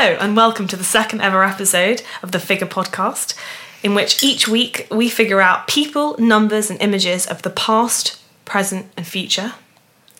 Hello, 0.00 0.16
and 0.20 0.36
welcome 0.36 0.68
to 0.68 0.76
the 0.76 0.84
second 0.84 1.22
ever 1.22 1.42
episode 1.42 2.02
of 2.22 2.30
the 2.30 2.38
Figure 2.38 2.68
Podcast, 2.68 3.34
in 3.82 3.96
which 3.96 4.22
each 4.22 4.46
week 4.46 4.86
we 4.92 5.08
figure 5.08 5.40
out 5.40 5.66
people, 5.66 6.16
numbers, 6.20 6.70
and 6.70 6.80
images 6.80 7.26
of 7.26 7.42
the 7.42 7.50
past, 7.50 8.16
present, 8.44 8.86
and 8.96 9.04
future. 9.04 9.54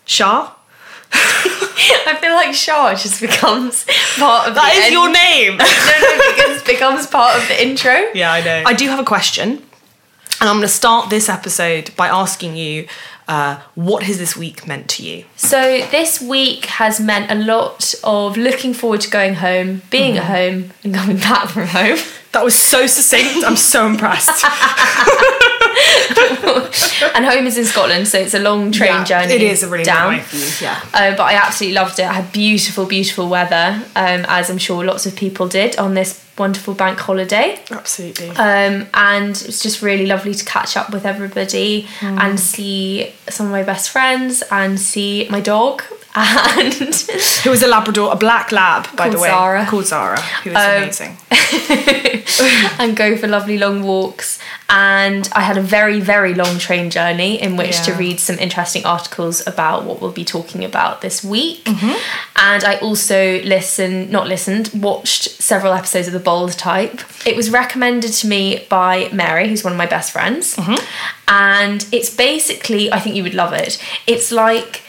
Shah? 0.04 0.52
I 1.12 2.18
feel 2.20 2.32
like 2.32 2.56
Shah 2.56 2.96
just 2.96 3.20
becomes 3.20 3.84
part 4.16 4.48
of 4.48 4.56
That 4.56 4.74
is 4.74 4.86
end. 4.86 4.92
your 4.92 5.12
name! 5.12 5.56
no, 5.58 5.64
no, 5.64 6.34
because 6.34 6.60
it 6.60 6.66
becomes 6.66 7.06
part 7.06 7.40
of 7.40 7.46
the 7.46 7.62
intro. 7.62 8.08
yeah, 8.14 8.32
I 8.32 8.42
know. 8.42 8.64
I 8.66 8.72
do 8.72 8.88
have 8.88 8.98
a 8.98 9.04
question, 9.04 9.50
and 10.40 10.48
I'm 10.50 10.56
going 10.56 10.62
to 10.62 10.68
start 10.68 11.08
this 11.08 11.28
episode 11.28 11.94
by 11.94 12.08
asking 12.08 12.56
you 12.56 12.88
uh, 13.28 13.60
what 13.74 14.02
has 14.04 14.18
this 14.18 14.36
week 14.36 14.66
meant 14.66 14.88
to 14.88 15.04
you? 15.04 15.24
So 15.36 15.86
this 15.90 16.20
week 16.20 16.64
has 16.66 16.98
meant 16.98 17.30
a 17.30 17.34
lot 17.34 17.94
of 18.02 18.36
looking 18.36 18.72
forward 18.72 19.02
to 19.02 19.10
going 19.10 19.34
home, 19.34 19.82
being 19.90 20.16
at 20.16 20.24
home, 20.24 20.70
and 20.82 20.94
coming 20.94 21.18
back 21.18 21.48
from 21.50 21.66
home. 21.66 21.98
That 22.32 22.44
was 22.44 22.54
so 22.54 22.86
succinct. 22.86 23.44
I'm 23.46 23.56
so 23.56 23.86
impressed. 23.86 24.28
and 27.14 27.24
home 27.24 27.46
is 27.46 27.56
in 27.56 27.64
Scotland, 27.64 28.06
so 28.08 28.18
it's 28.18 28.34
a 28.34 28.38
long 28.38 28.70
train 28.72 28.90
Yeah, 28.90 29.04
journey. 29.04 29.34
It 29.34 29.42
is 29.42 29.62
a 29.62 29.68
really 29.68 29.84
down. 29.84 30.08
long 30.08 30.16
way 30.18 30.22
for 30.22 30.36
you. 30.36 30.68
Yeah. 30.68 30.80
Uh, 30.92 31.16
but 31.16 31.22
I 31.22 31.34
absolutely 31.34 31.74
loved 31.74 31.98
it. 31.98 32.04
I 32.04 32.12
had 32.12 32.32
beautiful, 32.32 32.86
beautiful 32.86 33.28
weather, 33.28 33.82
um, 33.96 34.24
as 34.28 34.50
I'm 34.50 34.58
sure 34.58 34.84
lots 34.84 35.06
of 35.06 35.16
people 35.16 35.48
did 35.48 35.78
on 35.78 35.94
this 35.94 36.24
wonderful 36.36 36.74
bank 36.74 36.98
holiday. 36.98 37.60
Absolutely. 37.70 38.28
Um, 38.30 38.86
and 38.94 39.30
it 39.30 39.46
was 39.46 39.60
just 39.62 39.82
really 39.82 40.06
lovely 40.06 40.34
to 40.34 40.44
catch 40.44 40.76
up 40.76 40.92
with 40.92 41.06
everybody 41.06 41.88
and 42.02 42.38
see 42.38 43.12
some 43.28 43.46
of 43.46 43.52
my 43.52 43.62
best 43.62 43.90
friends 43.90 44.42
and 44.50 44.78
see 44.78 45.26
my 45.30 45.40
dog 45.40 45.82
and 46.18 46.74
Who 47.44 47.50
was 47.50 47.62
a 47.62 47.68
Labrador, 47.68 48.12
a 48.12 48.16
black 48.16 48.52
lab, 48.52 48.94
by 48.96 49.08
the 49.08 49.18
way. 49.18 49.28
Zara. 49.28 49.66
Called 49.66 49.86
Zara. 49.86 50.20
Who 50.20 50.50
was 50.50 50.58
Um, 50.58 50.82
amazing. 50.82 51.16
and 52.78 52.96
go 52.96 53.16
for 53.16 53.26
lovely 53.26 53.58
long 53.58 53.82
walks. 53.82 54.38
And 54.68 55.28
I 55.34 55.40
had 55.42 55.56
a 55.56 55.62
very, 55.62 56.00
very 56.00 56.34
long 56.34 56.58
train 56.58 56.90
journey 56.90 57.40
in 57.40 57.56
which 57.56 57.82
to 57.84 57.92
read 57.94 58.20
some 58.20 58.38
interesting 58.38 58.84
articles 58.84 59.46
about 59.46 59.84
what 59.84 60.00
we'll 60.00 60.12
be 60.12 60.24
talking 60.24 60.64
about 60.64 61.00
this 61.00 61.24
week. 61.24 61.64
Mm-hmm. 61.64 61.96
And 62.36 62.64
I 62.64 62.76
also 62.80 63.40
listened, 63.42 64.10
not 64.10 64.28
listened, 64.28 64.70
watched 64.74 65.30
several 65.30 65.72
episodes 65.72 66.06
of 66.06 66.12
The 66.12 66.20
Bold 66.20 66.52
Type. 66.52 67.00
It 67.26 67.34
was 67.36 67.50
recommended 67.50 68.12
to 68.12 68.26
me 68.26 68.66
by 68.68 69.08
Mary, 69.12 69.48
who's 69.48 69.64
one 69.64 69.72
of 69.72 69.78
my 69.78 69.86
best 69.86 70.12
friends. 70.12 70.56
Mm-hmm. 70.56 70.84
And 71.28 71.86
it's 71.92 72.14
basically, 72.14 72.92
I 72.92 73.00
think 73.00 73.16
you 73.16 73.22
would 73.22 73.34
love 73.34 73.52
it. 73.54 73.82
It's 74.06 74.30
like 74.30 74.82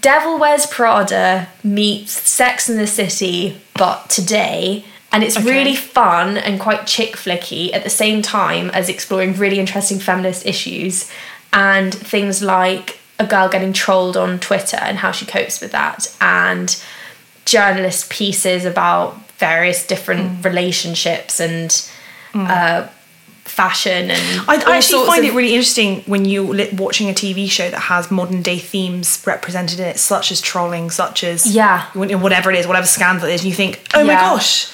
Devil 0.00 0.38
Wears 0.38 0.66
Prada 0.66 1.48
meets 1.62 2.12
Sex 2.12 2.68
in 2.68 2.76
the 2.76 2.86
City, 2.86 3.60
but 3.76 4.08
today. 4.10 4.84
And 5.12 5.22
it's 5.22 5.36
Okay. 5.36 5.46
really 5.48 5.76
fun 5.76 6.36
and 6.36 6.58
quite 6.58 6.86
chick 6.86 7.16
flicky 7.16 7.72
at 7.72 7.84
the 7.84 7.90
same 7.90 8.20
time 8.20 8.70
as 8.70 8.88
exploring 8.88 9.36
really 9.36 9.60
interesting 9.60 10.00
feminist 10.00 10.44
issues 10.44 11.08
and 11.52 11.94
things 11.94 12.42
like 12.42 12.98
a 13.20 13.24
girl 13.26 13.48
getting 13.48 13.72
trolled 13.72 14.16
on 14.16 14.40
Twitter 14.40 14.76
and 14.78 14.98
how 14.98 15.12
she 15.12 15.24
copes 15.24 15.60
with 15.60 15.70
that, 15.70 16.12
and 16.20 16.82
journalist 17.44 18.10
pieces 18.10 18.64
about 18.64 19.20
various 19.38 19.86
different 19.86 20.40
Mm. 20.40 20.44
relationships 20.44 21.38
and 21.38 21.88
uh, 22.34 22.88
fashion 23.44 24.10
and 24.10 24.40
I, 24.48 24.54
I 24.66 24.76
actually 24.78 25.06
find 25.06 25.24
of- 25.24 25.30
it 25.30 25.34
really 25.36 25.54
interesting 25.54 26.00
when 26.06 26.24
you're 26.24 26.66
watching 26.74 27.08
a 27.10 27.12
TV 27.12 27.48
show 27.50 27.68
that 27.70 27.78
has 27.78 28.10
modern 28.10 28.42
day 28.42 28.58
themes 28.58 29.22
represented 29.26 29.78
in 29.80 29.86
it, 29.86 29.98
such 29.98 30.32
as 30.32 30.40
trolling, 30.40 30.90
such 30.90 31.22
as 31.22 31.46
Yeah. 31.54 31.86
whatever 31.94 32.50
it 32.50 32.58
is, 32.58 32.66
whatever 32.66 32.86
scandal 32.86 33.28
it 33.28 33.34
is, 33.34 33.42
and 33.42 33.48
you 33.50 33.54
think, 33.54 33.80
oh 33.94 34.02
my 34.04 34.14
gosh, 34.14 34.68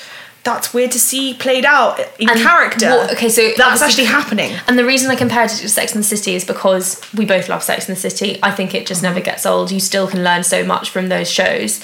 that's 0.44 0.72
weird 0.72 0.90
to 0.92 1.00
see 1.00 1.34
played 1.34 1.64
out 1.66 2.00
in 2.18 2.30
And 2.30 2.40
character. 2.40 2.88
what- 2.90 3.10
okay, 3.12 3.28
so 3.28 3.50
that's 3.56 3.82
actually 3.82 4.04
happening. 4.06 4.52
And 4.68 4.78
the 4.78 4.84
reason 4.86 5.10
I 5.10 5.16
compared 5.16 5.50
it 5.50 5.56
to 5.56 5.68
Sex 5.68 5.92
and 5.94 6.02
the 6.02 6.08
City 6.08 6.34
is 6.34 6.44
because 6.44 7.00
we 7.14 7.24
both 7.26 7.48
love 7.48 7.62
Sex 7.62 7.88
and 7.88 7.96
the 7.96 8.00
City. 8.00 8.38
I 8.42 8.50
think 8.50 8.74
it 8.74 8.86
just 8.86 9.02
never 9.02 9.20
gets 9.20 9.44
old. 9.44 9.70
You 9.70 9.80
still 9.80 10.06
can 10.06 10.24
learn 10.24 10.42
so 10.44 10.64
much 10.64 10.88
from 10.90 11.08
those 11.08 11.30
shows. 11.30 11.80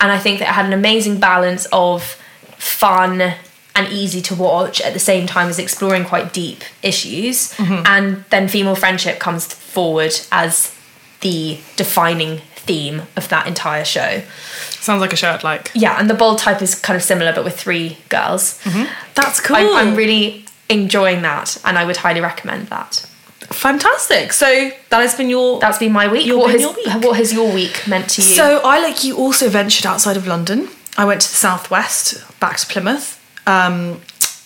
And 0.00 0.10
I 0.10 0.18
think 0.18 0.40
that 0.40 0.48
it 0.48 0.52
had 0.54 0.64
an 0.66 0.72
amazing 0.72 1.20
balance 1.20 1.66
of 1.70 2.16
fun 2.58 3.34
and 3.76 3.92
easy 3.92 4.20
to 4.22 4.34
watch 4.34 4.80
at 4.80 4.92
the 4.92 4.98
same 5.00 5.26
time 5.26 5.48
as 5.48 5.58
exploring 5.58 6.04
quite 6.04 6.32
deep 6.32 6.62
issues. 6.82 7.52
Mm-hmm. 7.54 7.82
And 7.86 8.24
then 8.30 8.48
female 8.48 8.76
friendship 8.76 9.18
comes 9.18 9.52
forward 9.52 10.12
as 10.30 10.74
the 11.20 11.58
defining 11.76 12.38
theme 12.54 13.02
of 13.16 13.28
that 13.30 13.46
entire 13.46 13.84
show. 13.84 14.22
Sounds 14.70 15.00
like 15.00 15.12
a 15.12 15.16
show 15.16 15.30
I'd 15.32 15.42
like. 15.44 15.70
Yeah, 15.74 15.98
and 15.98 16.08
the 16.08 16.14
bold 16.14 16.38
type 16.38 16.62
is 16.62 16.74
kind 16.74 16.96
of 16.96 17.02
similar 17.02 17.32
but 17.32 17.44
with 17.44 17.58
three 17.58 17.98
girls. 18.10 18.60
Mm-hmm. 18.64 18.92
That's 19.14 19.40
cool. 19.40 19.56
I'm, 19.56 19.74
I'm 19.88 19.96
really 19.96 20.44
enjoying 20.68 21.22
that 21.22 21.60
and 21.64 21.76
I 21.78 21.84
would 21.84 21.96
highly 21.98 22.20
recommend 22.20 22.68
that. 22.68 23.06
fantastic. 23.50 24.32
So 24.32 24.46
that 24.90 25.00
has 25.00 25.14
been 25.14 25.28
your. 25.28 25.58
That's 25.60 25.78
been 25.78 25.92
my 25.92 26.08
week. 26.08 26.26
Your- 26.26 26.38
what, 26.38 26.50
has, 26.52 26.60
your 26.60 26.74
week. 26.74 26.86
what 27.04 27.16
has 27.16 27.32
your 27.32 27.52
week 27.52 27.86
meant 27.86 28.08
to 28.10 28.22
you? 28.22 28.28
So 28.28 28.60
I, 28.64 28.80
like 28.80 29.04
you, 29.04 29.16
also 29.16 29.48
ventured 29.48 29.86
outside 29.86 30.16
of 30.16 30.26
London. 30.26 30.68
I 30.96 31.04
went 31.04 31.22
to 31.22 31.28
the 31.28 31.34
southwest, 31.34 32.22
back 32.40 32.56
to 32.58 32.66
Plymouth, 32.66 33.20
um, 33.46 34.00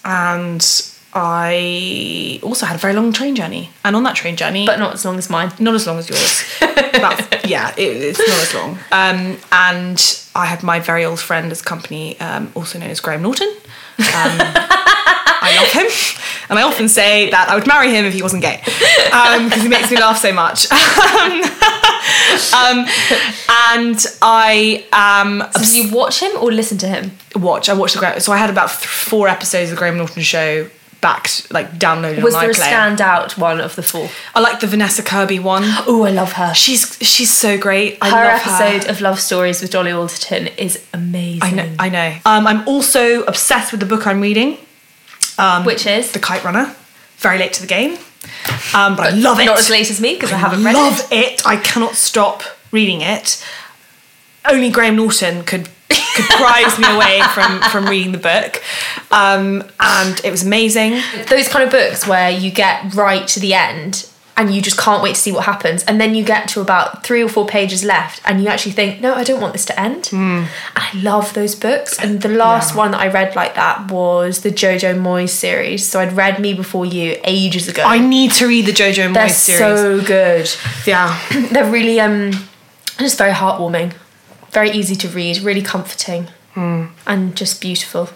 and 0.04 0.64
I 1.14 2.38
also 2.42 2.66
had 2.66 2.76
a 2.76 2.78
very 2.78 2.94
long 2.94 3.12
train 3.12 3.34
journey. 3.34 3.70
And 3.84 3.96
on 3.96 4.02
that 4.04 4.16
train 4.16 4.36
journey, 4.36 4.66
but 4.66 4.78
not 4.78 4.94
as 4.94 5.04
long 5.04 5.18
as 5.18 5.30
mine. 5.30 5.52
not 5.58 5.74
as 5.74 5.86
long 5.86 5.98
as 5.98 6.08
yours. 6.08 6.44
About, 6.94 7.46
yeah, 7.48 7.74
it, 7.76 7.96
it's 7.96 8.18
not 8.18 8.28
as 8.28 8.54
long. 8.54 8.78
Um, 8.92 9.38
and 9.50 10.22
I 10.34 10.46
had 10.46 10.62
my 10.62 10.80
very 10.80 11.04
old 11.04 11.20
friend 11.20 11.50
as 11.50 11.62
company, 11.62 12.18
um, 12.20 12.52
also 12.54 12.78
known 12.78 12.90
as 12.90 13.00
Graham 13.00 13.22
Norton. 13.22 13.48
Um, 13.98 14.38
I 15.40 15.56
love 15.56 15.72
him, 15.72 15.86
and 16.50 16.58
I 16.58 16.62
often 16.62 16.88
say 16.88 17.30
that 17.30 17.48
I 17.48 17.54
would 17.54 17.66
marry 17.66 17.90
him 17.90 18.04
if 18.04 18.14
he 18.14 18.22
wasn't 18.22 18.42
gay, 18.42 18.60
because 18.64 19.62
he 19.62 19.68
makes 19.68 19.90
me 19.90 19.96
laugh 19.96 20.18
so 20.18 20.32
much. 20.32 20.66
um, 22.54 22.86
and 23.72 24.06
I 24.22 24.84
um, 24.92 25.44
Did 25.60 25.74
you 25.74 25.92
watch 25.94 26.20
him 26.20 26.30
or 26.40 26.50
listen 26.52 26.78
to 26.78 26.86
him? 26.88 27.12
watch. 27.36 27.68
I 27.68 27.74
watched 27.74 27.94
the 27.94 28.00
Graham. 28.00 28.20
So 28.20 28.32
I 28.32 28.36
had 28.38 28.50
about 28.50 28.68
th- 28.70 28.86
four 28.86 29.28
episodes 29.28 29.70
of 29.70 29.76
the 29.76 29.80
Graham 29.80 29.96
Norton 29.98 30.22
show 30.22 30.68
back, 31.00 31.28
like 31.52 31.78
downloaded 31.78 32.22
Was 32.22 32.34
on 32.34 32.40
there 32.42 32.50
a 32.50 32.54
iPlayer. 32.54 32.96
standout 32.96 33.38
one 33.38 33.60
of 33.60 33.76
the 33.76 33.82
four? 33.84 34.08
I 34.34 34.40
like 34.40 34.58
the 34.60 34.66
Vanessa 34.66 35.02
Kirby 35.02 35.38
one. 35.38 35.62
Oh, 35.86 36.04
I 36.04 36.10
love 36.10 36.32
her. 36.32 36.52
She's 36.54 36.96
she's 37.00 37.32
so 37.32 37.56
great. 37.58 37.98
I 38.00 38.10
her 38.10 38.24
episode 38.24 38.84
her. 38.84 38.90
of 38.90 39.00
Love 39.00 39.20
Stories 39.20 39.60
with 39.62 39.70
Dolly 39.70 39.92
Alderton 39.92 40.48
is 40.58 40.84
amazing. 40.92 41.42
I 41.42 41.50
know. 41.52 41.70
I 41.78 41.88
know. 41.88 42.16
Um, 42.26 42.46
I'm 42.46 42.66
also 42.66 43.22
obsessed 43.24 43.70
with 43.70 43.80
the 43.80 43.86
book 43.86 44.06
I'm 44.06 44.20
reading, 44.20 44.58
Which 45.64 45.86
is 45.86 46.10
The 46.12 46.18
Kite 46.18 46.42
Runner. 46.44 46.74
Very 47.18 47.38
late 47.38 47.52
to 47.54 47.60
the 47.60 47.66
game, 47.68 47.98
um, 48.74 48.96
but, 48.96 49.06
I 49.06 49.10
love 49.10 49.40
it. 49.40 49.46
not 49.46 49.58
as 49.58 49.70
late 49.70 49.90
as 49.90 50.00
me 50.00 50.14
because 50.14 50.32
I, 50.32 50.36
haven't 50.36 50.64
read 50.64 50.74
it. 50.74 50.78
love 50.78 51.08
it. 51.12 51.46
I 51.46 51.56
cannot 51.56 51.94
stop 51.94 52.42
reading 52.72 53.00
it. 53.00 53.44
Only 54.48 54.70
Graham 54.70 54.96
Norton 54.96 55.44
could 55.44 55.68
could 55.88 56.26
prize 56.26 56.78
me 56.78 56.88
away 56.88 57.22
from 57.32 57.60
from 57.70 57.86
reading 57.86 58.12
the 58.12 58.18
book, 58.18 58.62
um, 59.10 59.62
and 59.80 60.20
it 60.24 60.30
was 60.30 60.44
amazing. 60.44 61.00
Those 61.28 61.48
kind 61.48 61.64
of 61.64 61.70
books 61.70 62.06
where 62.06 62.30
you 62.30 62.50
get 62.50 62.94
right 62.94 63.26
to 63.28 63.40
the 63.40 63.54
end 63.54 64.08
and 64.38 64.54
you 64.54 64.62
just 64.62 64.78
can't 64.78 65.02
wait 65.02 65.16
to 65.16 65.20
see 65.20 65.32
what 65.32 65.44
happens, 65.44 65.82
and 65.84 66.00
then 66.00 66.14
you 66.14 66.24
get 66.24 66.48
to 66.50 66.60
about 66.62 67.04
three 67.04 67.22
or 67.22 67.28
four 67.28 67.44
pages 67.46 67.84
left, 67.84 68.22
and 68.24 68.40
you 68.42 68.48
actually 68.48 68.72
think, 68.72 69.00
no, 69.02 69.12
I 69.14 69.24
don't 69.24 69.40
want 69.40 69.52
this 69.52 69.64
to 69.66 69.78
end. 69.78 70.08
And 70.12 70.48
I 70.76 70.90
love 70.94 71.34
those 71.34 71.54
books. 71.54 71.98
And 71.98 72.22
the 72.22 72.28
last 72.30 72.74
one 72.76 72.92
that 72.92 73.00
I 73.00 73.08
read 73.08 73.34
like 73.36 73.54
that 73.56 73.90
was 73.90 74.40
the 74.42 74.50
Jojo 74.50 74.94
Moyes 74.98 75.30
series. 75.30 75.86
So 75.86 76.00
I'd 76.00 76.12
read 76.14 76.38
Me 76.40 76.54
Before 76.54 76.86
You 76.86 77.16
ages 77.24 77.68
ago. 77.68 77.82
I 77.82 77.98
need 77.98 78.30
to 78.38 78.46
read 78.46 78.64
the 78.66 78.72
JoJo 78.72 79.08
Moyes 79.08 79.14
They're 79.14 79.28
series. 79.28 79.58
so 79.58 80.00
good. 80.06 80.48
yeah, 80.86 81.18
They're 81.52 81.70
really 81.70 81.98
um 82.00 82.30
just 82.98 83.18
very 83.18 83.32
heartwarming, 83.32 83.92
very 84.52 84.70
easy 84.70 84.94
to 84.96 85.08
read, 85.08 85.38
really 85.42 85.62
comforting, 85.62 86.28
Hmm. 86.54 86.86
and 87.06 87.36
just 87.36 87.60
beautiful. 87.60 88.08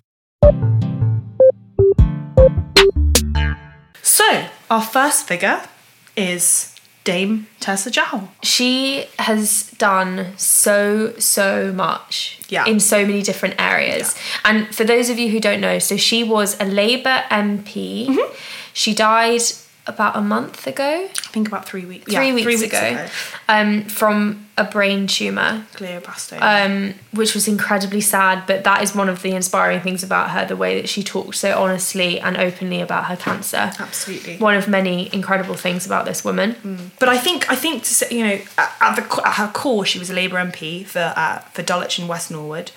So 4.03 4.47
our 4.71 4.83
first 4.83 5.27
figure 5.27 5.61
is 6.17 6.75
Dame 7.05 7.49
Tessa 7.59 7.91
Jowell. 7.91 8.29
She 8.43 9.07
has 9.19 9.71
done 9.79 10.33
so 10.37 11.15
so 11.19 11.73
much 11.73 12.39
Yeah. 12.49 12.65
in 12.67 12.79
so 12.79 13.05
many 13.05 13.23
different 13.23 13.61
areas. 13.61 14.15
And 14.45 14.73
for 14.75 14.85
those 14.85 15.11
of 15.11 15.19
you 15.19 15.31
who 15.31 15.41
don't 15.41 15.61
know, 15.61 15.79
so 15.81 15.97
she 15.97 16.23
was 16.23 16.57
a 16.61 16.65
Labour 16.65 17.25
MP. 17.31 18.07
Mm-hmm. 18.09 18.35
She 18.73 18.95
died 18.95 19.43
about 19.87 20.17
a 20.17 20.21
month 20.21 20.67
ago, 20.67 21.09
I 21.11 21.29
think 21.33 21.49
about 21.49 21.67
three 21.67 21.85
weeks. 21.85 22.05
three, 22.05 22.15
yeah, 22.29 22.35
weeks, 22.35 22.45
three 22.45 22.57
weeks 22.57 22.73
ago, 22.77 23.09
Um, 23.49 23.83
from 23.85 24.47
a 24.57 24.65
brain 24.65 25.07
tumour. 25.07 25.65
Glioblastoma. 25.75 26.41
um, 26.67 26.95
which 27.13 27.35
was 27.35 27.49
incredibly 27.49 28.01
sad. 28.01 28.45
But 28.47 28.65
that 28.65 28.83
is 28.83 28.95
one 28.95 29.09
of 29.09 29.23
the 29.23 29.33
inspiring 29.33 29.81
things 29.81 30.03
about 30.05 30.31
her 30.31 30.45
the 30.47 30.57
way 30.57 30.81
that 30.81 30.89
she 30.89 31.03
talked 31.03 31.35
so 31.37 31.59
honestly 31.61 32.21
and 32.21 32.37
openly 32.37 32.81
about 32.81 33.07
her 33.07 33.17
cancer. 33.17 33.73
Absolutely. 33.79 34.37
One 34.39 34.55
of 34.55 34.69
many 34.69 35.09
incredible 35.13 35.55
things 35.55 35.85
about 35.87 36.05
this 36.05 36.25
woman. 36.25 36.91
But 37.01 37.09
I 37.09 37.19
think 37.19 37.51
I 37.51 37.57
think 37.57 37.83
to 37.85 37.95
say, 37.95 38.07
you 38.11 38.25
know 38.27 38.39
at, 38.59 38.77
at 38.81 38.95
the 38.97 39.23
at 39.27 39.35
her 39.35 39.49
core 39.53 39.85
she 39.85 39.99
was 39.99 40.11
a 40.11 40.15
Labour 40.15 40.37
MP 40.37 40.85
for 40.87 41.13
uh, 41.17 41.39
for 41.55 41.63
Dulwich 41.63 41.99
and 41.99 42.09
West 42.09 42.31
Norwood, 42.31 42.71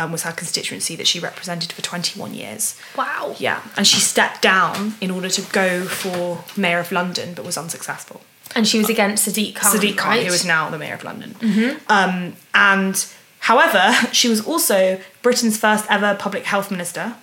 um, 0.00 0.12
was 0.12 0.22
her 0.22 0.32
constituency 0.32 0.96
that 0.96 1.06
she 1.06 1.20
represented 1.20 1.72
for 1.72 1.82
21 1.82 2.32
years. 2.34 2.76
Wow. 2.96 3.36
Yeah, 3.38 3.62
and 3.76 3.86
she 3.86 4.00
stepped 4.00 4.40
down 4.42 4.94
in 5.00 5.10
order 5.10 5.28
to 5.28 5.42
go 5.52 5.84
for 5.84 6.42
mayor 6.58 6.78
of 6.78 6.90
London, 6.90 7.34
but 7.34 7.44
was 7.44 7.58
unsuccessful. 7.58 8.22
And 8.56 8.66
she 8.66 8.78
was 8.78 8.88
against 8.88 9.28
Sadiq 9.28 9.54
Khan. 9.54 9.76
Sadiq 9.76 9.96
Khan, 9.96 10.08
right? 10.10 10.26
who 10.26 10.32
is 10.32 10.44
now 10.44 10.70
the 10.70 10.78
mayor 10.78 10.94
of 10.94 11.04
London. 11.04 11.36
Um, 11.88 12.34
and 12.54 13.06
however, 13.40 13.92
she 14.12 14.28
was 14.28 14.44
also 14.44 15.00
Britain's 15.22 15.56
first 15.56 15.84
ever 15.88 16.14
public 16.14 16.44
health 16.44 16.70
minister, 16.70 17.14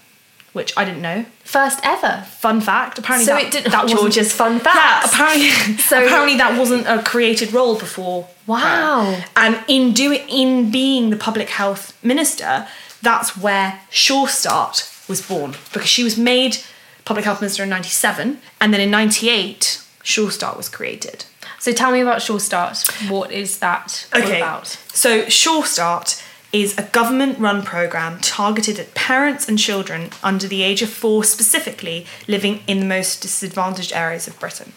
which 0.58 0.74
I 0.76 0.84
didn't 0.84 1.02
know. 1.02 1.24
first 1.46 1.80
ever. 1.84 2.26
Fun 2.46 2.60
fact. 2.60 3.00
Apparently, 3.00 3.26
So 3.26 3.34
that, 3.34 3.44
it 3.46 3.52
didn't- 3.52 3.72
that 3.72 3.88
George's 3.88 4.34
fun 4.34 4.60
Yeah, 4.66 5.06
apparently, 5.06 5.50
So- 5.90 6.04
apparently 6.06 6.36
that 6.38 6.58
wasn't 6.60 6.86
a 6.88 7.02
created 7.04 7.54
role 7.54 7.78
before. 7.78 8.28
Wow. 8.46 9.14
her. 9.14 9.26
And 9.38 9.60
in 9.70 9.94
doing, 9.94 10.28
in 10.28 10.70
being 10.72 11.10
the 11.10 11.16
public 11.18 11.50
health 11.50 11.94
minister, 12.04 12.68
that's 13.02 13.38
where 13.38 13.80
Sure 13.90 14.28
Start 14.28 14.76
was 15.08 15.22
born 15.22 15.56
because 15.74 15.90
she 15.90 16.04
was 16.04 16.18
made 16.18 16.58
public 17.06 17.24
health 17.24 17.40
minister 17.40 17.64
in 17.64 17.70
'97, 17.70 18.42
and 18.60 18.74
then 18.74 18.82
in 18.82 18.92
'98, 18.92 19.82
Sure 20.04 20.32
Start 20.32 20.58
was 20.58 20.68
created. 20.68 21.24
So 21.60 21.72
tell 21.72 21.92
me 21.92 22.02
about 22.02 22.22
Sure 22.22 22.40
Start. 22.40 22.78
What 23.10 23.32
is 23.32 23.60
that 23.60 24.08
all 24.14 24.22
Okay. 24.22 24.38
about? 24.42 24.68
So, 24.94 25.28
Sure 25.30 25.66
Start 25.66 26.22
is 26.54 26.78
a 26.78 26.84
government 26.84 27.38
run 27.40 27.62
program 27.62 28.20
targeted 28.22 28.80
at 28.80 28.94
parents 28.94 29.48
and 29.50 29.60
children 29.60 30.10
under 30.24 30.48
the 30.48 30.64
age 30.64 30.82
of 30.82 30.90
four, 30.90 31.24
specifically 31.24 32.06
living 32.28 32.62
in 32.68 32.80
the 32.80 32.86
most 32.86 33.22
disadvantaged 33.22 33.92
areas 33.94 34.28
of 34.28 34.40
Britain. 34.40 34.72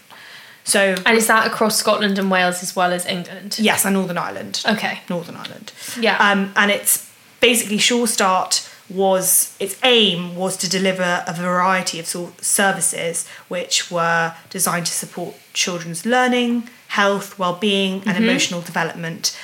So, 0.65 0.95
And 1.07 1.17
is 1.17 1.27
that 1.27 1.47
across 1.47 1.77
Scotland 1.79 2.19
and 2.19 2.31
Wales 2.31 2.63
as 2.63 2.77
well 2.77 2.93
as 2.93 3.07
England? 3.07 3.59
yes, 3.61 3.85
and 3.85 3.95
Northern 3.95 4.19
Ireland. 4.19 4.63
Okay. 4.69 5.01
Northern 5.09 5.37
Ireland. 5.37 5.73
Yeah. 5.99 6.17
Um, 6.19 6.53
and 6.57 6.71
it's 6.71 7.11
basically 7.41 7.79
Sure 7.79 8.07
Start 8.07 8.69
was 8.89 9.57
its 9.61 9.79
aim 9.85 10.35
was 10.35 10.57
to 10.59 10.69
deliver 10.69 11.23
a 11.27 11.33
variety 11.33 12.01
of 12.01 12.07
sort 12.07 12.45
services 12.45 13.27
which 13.49 13.91
were 13.91 14.35
designed 14.51 14.87
to 14.87 14.93
support 14.93 15.37
children's 15.53 16.05
learning, 16.05 16.69
health, 16.89 17.39
well-being, 17.39 18.03
and 18.05 18.17
emotional 18.19 18.61
development, 18.61 19.39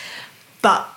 but 0.62 0.88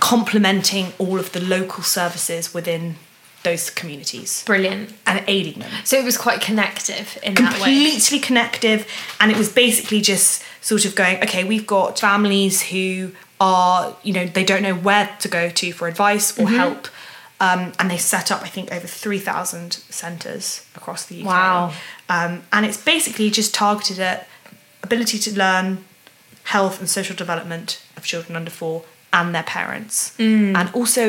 complementing 0.00 0.92
all 0.98 1.18
of 1.18 1.32
the 1.32 1.40
local 1.40 1.82
services 1.82 2.52
within 2.52 2.96
those 3.42 3.68
communities 3.70 4.42
Brilliant. 4.46 4.92
and 5.06 5.22
aiding 5.26 5.60
them 5.60 5.70
So 5.84 5.98
it 5.98 6.04
was 6.04 6.16
quite 6.16 6.40
connective 6.40 7.18
in 7.22 7.34
that 7.34 7.52
way. 7.54 7.58
completely 7.58 8.18
connective 8.18 8.86
and 9.20 9.30
it 9.30 9.36
was 9.36 9.50
basically 9.52 10.00
just 10.00 10.42
sort 10.62 10.84
of 10.86 10.94
going 10.94 11.18
okay 11.22 11.44
we've 11.44 11.66
got 11.66 11.98
families 11.98 12.62
who 12.62 13.12
are 13.40 13.94
you 14.02 14.12
know 14.14 14.24
they 14.26 14.44
don't 14.44 14.62
know 14.62 14.74
where 14.74 15.10
to 15.20 15.28
go 15.28 15.50
to 15.50 15.72
for 15.72 15.88
advice 15.88 16.38
or 16.38 16.48
help 16.48 16.88
um, 17.40 17.72
and 17.78 17.90
they 17.90 17.98
set 17.98 18.30
up 18.32 18.40
i 18.42 18.48
think 18.48 18.72
over 18.72 18.86
3000 18.86 19.72
centres 19.72 20.66
across 20.74 21.04
the 21.04 21.20
uk 21.20 21.26
Wow. 21.26 21.72
um, 22.08 22.42
and 22.50 22.64
it's 22.64 22.82
basically 22.82 23.28
just 23.30 23.52
targeted 23.54 23.98
at 24.00 24.26
ability 24.82 25.18
to 25.18 25.36
learn 25.36 25.84
health 26.44 26.78
and 26.80 26.88
social 26.88 27.16
development 27.16 27.82
of 27.96 28.04
children 28.04 28.36
under 28.36 28.50
four 28.50 28.84
and 29.18 29.34
their 29.34 29.42
parents 29.58 29.94
and 30.18 30.66
also 30.78 31.04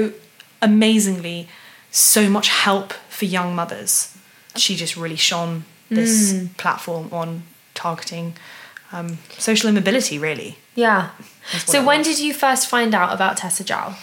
amazingly 0.62 1.48
so 1.92 2.30
much 2.30 2.48
help 2.66 2.94
for 3.10 3.26
young 3.26 3.56
mothers 3.56 3.94
she 4.56 4.76
just 4.76 4.96
really 5.04 5.16
shone 5.30 5.64
this 5.90 6.34
platform 6.58 7.06
on 7.12 7.44
targeting 7.74 8.34
um, 8.94 9.18
social 9.48 9.70
immobility 9.70 10.18
really 10.20 10.52
Yeah. 10.76 11.10
So 11.74 11.78
when 11.90 12.00
was. 12.00 12.08
did 12.08 12.20
you 12.26 12.34
first 12.34 12.64
find 12.74 12.92
out 12.96 13.10
about 13.14 13.38
Tessa 13.38 13.64
Jowell? 13.64 13.94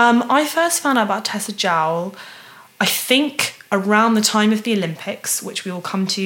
um, 0.00 0.16
i 0.38 0.44
first 0.58 0.76
found 0.82 0.98
out 0.98 1.04
about 1.10 1.24
tessa 1.24 1.52
jowell 1.52 2.14
i 2.80 2.86
think 3.08 3.34
around 3.72 4.12
the 4.14 4.20
time 4.36 4.50
of 4.56 4.60
the 4.64 4.72
olympics 4.78 5.42
which 5.42 5.64
we 5.64 5.70
will 5.72 5.86
come 5.92 6.04
to 6.18 6.24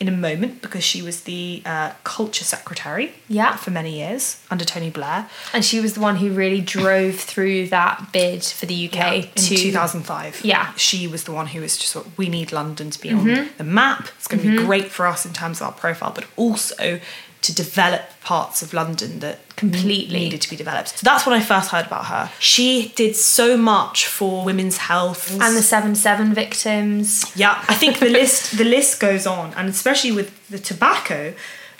in 0.00 0.08
a 0.08 0.12
moment 0.12 0.60
because 0.60 0.82
she 0.82 1.00
was 1.02 1.22
the 1.22 1.62
uh, 1.64 1.92
culture 2.02 2.44
secretary 2.44 3.12
Yeah. 3.28 3.56
for 3.56 3.70
many 3.70 3.96
years 3.98 4.42
under 4.50 4.64
tony 4.64 4.90
blair 4.90 5.28
And 5.52 5.64
she 5.64 5.80
was 5.80 5.94
the 5.94 6.00
one 6.00 6.16
who 6.16 6.30
really 6.32 6.60
drove 6.60 7.14
through 7.16 7.68
that 7.68 8.12
bid 8.12 8.42
for 8.44 8.66
the 8.66 8.88
UK 8.88 9.14
in 9.14 9.22
to 9.36 9.56
2005. 9.56 10.44
Yeah. 10.44 10.64
Mm-hmm. 10.66 10.76
She 10.76 11.06
was 11.06 11.24
the 11.24 11.32
one 11.32 11.46
who 11.48 11.60
was 11.60 11.76
just 11.78 11.90
sort 11.92 12.06
of, 12.06 12.18
we 12.18 12.28
need 12.28 12.50
London 12.52 12.90
to 12.90 13.00
be 13.00 13.12
on 13.12 13.24
the 13.58 13.64
map. 13.64 14.08
It's 14.16 14.26
going 14.26 14.42
to 14.42 14.50
be 14.50 14.56
great 14.64 14.90
for 14.90 15.06
us 15.06 15.24
in 15.24 15.32
terms 15.32 15.60
of 15.60 15.66
our 15.68 15.72
profile, 15.72 16.12
but 16.12 16.26
also 16.36 17.00
to 17.44 17.54
develop 17.54 18.02
parts 18.22 18.62
of 18.62 18.72
London 18.72 19.20
that 19.20 19.38
Completely. 19.56 20.18
needed 20.18 20.40
to 20.40 20.50
be 20.50 20.56
developed. 20.56 20.88
So 20.98 21.04
that's 21.04 21.26
when 21.26 21.34
I 21.38 21.42
first 21.44 21.70
heard 21.70 21.86
about 21.86 22.06
her. 22.06 22.30
She 22.38 22.92
did 22.96 23.14
so 23.16 23.56
much 23.56 24.06
for 24.06 24.44
women's 24.44 24.78
health 24.78 25.30
and 25.30 25.54
the 25.56 25.62
seven 25.62 25.94
seven 25.94 26.34
victims. 26.34 27.30
yeah, 27.36 27.62
I 27.68 27.74
think 27.74 27.98
the 27.98 28.08
list 28.20 28.56
the 28.58 28.64
list 28.64 28.98
goes 29.00 29.26
on, 29.26 29.52
and 29.54 29.68
especially 29.68 30.12
with 30.12 30.48
the 30.48 30.58
tobacco, 30.58 31.34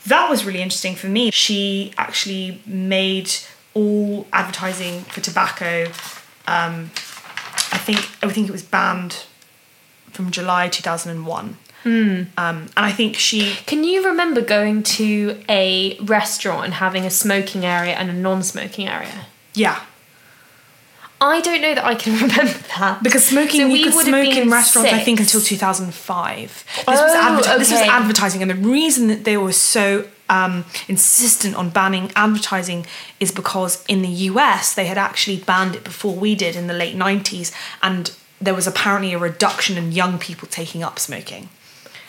that 0.06 0.28
was 0.30 0.44
really 0.44 0.60
interesting 0.62 0.94
for 0.96 1.06
me. 1.08 1.30
She 1.30 1.92
actually 1.96 2.60
made 2.66 3.30
all 3.72 4.26
advertising 4.32 5.00
for 5.04 5.20
tobacco. 5.20 5.86
Um, 6.46 6.90
I 7.72 7.78
think 7.78 7.98
I 8.22 8.28
think 8.30 8.48
it 8.48 8.52
was 8.52 8.62
banned 8.62 9.24
from 10.12 10.30
July 10.30 10.68
two 10.68 10.82
thousand 10.82 11.10
and 11.12 11.26
one. 11.26 11.56
Um, 11.84 12.28
and 12.38 12.70
I 12.76 12.92
think 12.92 13.16
she 13.16 13.56
Can 13.66 13.84
you 13.84 14.04
remember 14.06 14.40
going 14.40 14.82
to 14.98 15.38
a 15.48 15.98
restaurant 16.00 16.64
and 16.64 16.74
having 16.74 17.04
a 17.04 17.10
smoking 17.10 17.64
area 17.64 17.92
and 17.94 18.08
a 18.10 18.14
non-smoking 18.14 18.88
area? 18.88 19.26
yeah 19.54 19.80
I 21.20 21.40
don't 21.40 21.60
know 21.62 21.74
that 21.74 21.84
I 21.84 21.94
can 21.94 22.14
remember 22.26 22.58
that 22.78 23.02
because 23.02 23.24
smoking 23.26 23.60
So 23.60 23.66
you 23.66 23.72
we 23.72 23.84
could 23.84 23.92
smoke 23.92 24.28
in 24.36 24.50
restaurants 24.50 24.92
I 24.92 25.00
think 25.00 25.20
until 25.20 25.40
two 25.40 25.56
thousand 25.56 25.94
five. 25.94 26.64
This 26.76 26.84
Oh, 26.88 26.92
was 27.04 27.14
adverti- 27.14 27.58
this 27.58 27.70
was 27.70 27.80
advertising, 27.80 28.42
and 28.42 28.50
the 28.50 28.54
reason 28.56 29.06
that 29.08 29.24
they 29.24 29.36
were 29.36 29.52
so 29.52 30.06
um, 30.28 30.64
insistent 30.88 31.54
on 31.54 31.70
banning 31.70 32.10
advertising 32.16 32.84
is 33.20 33.30
because 33.30 33.84
in 33.86 34.02
the 34.02 34.08
US 34.30 34.74
they 34.74 34.86
had 34.86 34.98
actually 34.98 35.38
banned 35.38 35.76
it 35.76 35.84
before 35.84 36.14
we 36.14 36.34
did 36.34 36.56
in 36.56 36.66
the 36.66 36.74
late 36.74 36.96
nineties, 36.96 37.52
and 37.82 38.12
there 38.40 38.54
was 38.54 38.66
apparently 38.66 39.12
a 39.14 39.18
reduction 39.18 39.78
in 39.78 39.92
young 39.92 40.18
people 40.18 40.48
taking 40.48 40.82
up 40.82 40.98
smoking. 40.98 41.48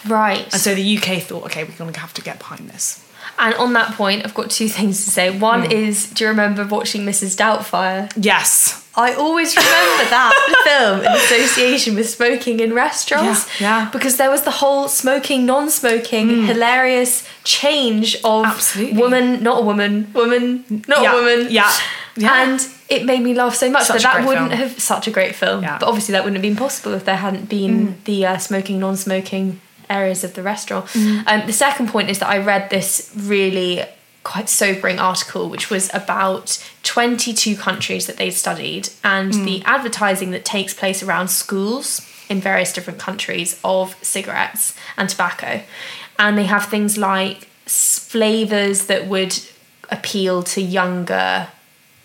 Right. 0.08 0.44
And 0.52 0.62
so 0.62 0.76
the 0.76 0.98
UK 0.98 1.22
thought, 1.22 1.46
okay, 1.46 1.64
we're 1.64 1.72
going 1.78 1.94
to 1.94 2.00
have 2.00 2.14
to 2.16 2.22
get 2.22 2.40
behind 2.40 2.70
this. 2.70 3.02
And 3.38 3.54
on 3.56 3.74
that 3.74 3.94
point, 3.96 4.24
I've 4.26 4.34
got 4.34 4.50
two 4.50 4.68
things 4.78 5.04
to 5.06 5.12
say. 5.12 5.30
One 5.38 5.66
Hmm. 5.66 5.72
is, 5.72 6.10
do 6.12 6.24
you 6.24 6.30
remember 6.30 6.66
watching 6.66 7.02
Mrs. 7.06 7.36
Doubtfire? 7.36 8.12
Yes. 8.16 8.82
I 8.98 9.14
always 9.14 9.54
remember 9.58 10.04
that 10.10 10.32
film 10.64 11.00
in 11.02 11.12
association 11.12 11.96
with 11.96 12.08
smoking 12.10 12.62
in 12.62 12.74
restaurants. 12.74 13.46
Yeah, 13.60 13.84
yeah. 13.84 13.90
Because 13.92 14.16
there 14.16 14.30
was 14.30 14.44
the 14.44 14.52
whole 14.52 14.88
smoking, 14.88 15.46
non 15.46 15.70
smoking, 15.70 16.46
hilarious 16.46 17.28
change 17.44 18.16
of 18.24 18.46
Absolutely. 18.46 18.98
woman, 18.98 19.44
not 19.44 19.60
a 19.62 19.66
woman, 19.66 20.12
woman, 20.14 20.64
not 20.88 21.02
Yeah, 21.04 21.12
a 21.12 21.16
woman. 21.16 21.48
yeah, 21.52 21.74
yeah. 22.16 22.42
And 22.44 22.66
it 22.88 23.04
made 23.04 23.22
me 23.22 23.34
laugh 23.34 23.56
so 23.56 23.70
much 23.70 23.88
Such 23.88 24.04
that 24.04 24.14
that 24.20 24.28
wouldn't 24.28 24.52
film. 24.52 24.62
have 24.62 24.80
such 24.80 25.08
a 25.08 25.12
great 25.12 25.36
film. 25.36 25.62
Yeah. 25.64 25.76
Mm. 25.76 25.80
But 25.82 25.88
obviously 25.90 26.14
that 26.14 26.24
wouldn't 26.24 26.38
have 26.38 26.42
been 26.50 26.56
possible 26.56 26.94
if 26.94 27.04
there 27.04 27.18
hadn't 27.18 27.50
been 27.50 27.98
the 28.06 28.26
uh, 28.26 28.38
smoking, 28.38 28.80
non 28.80 28.96
smoking 28.96 29.60
areas 29.90 30.24
of 30.24 30.34
the 30.34 30.42
restaurant. 30.44 30.86
Mm. 30.88 31.24
Um, 31.28 31.48
the 31.48 31.54
second 31.54 31.90
point 31.90 32.10
is 32.10 32.20
that 32.20 32.30
I 32.30 32.38
read 32.38 32.70
this 32.70 33.12
really 33.16 33.84
quite 34.24 34.50
sobering 34.50 34.98
article 34.98 35.50
which 35.50 35.70
was 35.70 35.88
about 35.94 36.58
22 36.82 37.56
countries 37.56 38.08
that 38.08 38.18
they'd 38.18 38.32
studied 38.32 38.90
and 39.04 39.32
Mm. 39.32 39.46
the 39.46 39.64
advertising 39.66 40.32
that 40.32 40.44
takes 40.44 40.74
place 40.74 41.04
around 41.04 41.28
schools 41.28 42.02
in 42.28 42.42
various 42.42 42.74
different 42.74 42.98
countries 43.00 43.60
of 43.64 43.96
cigarettes 44.02 44.74
and 44.98 45.10
tobacco 45.10 45.62
and 46.18 46.40
they 46.40 46.46
have 46.46 46.66
things 46.66 46.98
like 46.98 47.48
flavors 47.68 48.86
that 48.88 49.06
would 49.08 49.38
appeal 49.90 50.42
to 50.42 50.60
younger 50.62 51.48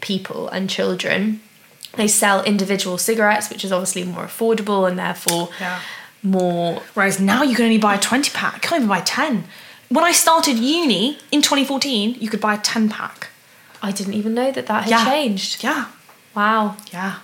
people 0.01 0.49
and 0.51 0.69
children 0.69 1.41
they 1.95 2.07
sell 2.09 2.43
individual 2.45 2.99
cigarettes 2.99 3.49
which 3.51 3.65
is 3.65 3.73
obviously 3.73 4.05
more 4.05 4.25
affordable 4.25 4.87
and 4.89 4.99
therefore 4.99 5.49
Yeah. 5.59 5.81
More 6.23 6.83
Whereas 6.95 7.19
now 7.21 7.43
you 7.43 7.55
can 7.57 7.65
only 7.65 7.79
buy 7.79 7.95
a 7.95 7.99
20 8.01 8.31
pack. 8.33 8.55
You 8.57 8.61
can't 8.69 8.81
even 8.81 8.89
buy 8.89 9.01
10. 9.01 9.45
When 9.89 10.05
I 10.05 10.13
started 10.13 10.57
uni 10.59 11.19
in 11.33 11.43
2014, 11.43 12.17
you 12.21 12.29
could 12.29 12.41
buy 12.41 12.55
a 12.55 12.59
10 12.59 12.89
pack. 12.89 13.29
I 13.83 13.91
didn't 13.93 14.15
even 14.15 14.35
know 14.35 14.53
that 14.53 14.67
that 14.67 14.85
had 14.85 14.91
Yeah. 14.91 15.05
changed. 15.05 15.63
Yeah. 15.65 15.87
Wow. 16.35 16.77
Yeah. 16.93 17.17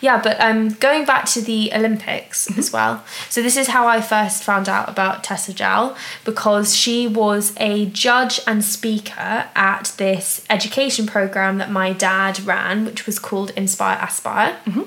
Yeah, 0.00 0.20
but 0.22 0.38
um, 0.40 0.70
going 0.74 1.04
back 1.06 1.24
to 1.26 1.40
the 1.40 1.72
Olympics 1.74 2.46
Mm-hmm. 2.48 2.58
as 2.60 2.72
well. 2.72 3.02
So 3.30 3.42
this 3.42 3.56
is 3.56 3.68
how 3.68 3.86
I 3.88 4.00
first 4.00 4.42
found 4.44 4.68
out 4.68 4.88
about 4.88 5.24
Tessa 5.24 5.52
Jowell 5.52 5.96
because 6.24 6.76
she 6.76 7.06
was 7.06 7.52
a 7.56 7.86
judge 7.86 8.40
and 8.46 8.62
speaker 8.64 9.46
at 9.56 9.92
this 9.96 10.44
education 10.50 11.06
program 11.06 11.58
that 11.58 11.70
my 11.70 11.92
dad 11.92 12.40
ran, 12.40 12.84
which 12.84 13.06
was 13.06 13.18
called 13.18 13.50
Inspire 13.56 13.98
Aspire. 14.02 14.58
Mm-hmm. 14.66 14.82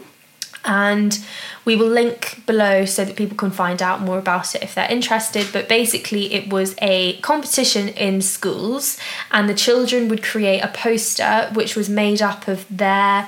And 0.66 1.20
we 1.66 1.76
will 1.76 1.88
link 1.88 2.44
below 2.46 2.86
so 2.86 3.04
that 3.04 3.16
people 3.16 3.36
can 3.36 3.52
find 3.52 3.82
out 3.82 4.02
more 4.02 4.18
about 4.18 4.56
it 4.56 4.64
if 4.64 4.76
they're 4.76 4.92
interested. 4.92 5.48
But 5.52 5.68
basically, 5.68 6.34
it 6.34 6.52
was 6.52 6.76
a 6.82 7.18
competition 7.18 7.90
in 7.90 8.22
schools, 8.22 8.98
and 9.32 9.50
the 9.50 9.54
children 9.54 10.08
would 10.08 10.24
create 10.24 10.62
a 10.62 10.70
poster 10.70 11.50
which 11.54 11.76
was 11.76 11.90
made 11.90 12.22
up 12.22 12.48
of 12.48 12.66
their 12.70 13.28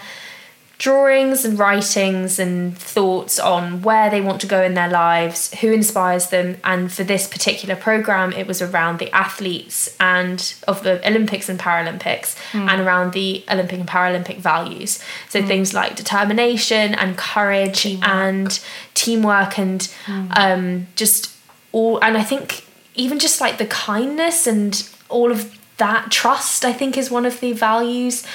drawings 0.77 1.45
and 1.45 1.57
writings 1.57 2.37
and 2.37 2.77
thoughts 2.77 3.39
on 3.39 3.81
where 3.81 4.09
they 4.09 4.19
want 4.19 4.41
to 4.41 4.47
go 4.47 4.61
in 4.61 4.73
their 4.73 4.89
lives, 4.89 5.53
who 5.61 5.71
inspires 5.71 6.27
them, 6.27 6.57
and 6.63 6.91
for 6.91 7.03
this 7.03 7.27
particular 7.27 7.75
program, 7.75 8.33
it 8.33 8.45
was 8.45 8.61
around 8.61 8.99
the 8.99 9.09
athletes 9.15 9.95
and 9.99 10.55
of 10.67 10.83
the 10.83 11.05
Olympics 11.07 11.47
and 11.47 11.59
Paralympics, 11.59 12.35
and 12.69 12.81
around 12.81 13.13
the 13.13 13.43
Olympic 13.49 13.79
and 13.79 13.87
Paralympic 13.87 14.37
values. 14.37 14.99
So 15.29 15.41
things 15.41 15.73
like 15.73 15.95
determination 15.95 16.93
and 16.95 17.17
courage 17.17 17.85
and 18.01 18.59
teamwork 18.93 19.57
and 19.57 19.93
um, 20.31 20.87
just 20.95 21.33
all. 21.71 21.99
And 22.03 22.17
I 22.17 22.23
think 22.23 22.65
even 22.95 23.19
just 23.19 23.39
like 23.39 23.57
the 23.57 23.67
kindness 23.67 24.47
and 24.47 24.89
all 25.09 25.31
of 25.31 25.57
that 25.77 26.11
trust, 26.11 26.65
I 26.65 26.73
think, 26.73 26.97
is 26.97 27.09
one 27.11 27.25
of 27.25 27.39
the 27.39 27.53
values. 27.53 28.25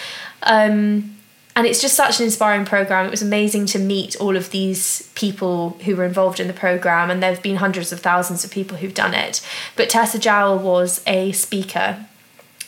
Um, 0.42 1.16
and 1.60 1.66
it's 1.66 1.82
just 1.82 1.94
such 1.94 2.20
an 2.20 2.24
inspiring 2.24 2.64
program. 2.64 3.04
It 3.04 3.10
was 3.10 3.20
amazing 3.20 3.66
to 3.66 3.78
meet 3.78 4.16
all 4.16 4.34
of 4.34 4.48
these 4.48 5.10
people 5.14 5.76
who 5.84 5.94
were 5.94 6.06
involved 6.06 6.40
in 6.40 6.46
the 6.46 6.54
program, 6.54 7.10
and 7.10 7.22
there 7.22 7.34
have 7.34 7.42
been 7.42 7.56
hundreds 7.56 7.92
of 7.92 8.00
thousands 8.00 8.46
of 8.46 8.50
people 8.50 8.78
who've 8.78 8.94
done 8.94 9.12
it. 9.12 9.46
But 9.76 9.90
Tessa 9.90 10.18
Jowell 10.18 10.58
was 10.58 11.02
a 11.06 11.32
speaker 11.32 12.06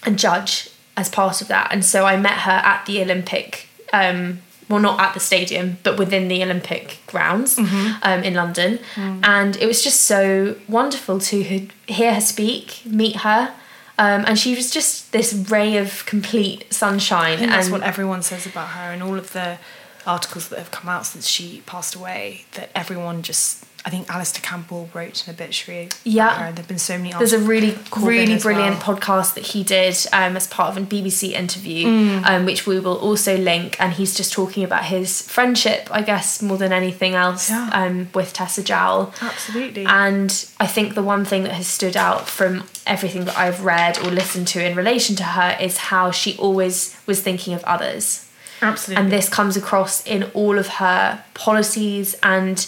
and 0.05 0.19
judge 0.19 0.69
as 0.95 1.09
part 1.09 1.41
of 1.41 1.49
that, 1.49 1.73
and 1.73 1.83
so 1.83 2.05
I 2.05 2.19
met 2.19 2.41
her 2.41 2.51
at 2.53 2.85
the 2.85 3.01
Olympic. 3.01 3.67
Um, 3.95 4.43
well, 4.69 4.79
not 4.79 5.01
at 5.01 5.15
the 5.15 5.21
stadium, 5.21 5.79
but 5.85 5.99
within 5.99 6.29
the 6.29 6.43
Olympic 6.43 6.99
grounds 7.07 7.57
um, 8.03 8.23
in 8.23 8.35
London, 8.35 8.79
and 9.25 9.57
it 9.57 9.67
was 9.67 9.83
just 9.83 10.03
so 10.03 10.57
wonderful 10.69 11.19
to 11.19 11.43
hear 11.87 12.13
her 12.13 12.21
speak, 12.21 12.83
meet 12.85 13.17
her, 13.17 13.55
um, 13.99 14.25
and 14.27 14.39
she 14.39 14.55
was 14.55 14.71
just 14.71 15.13
this 15.13 15.33
ray 15.33 15.77
of 15.77 16.05
complete 16.07 16.73
sunshine. 16.73 17.39
That's 17.41 17.71
what 17.71 17.83
everyone 17.83 18.23
says 18.23 18.47
about 18.47 18.69
her, 18.69 18.93
and 18.93 19.03
all 19.03 19.17
of 19.17 19.33
the 19.33 19.59
articles 20.07 20.49
that 20.49 20.59
have 20.59 20.71
come 20.71 20.89
out 20.89 21.07
since 21.07 21.27
she 21.27 21.63
passed 21.67 21.95
away. 21.95 22.45
That 22.53 22.71
everyone 22.75 23.23
just, 23.23 23.65
I 23.85 23.91
think 23.91 24.09
Alastair 24.09 24.41
Campbell 24.43 24.89
wrote 24.95 25.27
an 25.27 25.35
obituary. 25.35 25.89
Yeah. 26.05 26.47
her, 26.47 26.53
there've 26.53 26.69
been 26.69 26.79
so 26.79 26.97
many. 26.99 27.13
There's 27.13 27.33
a 27.33 27.39
really, 27.41 27.73
Corbyn 27.73 28.07
really 28.07 28.39
brilliant 28.39 28.87
well. 28.87 28.97
podcast 28.97 29.35
that 29.35 29.45
he 29.49 29.65
did 29.65 29.97
um, 30.13 30.37
as 30.37 30.47
part 30.47 30.71
of 30.71 30.77
a 30.83 30.87
BBC 30.87 31.33
interview, 31.33 31.87
Mm. 31.89 32.25
um, 32.27 32.45
which 32.45 32.65
we 32.65 32.79
will 32.79 32.97
also 32.99 33.37
link. 33.37 33.77
And 33.81 33.93
he's 33.95 34.15
just 34.15 34.33
talking 34.33 34.63
about 34.63 34.85
his 34.85 35.23
friendship, 35.23 35.89
I 35.91 36.03
guess, 36.03 36.41
more 36.41 36.57
than 36.59 36.73
anything 36.73 37.15
else, 37.15 37.51
Yeah. 37.51 37.71
um, 37.73 38.09
with 38.15 38.33
Tessa 38.33 38.63
Jowell. 38.63 39.13
Absolutely. 39.21 39.85
And 39.85 40.47
I 40.61 40.67
think 40.69 40.95
the 40.95 41.03
one 41.03 41.25
thing 41.25 41.43
that 41.43 41.53
has 41.55 41.67
stood 41.67 41.97
out 41.97 42.29
from 42.29 42.63
everything 42.87 43.25
that 43.25 43.37
I've 43.37 43.65
read 43.65 43.99
or 43.99 44.11
listened 44.13 44.47
to 44.49 44.65
in 44.65 44.77
relation 44.77 45.17
to 45.17 45.25
her 45.25 45.57
is 45.61 45.77
how 45.79 46.13
she 46.13 46.37
always 46.39 46.97
was 47.07 47.21
thinking 47.21 47.53
of 47.53 47.65
others. 47.65 48.27
Absolutely. 48.61 49.03
And 49.03 49.13
this 49.13 49.29
comes 49.29 49.57
across 49.57 50.07
in 50.07 50.23
all 50.35 50.57
of 50.57 50.69
her 50.69 51.25
policies 51.35 52.15
and 52.23 52.65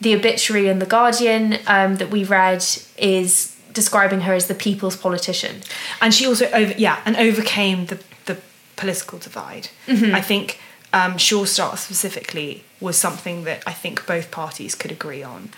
the 0.00 0.14
obituary 0.14 0.68
in 0.68 0.78
The 0.78 0.86
Guardian 0.86 1.58
um, 1.66 1.96
that 1.96 2.10
we 2.10 2.22
read 2.24 2.64
is 2.98 3.56
describing 3.72 4.22
her 4.22 4.32
as 4.34 4.46
the 4.46 4.54
people's 4.54 4.96
politician. 4.96 5.62
and 6.00 6.14
she 6.14 6.26
also 6.26 6.46
over 6.52 6.72
yeah 6.78 7.00
and 7.04 7.16
overcame 7.16 7.86
the 7.86 7.98
the 8.26 8.36
political 8.76 9.18
divide 9.18 9.68
Mm-hmm. 9.86 10.14
i 10.14 10.20
think 10.20 10.58
um 10.92 11.18
sure 11.18 11.46
start 11.46 11.78
specifically 11.78 12.64
was 12.80 12.96
something 12.96 13.44
that 13.44 13.62
i 13.66 13.72
think 13.72 14.06
both 14.06 14.30
parties 14.30 14.74
could 14.74 14.90
agree 14.90 15.22
on 15.22 15.50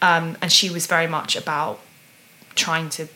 um 0.00 0.36
and 0.40 0.50
she 0.52 0.70
was 0.70 0.86
very 0.86 1.06
much 1.06 1.36
about 1.36 1.80
trying 2.54 2.88
to 2.90 3.08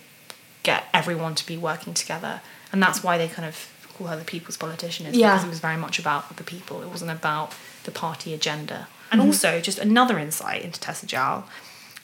get 0.63 0.85
everyone 0.93 1.35
to 1.35 1.47
be 1.47 1.57
working 1.57 1.95
together 1.95 2.41
and 2.73 2.83
that's 2.83 3.03
why 3.03 3.17
they 3.19 3.29
kind 3.29 3.49
of 3.49 3.55
her 4.07 4.17
the 4.17 4.25
people's 4.25 4.57
politician 4.57 5.07
is 5.07 5.17
Yeah. 5.17 5.33
because 5.33 5.45
it 5.45 5.51
was 5.51 5.61
very 5.61 5.77
much 5.77 5.99
about 5.99 6.37
the 6.37 6.45
people 6.45 6.83
it 6.83 6.89
wasn't 6.89 7.11
about 7.11 7.53
the 7.85 7.91
party 7.91 8.35
agenda 8.35 8.87
Mm-hmm. 9.11 9.21
and 9.21 9.29
also 9.29 9.61
just 9.61 9.79
another 9.79 10.19
insight 10.19 10.63
into 10.63 10.79
tessa 10.79 11.05
Jowell 11.07 11.45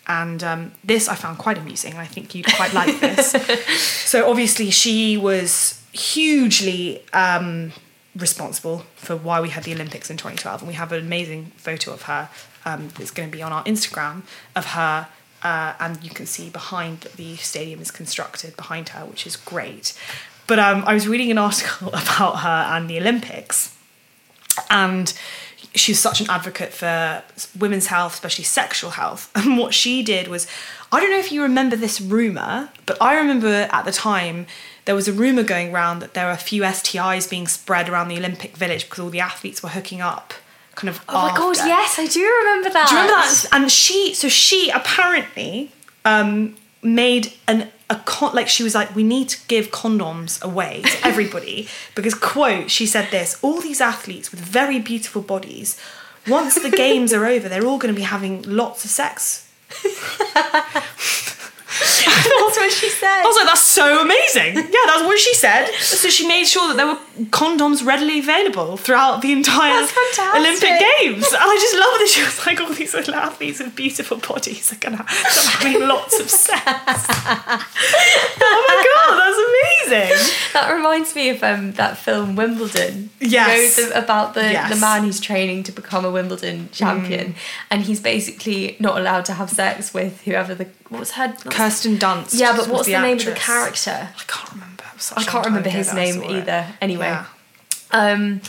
and 0.08 0.42
um, 0.44 0.72
this 0.84 1.08
I 1.08 1.14
found 1.16 1.38
quite 1.38 1.58
amusing. 1.58 1.94
I 1.94 2.06
think 2.06 2.32
you'd 2.34 2.46
quite 2.54 2.72
like 2.72 3.00
this. 3.00 3.32
so 4.10 4.28
obviously 4.30 4.70
she 4.70 5.16
was 5.16 5.82
hugely 5.92 7.02
um, 7.12 7.72
responsible 8.14 8.84
for 8.94 9.16
why 9.16 9.40
we 9.40 9.48
had 9.50 9.64
the 9.64 9.72
Olympics 9.74 10.08
in 10.10 10.16
2012, 10.16 10.60
and 10.62 10.68
we 10.68 10.74
have 10.74 10.92
an 10.92 11.00
amazing 11.00 11.52
photo 11.56 11.92
of 11.92 12.02
her 12.02 12.28
um, 12.64 12.88
that's 12.96 13.10
going 13.10 13.28
to 13.30 13.36
be 13.36 13.42
on 13.42 13.52
our 13.52 13.64
Instagram 13.64 14.22
of 14.54 14.66
her. 14.66 15.08
Uh, 15.42 15.74
and 15.80 16.02
you 16.02 16.10
can 16.10 16.26
see 16.26 16.48
behind 16.50 17.00
that 17.00 17.12
the 17.14 17.36
stadium 17.36 17.80
is 17.80 17.90
constructed 17.90 18.56
behind 18.56 18.90
her, 18.90 19.04
which 19.04 19.26
is 19.26 19.36
great. 19.36 19.92
But 20.46 20.58
um, 20.58 20.84
I 20.86 20.94
was 20.94 21.08
reading 21.08 21.30
an 21.30 21.38
article 21.38 21.88
about 22.02 22.40
her 22.40 22.76
and 22.76 22.88
the 22.88 22.98
Olympics, 22.98 23.76
and 24.70 25.12
she 25.74 25.92
was 25.92 26.00
such 26.00 26.20
an 26.20 26.30
advocate 26.30 26.72
for 26.72 27.22
women's 27.58 27.86
health, 27.86 28.14
especially 28.14 28.44
sexual 28.44 28.90
health. 28.90 29.30
And 29.36 29.58
what 29.58 29.74
she 29.74 30.02
did 30.02 30.28
was, 30.28 30.46
I 30.90 31.00
don't 31.00 31.10
know 31.10 31.18
if 31.18 31.30
you 31.30 31.42
remember 31.42 31.76
this 31.76 32.00
rumor, 32.00 32.70
but 32.86 33.00
I 33.00 33.16
remember 33.16 33.68
at 33.70 33.84
the 33.84 33.92
time 33.92 34.46
there 34.86 34.94
was 34.94 35.08
a 35.08 35.12
rumor 35.12 35.42
going 35.42 35.72
around 35.72 35.98
that 36.00 36.14
there 36.14 36.26
were 36.26 36.32
a 36.32 36.36
few 36.36 36.62
STIs 36.62 37.28
being 37.28 37.46
spread 37.46 37.88
around 37.88 38.08
the 38.08 38.16
Olympic 38.16 38.56
Village 38.56 38.84
because 38.84 39.00
all 39.00 39.10
the 39.10 39.20
athletes 39.20 39.62
were 39.62 39.68
hooking 39.68 40.00
up. 40.00 40.32
Kind 40.74 40.88
of. 40.90 41.02
Oh 41.08 41.28
my 41.28 41.36
god, 41.36 41.56
yes, 41.56 41.98
I 41.98 42.06
do 42.06 42.20
remember 42.20 42.70
that. 42.70 42.88
Do 42.88 42.94
you 42.94 43.00
remember 43.02 43.22
that? 43.22 43.46
And 43.52 43.70
she, 43.70 44.14
so 44.14 44.28
she 44.28 44.70
apparently 44.70 45.72
um, 46.04 46.56
made 46.82 47.32
an 47.48 47.70
a 47.88 47.96
con- 48.04 48.34
like 48.34 48.48
she 48.48 48.62
was 48.62 48.74
like, 48.74 48.94
we 48.94 49.04
need 49.04 49.28
to 49.28 49.38
give 49.46 49.70
condoms 49.70 50.42
away 50.42 50.82
to 50.82 50.98
everybody 51.06 51.68
because 51.94 52.14
quote, 52.14 52.70
she 52.70 52.86
said 52.86 53.10
this: 53.10 53.38
all 53.42 53.60
these 53.60 53.80
athletes 53.80 54.30
with 54.30 54.40
very 54.40 54.78
beautiful 54.78 55.22
bodies, 55.22 55.80
once 56.28 56.54
the 56.54 56.70
games 56.70 57.12
are 57.12 57.26
over, 57.26 57.48
they're 57.48 57.66
all 57.66 57.78
going 57.78 57.94
to 57.94 57.98
be 57.98 58.04
having 58.04 58.42
lots 58.42 58.84
of 58.84 58.90
sex. 58.90 59.48
That's 62.06 62.56
what 62.58 62.72
she 62.72 62.88
said. 62.88 63.22
I 63.22 63.24
was 63.26 63.36
like, 63.36 63.46
that's 63.46 63.62
so 63.62 64.00
amazing. 64.02 64.54
Yeah, 64.56 64.84
that's 64.86 65.02
what 65.02 65.18
she 65.18 65.34
said. 65.34 65.66
So 65.80 66.08
she 66.08 66.26
made 66.26 66.46
sure 66.46 66.68
that 66.68 66.76
there 66.76 66.86
were 66.86 66.98
condoms 67.30 67.84
readily 67.84 68.18
available 68.20 68.76
throughout 68.76 69.22
the 69.22 69.32
entire 69.32 69.86
Olympic 70.34 70.80
Games. 70.80 71.26
And 71.26 71.36
I 71.36 71.56
just 71.60 71.74
love 71.74 71.98
that 71.98 72.08
she 72.08 72.22
was 72.22 72.46
like, 72.46 72.60
all 72.60 72.72
these 72.72 72.94
little 72.94 73.14
athletes 73.14 73.58
with 73.60 73.74
beautiful 73.76 74.18
bodies 74.18 74.72
are 74.72 74.76
gonna 74.76 75.04
start 75.08 75.62
having 75.62 75.86
lots 75.88 76.18
of 76.20 76.28
sex. 76.30 76.56
oh 78.40 78.64
my 78.68 78.76
god, 78.94 79.18
that's 79.20 79.38
amazing. 79.90 80.34
That 80.54 80.72
reminds 80.72 81.14
me 81.14 81.30
of 81.30 81.42
um, 81.42 81.72
that 81.72 81.96
film 81.98 82.36
Wimbledon. 82.36 83.10
Yes. 83.20 83.76
You 83.78 83.84
know, 83.84 83.90
the, 83.90 83.98
about 84.04 84.34
the, 84.34 84.42
Yes. 84.42 84.70
Mm. 84.70 84.74
the 84.74 84.80
man 84.80 85.02
who's 85.04 85.20
training 85.20 85.62
to 85.64 85.72
become 85.72 86.04
a 86.04 86.10
Wimbledon 86.10 86.68
champion, 86.72 87.34
and 87.70 87.82
he's 87.82 88.00
basically 88.00 88.76
not 88.78 88.98
allowed 88.98 89.24
to 89.26 89.34
have 89.34 89.50
sex 89.50 89.92
with 89.92 90.22
whoever 90.22 90.54
the 90.54 90.66
what 90.88 91.00
was 91.00 91.12
her. 91.12 91.34
Kirsten 91.76 91.98
Dunst. 91.98 92.38
yeah, 92.38 92.56
but 92.56 92.68
what's 92.68 92.86
the, 92.86 93.00
name 93.00 93.18
of 93.18 93.24
the 93.24 93.32
character? 93.32 94.08
I 94.18 94.22
can't 94.26 94.52
remember. 94.52 94.84
It 94.90 94.94
was 94.94 95.02
such 95.02 95.18
I 95.18 95.22
can't 95.30 95.46
remember 95.46 95.68
his 95.68 95.92
name 95.92 96.22
either. 96.24 96.66
Anyway, 96.80 97.06
Yeah. 97.06 97.26
um, 97.90 98.40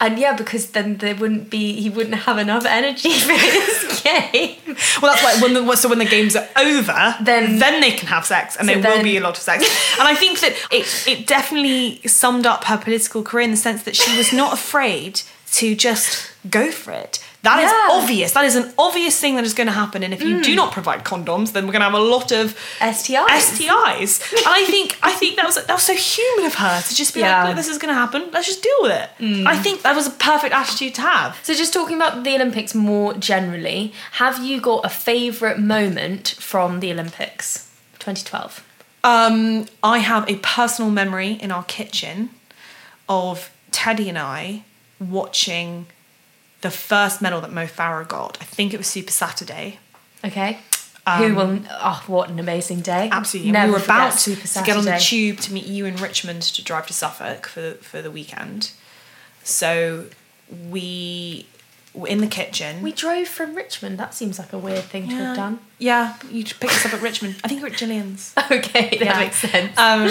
and 0.00 0.18
yeah, 0.18 0.34
because 0.34 0.70
then 0.72 0.96
there 0.98 1.14
wouldn't 1.14 1.48
be 1.48 1.80
he 1.80 1.88
wouldn't 1.88 2.16
have 2.16 2.38
enough 2.38 2.64
energy 2.66 3.12
for 3.26 3.32
his 3.32 4.02
game. 4.02 4.56
Well, 5.00 5.12
that's 5.14 5.22
why 5.22 5.38
when 5.40 5.54
the 5.54 5.76
so 5.76 5.88
when 5.88 5.98
the 5.98 6.04
games 6.04 6.34
are 6.34 6.48
over, 6.56 7.14
Then- 7.20 7.58
then 7.60 7.80
they 7.80 7.92
can 7.92 8.08
have 8.08 8.26
sex, 8.26 8.56
and 8.56 8.68
So 8.68 8.80
there 8.80 8.96
will 8.96 9.02
be 9.04 9.16
a 9.16 9.20
lot 9.20 9.36
of 9.36 9.42
sex. 9.42 9.64
and 9.98 10.08
I 10.08 10.14
think 10.16 10.40
that 10.40 10.54
it 10.72 11.04
it 11.06 11.26
definitely 11.28 12.00
summed 12.06 12.46
up 12.46 12.64
her 12.64 12.76
political 12.78 13.22
career 13.22 13.44
in 13.44 13.52
the 13.52 13.56
sense 13.56 13.84
that 13.84 13.94
she 13.94 14.16
was 14.16 14.32
not 14.32 14.52
afraid 14.52 15.22
to 15.52 15.76
just 15.76 16.32
go 16.50 16.72
for 16.72 16.90
it. 16.92 17.20
That 17.42 17.58
is 17.58 17.70
Yeah. 17.72 17.88
obvious. 17.98 18.32
That 18.32 18.44
is 18.44 18.54
an 18.54 18.72
obvious 18.78 19.18
thing 19.18 19.34
that 19.34 19.44
is 19.44 19.52
going 19.52 19.66
to 19.66 19.72
happen. 19.72 20.04
And 20.04 20.14
if 20.14 20.22
you 20.22 20.40
do 20.42 20.54
not 20.54 20.70
provide 20.72 21.02
condoms, 21.04 21.50
then 21.52 21.66
we're 21.66 21.72
going 21.72 21.80
to 21.80 21.90
have 21.90 21.94
a 21.94 21.98
lot 21.98 22.30
of 22.30 22.56
STIs. 22.80 23.26
STIs. 23.28 24.32
and 24.32 24.46
I 24.46 24.64
think 24.66 24.96
I 25.02 25.10
think 25.12 25.34
that 25.36 25.44
was 25.46 25.56
that 25.56 25.68
was 25.68 25.82
so 25.82 25.94
human 25.94 26.46
of 26.46 26.54
her 26.54 26.80
to 26.80 26.94
just 26.94 27.14
be 27.14 27.20
Yeah. 27.20 27.38
like, 27.38 27.48
Look, 27.48 27.56
this 27.56 27.68
is 27.68 27.78
going 27.78 27.92
to 27.92 27.98
happen. 27.98 28.28
Let's 28.32 28.46
just 28.46 28.62
deal 28.62 28.78
with 28.82 28.92
it. 28.92 29.10
I 29.46 29.56
think 29.58 29.82
that 29.82 29.96
was 29.96 30.06
a 30.06 30.10
perfect 30.10 30.54
attitude 30.54 30.94
to 30.96 31.02
have. 31.02 31.36
So, 31.42 31.52
just 31.54 31.72
talking 31.72 31.96
about 31.96 32.22
the 32.22 32.34
Olympics 32.36 32.74
more 32.76 33.12
generally, 33.14 33.92
have 34.12 34.44
you 34.44 34.60
got 34.60 34.84
a 34.84 34.88
favourite 34.88 35.58
moment 35.58 36.36
from 36.38 36.78
the 36.78 36.92
Olympics 36.92 37.68
2012? 37.98 38.62
Um, 39.04 39.66
I 39.82 39.98
have 39.98 40.28
a 40.30 40.36
personal 40.36 40.92
memory 40.92 41.32
in 41.32 41.50
our 41.50 41.64
kitchen 41.64 42.30
of 43.08 43.50
Teddy 43.72 44.08
and 44.08 44.16
I 44.18 44.62
watching 45.00 45.86
the 46.62 46.70
first 46.70 47.20
medal 47.20 47.40
that 47.42 47.52
Mo 47.52 47.66
Farah 47.66 48.08
got. 48.08 48.38
I 48.40 48.44
think 48.44 48.72
it 48.72 48.78
was 48.78 48.86
Super 48.86 49.12
Saturday. 49.12 49.78
Okay. 50.24 50.58
Who 51.18 51.34
will? 51.34 51.58
Oh, 51.68 52.04
what 52.06 52.30
an 52.30 52.38
amazing 52.38 52.80
day! 52.80 53.06
Um, 53.06 53.18
Absolutely. 53.18 53.50
Never 53.50 53.72
we 53.72 53.78
were 53.78 53.84
about 53.84 54.16
to 54.18 54.36
get 54.64 54.76
on 54.76 54.84
the 54.84 54.98
tube 55.00 55.38
to 55.38 55.52
meet 55.52 55.66
you 55.66 55.84
in 55.84 55.96
Richmond 55.96 56.42
to 56.42 56.62
drive 56.62 56.86
to 56.86 56.92
Suffolk 56.92 57.46
for 57.48 57.72
for 57.74 58.00
the 58.00 58.10
weekend. 58.10 58.70
So 59.42 60.06
we 60.68 61.46
in 62.06 62.18
the 62.22 62.26
kitchen. 62.26 62.80
We 62.82 62.92
drove 62.92 63.28
from 63.28 63.54
Richmond. 63.54 63.98
That 63.98 64.14
seems 64.14 64.38
like 64.38 64.52
a 64.52 64.58
weird 64.58 64.84
thing 64.84 65.08
to 65.10 65.14
have 65.14 65.36
done. 65.36 65.58
Yeah, 65.78 66.16
you 66.30 66.42
picked 66.44 66.64
us 66.72 66.86
up 66.86 66.94
at 66.94 67.02
Richmond. 67.02 67.36
I 67.44 67.48
think 67.48 67.60
were 67.60 67.68
at 67.68 67.76
Gillian's. 67.76 68.32
Okay, 68.50 68.88
that 68.98 69.00
Yeah. 69.00 69.18
makes 69.18 69.36
sense. 69.36 69.76
Um, 69.78 70.08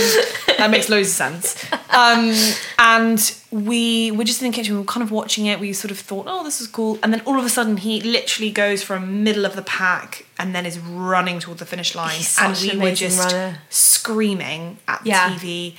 that 0.58 0.70
makes 0.70 0.90
loads 0.90 1.10
of 1.10 1.16
sense. 1.16 1.66
Um, 1.94 2.34
and 2.80 3.36
we 3.52 4.12
were 4.12 4.24
just 4.24 4.42
in 4.42 4.50
the 4.50 4.56
kitchen. 4.56 4.76
We 4.76 4.80
were 4.80 4.86
kind 4.86 5.04
of 5.04 5.12
watching 5.12 5.46
it. 5.48 5.60
We 5.60 5.74
sort 5.74 5.92
of 5.92 6.00
thought, 6.00 6.26
"Oh, 6.30 6.42
this 6.46 6.62
is 6.62 6.68
cool." 6.68 6.98
And 7.04 7.12
then 7.14 7.22
all 7.26 7.38
of 7.38 7.44
a 7.44 7.50
sudden, 7.50 7.76
he 7.76 8.00
literally 8.00 8.50
goes 8.50 8.82
from 8.82 9.24
middle 9.26 9.46
of 9.46 9.58
the 9.58 9.62
pack 9.62 10.26
and 10.40 10.56
then 10.56 10.66
is 10.66 10.80
running 10.80 11.40
toward 11.42 11.58
the 11.58 11.66
finish 11.66 11.94
line. 11.94 12.16
He's 12.16 12.38
and 12.40 12.58
we 12.62 12.70
an 12.72 12.80
were 12.80 12.94
just 12.96 13.20
runner. 13.20 13.58
screaming 13.70 14.78
at 14.88 15.04
the 15.04 15.10
Yeah. 15.10 15.30
TV. 15.32 15.76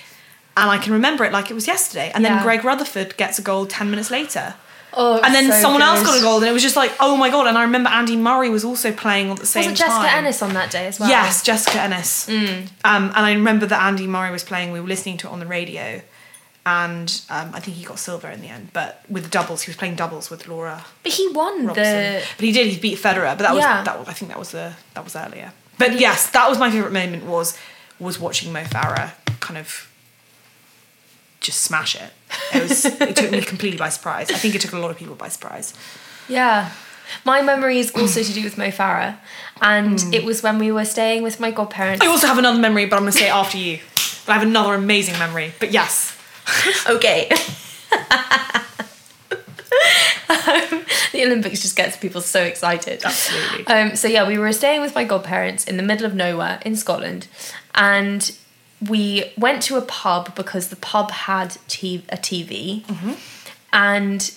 And 0.55 0.71
I 0.71 0.77
can 0.77 0.93
remember 0.93 1.25
it 1.25 1.33
like 1.33 1.51
it 1.51 1.55
was 1.55 1.67
yesterday. 1.67 2.13
And 2.15 2.23
then 2.23 2.43
Greg 2.43 2.63
Rutherford 2.63 3.17
gets 3.17 3.39
a 3.39 3.43
goal 3.43 3.65
ten 3.65 3.89
minutes 3.91 4.11
later. 4.11 4.55
Oh, 4.95 5.21
And 5.23 5.35
then 5.35 5.51
so 5.51 5.61
someone 5.61 5.83
else 5.83 6.03
got 6.03 6.19
a 6.19 6.23
goal, 6.23 6.39
and 6.39 6.47
it 6.47 6.53
was 6.53 6.63
just 6.63 6.77
like, 6.77 6.93
oh 7.01 7.17
my 7.17 7.31
god! 7.31 7.47
And 7.47 7.57
I 7.59 7.63
remember 7.63 7.91
Andy 7.91 8.17
Murray 8.17 8.49
was 8.51 8.65
also 8.65 8.93
playing 8.93 9.31
at 9.31 9.39
the 9.39 9.47
same 9.47 9.61
Wasn't 9.63 9.79
Jessica 9.79 10.07
time. 10.07 10.19
Ennis 10.19 10.43
on 10.43 10.55
that 10.55 10.71
day 10.71 10.87
as 10.87 10.99
well? 11.01 11.09
Yes, 11.09 11.43
Jessica 11.43 11.81
Ennis. 11.81 12.27
Mm. 12.29 12.69
Um, 12.85 13.05
and 13.07 13.17
I 13.17 13.33
remember 13.33 13.67
that 13.67 13.83
Andy 13.83 14.07
Murray 14.07 14.31
was 14.31 14.45
playing. 14.45 14.73
We 14.73 14.81
were 14.81 14.87
listening 14.89 15.17
to 15.19 15.29
it 15.29 15.31
on 15.31 15.41
the 15.41 15.47
radio, 15.47 16.01
and 16.65 17.21
um, 17.31 17.51
I 17.55 17.61
think 17.61 17.77
he 17.77 17.85
got 17.85 17.99
silver 17.99 18.29
in 18.29 18.41
the 18.41 18.49
end. 18.49 18.71
But 18.73 19.03
with 19.09 19.31
doubles, 19.31 19.63
he 19.63 19.71
was 19.71 19.77
playing 19.77 19.97
doubles 19.97 20.31
with 20.31 20.47
Laura 20.47 20.85
But 21.03 21.13
he 21.13 21.29
won 21.29 21.67
Robson. 21.67 21.83
the. 21.85 22.23
But 22.37 22.45
he 22.45 22.53
did. 22.53 22.69
He 22.69 22.79
beat 22.79 22.99
Federer. 22.99 23.37
But 23.37 23.41
that 23.41 23.55
was 23.55 23.63
Yeah. 23.63 23.83
that. 23.83 23.99
Was, 23.99 24.09
I 24.09 24.13
think 24.13 24.31
that 24.31 24.39
was 24.39 24.51
the 24.53 24.75
that 24.95 25.05
was 25.05 25.17
earlier. 25.17 25.53
But 25.79 25.99
yes, 25.99 26.31
that 26.31 26.49
was 26.49 26.59
my 26.59 26.71
favorite 26.71 26.93
moment. 26.93 27.25
Was 27.25 27.57
was 27.99 28.19
watching 28.19 28.53
Mo 28.53 28.63
Farah 28.65 29.13
kind 29.41 29.59
of 29.59 29.89
just 31.41 31.63
smash 31.63 31.97
it. 31.97 32.13
It 32.55 32.69
was. 32.69 32.85
it 32.85 33.17
took 33.17 33.31
me 33.31 33.41
completely 33.43 33.79
by 33.79 33.89
surprise. 33.89 34.31
I 34.31 34.35
think 34.35 34.55
it 34.55 34.61
took 34.61 34.73
a 34.73 34.79
lot 34.79 34.91
of 34.91 34.97
people 34.97 35.15
by 35.15 35.29
surprise. 35.29 35.75
Yeah. 36.29 36.71
My 37.25 37.43
memory 37.43 37.79
is 37.79 37.91
also 37.91 38.23
to 38.23 38.33
do 38.33 38.43
with 38.43 38.57
Mo 38.57 38.69
Farah. 38.69 39.19
And 39.61 40.03
it 40.15 40.25
was 40.25 40.43
when 40.43 40.59
we 40.59 40.73
were 40.73 40.85
staying 40.85 41.23
with 41.23 41.41
my 41.41 41.51
godparents. 41.51 42.05
I 42.05 42.09
also 42.09 42.27
have 42.27 42.39
another 42.39 42.59
memory, 42.59 42.87
but 42.87 42.97
I'm 42.97 43.03
going 43.03 43.13
to 43.13 43.19
say 43.19 43.27
it 43.27 43.35
after 43.35 43.59
you. 43.59 43.79
But 44.27 44.33
I 44.33 44.39
have 44.39 44.47
another 44.47 44.75
amazing 44.75 45.19
memory. 45.19 45.53
But 45.59 45.73
yes. 45.73 46.17
Okay. 46.89 47.29
um, 47.31 47.39
the 51.13 51.25
Olympics 51.25 51.63
just 51.63 51.77
gets 51.77 51.97
people 51.97 52.21
so 52.21 52.43
excited. 52.43 53.05
Absolutely. 53.05 53.67
Um, 53.67 53.97
so 53.97 54.09
yeah, 54.09 54.27
we 54.27 54.39
were 54.39 54.53
staying 54.53 54.81
with 54.81 54.95
my 54.95 55.05
godparents 55.05 55.65
in 55.67 55.77
the 55.77 55.83
middle 55.83 56.07
of 56.07 56.15
nowhere 56.15 56.61
in 56.65 56.77
Scotland, 56.77 57.29
and 57.75 58.35
we 58.89 59.25
went 59.37 59.63
to 59.65 59.77
a 59.77 59.83
pub 59.83 60.35
because 60.35 60.69
the 60.69 60.77
pub 60.77 61.11
had 61.11 61.57
t- 61.69 62.05
a 62.09 62.17
TV, 62.17 62.85
and 63.73 64.33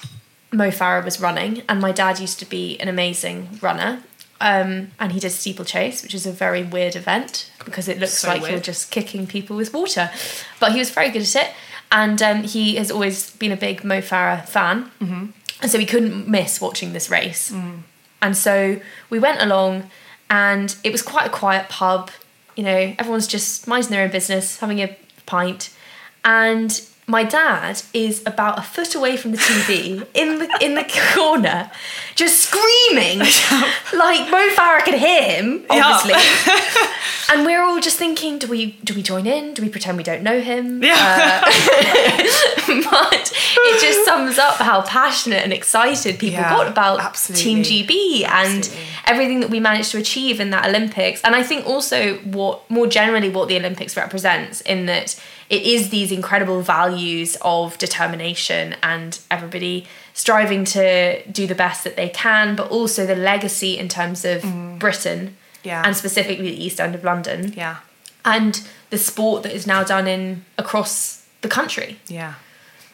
Mo 0.51 0.69
Farah 0.69 1.03
was 1.03 1.19
running, 1.19 1.63
and 1.67 1.81
my 1.81 1.91
dad 1.91 2.19
used 2.19 2.39
to 2.39 2.45
be 2.45 2.79
an 2.79 2.87
amazing 2.87 3.59
runner. 3.61 4.03
Um, 4.41 4.91
and 4.99 5.13
he 5.13 5.19
did 5.21 5.31
steeplechase, 5.31 6.03
which 6.03 6.13
is 6.13 6.25
a 6.25 6.31
very 6.31 6.61
weird 6.61 6.95
event 6.97 7.49
because 7.63 7.87
it 7.87 7.99
looks 7.99 8.17
So 8.19 8.27
like 8.27 8.41
you're 8.51 8.59
just 8.59 8.91
kicking 8.91 9.25
people 9.27 9.55
with 9.55 9.73
water. 9.73 10.11
But 10.59 10.73
he 10.73 10.79
was 10.79 10.89
very 10.91 11.09
good 11.09 11.21
at 11.21 11.35
it, 11.35 11.51
and 11.91 12.21
um, 12.21 12.43
he 12.43 12.75
has 12.75 12.91
always 12.91 13.31
been 13.31 13.51
a 13.53 13.57
big 13.57 13.83
Mo 13.83 14.01
Farah 14.01 14.45
fan, 14.47 14.91
and 15.61 15.71
so 15.71 15.77
we 15.77 15.85
couldn't 15.85 16.27
miss 16.27 16.59
watching 16.61 16.91
this 16.93 17.09
race. 17.09 17.51
And 18.21 18.35
so 18.35 18.79
we 19.09 19.19
went 19.19 19.41
along, 19.41 19.89
and 20.29 20.75
it 20.83 20.91
was 20.91 21.01
quite 21.01 21.25
a 21.27 21.29
quiet 21.29 21.69
pub. 21.69 22.11
You 22.55 22.63
know, 22.63 22.95
everyone's 22.97 23.27
just 23.27 23.67
minding 23.67 23.91
their 23.91 24.03
own 24.03 24.11
business, 24.11 24.59
having 24.59 24.79
a 24.79 24.97
pint, 25.25 25.73
and 26.23 26.81
my 27.07 27.23
dad 27.23 27.81
is 27.93 28.23
about 28.25 28.57
a 28.57 28.63
foot 28.63 28.95
away 28.95 29.15
from 29.15 29.31
the 29.31 29.37
TV 29.37 30.07
in 30.15 30.39
the 30.39 30.57
in 30.59 30.73
the 30.73 30.85
corner, 31.13 31.69
just 32.15 32.41
screaming 32.41 33.19
like 33.93 34.29
Mo 34.31 34.49
Farah 34.55 34.83
could 34.83 34.95
hear 34.95 35.21
him, 35.21 35.65
Yeah. 35.71 35.83
obviously. 35.85 36.15
and 37.29 37.45
we're 37.45 37.61
all 37.61 37.79
just 37.79 37.97
thinking, 37.99 38.39
do 38.39 38.47
we 38.47 38.71
do 38.83 38.95
we 38.95 39.03
join 39.03 39.27
in? 39.27 39.53
Do 39.53 39.61
we 39.61 39.69
pretend 39.69 39.97
we 39.97 40.03
don't 40.03 40.23
know 40.23 40.39
him? 40.41 40.81
Yeah. 40.83 41.43
Uh, 41.45 41.51
but 42.89 43.31
it 43.57 43.81
just 43.81 44.05
sums 44.05 44.37
up 44.39 44.55
how 44.55 44.81
passionate 44.81 45.43
and 45.43 45.53
excited 45.53 46.17
people 46.17 46.39
Yeah, 46.39 46.49
got 46.49 46.67
about 46.67 46.99
absolutely. 46.99 47.63
Team 47.63 47.85
GB 47.85 48.23
and 48.27 48.57
Absolutely. 48.57 48.85
everything 49.05 49.39
that 49.41 49.49
we 49.49 49.59
managed 49.59 49.91
to 49.91 49.97
achieve 49.99 50.39
in 50.39 50.49
that 50.51 50.65
Olympics. 50.67 51.21
And 51.23 51.35
I 51.35 51.43
think 51.43 51.65
also 51.67 52.15
what 52.19 52.69
more 52.69 52.87
generally 52.87 53.29
what 53.29 53.47
the 53.47 53.57
Olympics 53.57 53.95
represents 53.95 54.61
in 54.61 54.85
that 54.87 55.19
it 55.49 55.61
is 55.61 55.89
these 55.89 56.11
incredible 56.11 56.61
values 56.61 57.37
of 57.41 57.77
determination 57.77 58.75
and 58.81 59.19
everybody 59.29 59.85
striving 60.13 60.65
to 60.65 61.21
do 61.31 61.45
the 61.45 61.55
best 61.55 61.83
that 61.83 61.95
they 61.95 62.09
can, 62.09 62.55
but 62.55 62.69
also 62.71 63.05
the 63.05 63.15
legacy 63.15 63.77
in 63.77 63.87
terms 63.87 64.25
of 64.25 64.41
Britain 64.79 65.27
Mm. 65.27 65.33
Yeah. 65.63 65.81
and 65.85 65.95
specifically 65.97 66.51
the 66.51 66.63
East 66.63 66.79
End 66.79 66.93
of 66.95 67.03
London 67.03 67.51
yeah. 67.57 67.77
and 68.23 68.61
the 68.91 68.97
sport 68.99 69.41
that 69.43 69.51
is 69.51 69.65
now 69.65 69.83
done 69.83 70.07
in 70.07 70.45
across 70.59 71.25
the 71.41 71.47
country. 71.47 71.99
Yeah. 72.07 72.35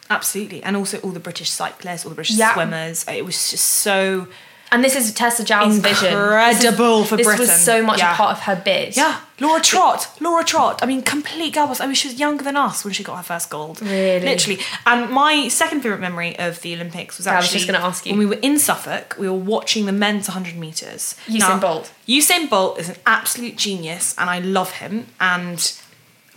Absolutely. 0.10 0.64
And 0.64 0.76
also 0.78 0.98
all 1.00 1.12
the 1.12 1.20
British 1.20 1.50
cyclists, 1.50 2.06
all 2.06 2.10
the 2.10 2.16
British 2.16 2.36
Yeah. 2.38 2.54
swimmers. 2.54 3.06
It 3.08 3.26
was 3.26 3.50
just 3.52 3.66
so 3.66 4.28
And 4.74 4.82
this 4.84 4.96
is 4.96 5.12
Tessa 5.14 5.44
Jowell's 5.44 5.80
vision. 5.80 6.14
Incredible 6.14 7.02
this 7.02 7.10
for 7.10 7.18
this 7.18 7.28
Britain. 7.28 7.48
was 7.48 7.62
so 7.62 7.84
much 7.84 8.00
Yeah. 8.00 8.14
a 8.14 8.16
part 8.16 8.38
of 8.38 8.44
her 8.44 8.56
bid. 8.56 8.96
Yeah, 8.96 9.18
Laura 9.42 9.60
Trott. 9.60 10.08
Laura 10.22 10.46
Trott. 10.46 10.80
I 10.82 10.86
mean, 10.86 11.02
complete 11.02 11.56
boss. 11.56 11.82
I 11.82 11.88
mean, 11.88 11.96
she 11.96 12.08
was 12.08 12.18
younger 12.18 12.44
than 12.46 12.56
us 12.56 12.86
when 12.86 12.94
she 12.94 13.04
got 13.04 13.18
her 13.18 13.24
first 13.24 13.50
gold. 13.50 13.82
Really? 13.82 14.22
Literally. 14.26 14.60
And 14.86 15.10
my 15.12 15.50
second 15.50 15.82
favourite 15.82 16.00
memory 16.00 16.40
of 16.40 16.62
the 16.62 16.74
Olympics 16.74 17.18
was 17.18 17.28
I 17.28 17.36
was 17.36 17.46
actually 17.46 17.60
just 17.60 17.72
gonna 17.72 17.86
ask 17.86 18.06
you. 18.06 18.14
when 18.14 18.20
we 18.20 18.26
were 18.28 18.42
in 18.42 18.58
Suffolk. 18.60 19.16
We 19.20 19.28
were 19.28 19.36
watching 19.36 19.88
the 19.88 19.92
men's 19.92 20.30
100 20.30 20.56
meters. 20.56 21.16
Usain 21.28 21.60
Bolt. 21.60 21.92
Usain 22.08 22.50
Bolt 22.50 22.80
is 22.80 22.88
an 22.88 22.96
absolute 23.06 23.58
genius, 23.58 24.16
and 24.18 24.30
I 24.30 24.40
love 24.40 24.72
him. 24.74 25.08
And 25.20 25.60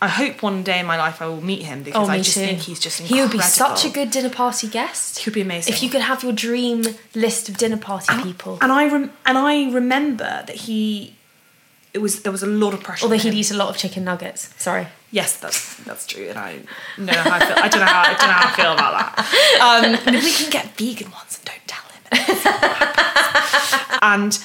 I 0.04 0.08
hope 0.08 0.42
one 0.42 0.62
day 0.62 0.78
in 0.80 0.86
my 0.86 0.98
life 0.98 1.22
I 1.22 1.26
will 1.26 1.40
meet 1.40 1.62
him 1.62 1.82
because 1.82 2.08
Oh, 2.08 2.12
I 2.12 2.18
just 2.18 2.34
too. 2.34 2.40
think 2.40 2.58
he's 2.60 2.78
just 2.78 3.00
incredible. 3.00 3.16
He 3.16 3.22
would 3.22 3.32
be 3.32 3.40
such 3.42 3.86
a 3.86 3.90
good 3.90 4.10
dinner 4.10 4.28
party 4.28 4.68
guest. 4.68 5.18
He 5.20 5.30
would 5.30 5.34
be 5.34 5.40
amazing. 5.40 5.72
If 5.72 5.82
you 5.82 5.88
could 5.88 6.02
have 6.02 6.22
your 6.22 6.32
dream 6.32 6.84
list 7.14 7.48
of 7.48 7.56
dinner 7.56 7.78
party 7.78 8.12
people. 8.22 8.58
And 8.60 8.70
I 8.70 8.86
rem- 8.88 9.12
and 9.24 9.38
I 9.38 9.70
remember 9.70 10.42
that 10.46 10.56
he. 10.66 11.14
It 11.94 12.02
was 12.02 12.20
there 12.22 12.32
was 12.32 12.42
a 12.42 12.46
lot 12.46 12.74
of 12.74 12.82
pressure. 12.82 13.04
Although 13.04 13.16
he'd 13.16 13.32
him. 13.32 13.38
eat 13.38 13.50
a 13.52 13.56
lot 13.56 13.68
of 13.70 13.76
chicken 13.78 14.04
nuggets. 14.04 14.50
Sorry. 14.62 14.88
Yes, 15.12 15.36
that's 15.38 15.76
that's 15.84 16.04
true, 16.06 16.26
and 16.28 16.38
I 16.38 16.58
don't 16.96 17.06
know 17.06 17.12
how 17.14 17.36
I 17.36 17.40
feel. 17.46 17.56
I 17.64 17.68
don't 17.68 17.80
know 17.80 17.86
how 17.86 18.02
I 18.02 18.14
don't 18.18 18.28
know 18.28 18.34
how 18.42 18.48
I 18.52 18.56
feel 18.60 18.72
about 18.72 19.16
that. 19.16 19.26
Um, 19.62 19.92
maybe 20.12 20.24
we 20.26 20.32
can 20.32 20.50
get 20.50 20.76
vegan 20.76 21.10
ones 21.12 21.38
and 21.38 21.44
don't 21.50 21.66
tell 21.74 21.86
him. 21.94 22.02
and 24.02 24.38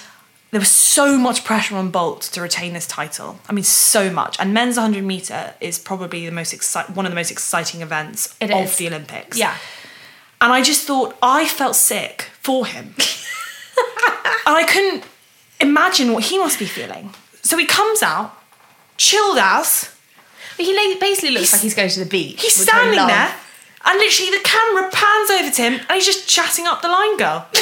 there 0.51 0.59
was 0.59 0.69
so 0.71 1.17
much 1.17 1.43
pressure 1.43 1.75
on 1.75 1.91
Bolt 1.91 2.21
to 2.33 2.41
retain 2.41 2.73
this 2.73 2.87
title. 2.87 3.39
I 3.47 3.53
mean, 3.53 3.63
so 3.63 4.09
much. 4.11 4.35
And 4.39 4.53
men's 4.53 4.77
100 4.77 5.03
meter 5.03 5.53
is 5.61 5.77
probably 5.77 6.25
the 6.25 6.31
most 6.31 6.53
exci- 6.53 6.89
one 6.95 7.05
of 7.05 7.11
the 7.11 7.15
most 7.15 7.29
exciting 7.31 7.81
events 7.81 8.35
It 8.41 8.49
of 8.51 8.61
is. 8.65 8.77
the 8.77 8.87
Olympics. 8.87 9.37
Yeah. 9.37 9.55
And 10.41 10.51
I 10.51 10.61
just 10.63 10.87
thought 10.87 11.15
I 11.21 11.45
felt 11.45 11.75
sick 11.75 12.29
for 12.41 12.65
him. 12.65 12.95
and 14.45 14.55
I 14.55 14.63
couldn't 14.67 15.03
imagine 15.59 16.13
what 16.13 16.23
he 16.23 16.37
must 16.39 16.57
be 16.57 16.65
feeling. 16.65 17.13
So 17.43 17.57
he 17.57 17.65
comes 17.65 18.01
out, 18.01 18.35
chilled 18.97 19.37
as. 19.37 19.93
But 20.57 20.65
he 20.65 20.73
basically 20.99 21.31
looks 21.31 21.51
He's- 21.51 21.53
like 21.53 21.61
he's 21.61 21.75
going 21.75 21.89
to 21.89 21.99
the 21.99 22.05
beach. 22.09 22.41
He's 22.41 22.55
standing 22.55 23.05
there, 23.05 23.33
and 23.85 23.97
literally 23.99 24.31
the 24.31 24.43
camera 24.43 24.89
pans 24.91 25.29
over 25.29 25.49
to 25.51 25.61
him, 25.61 25.73
and 25.73 25.91
he's 25.91 26.05
just 26.05 26.27
chatting 26.27 26.65
up 26.67 26.81
the 26.81 26.89
line 26.89 27.17
girl. 27.17 27.45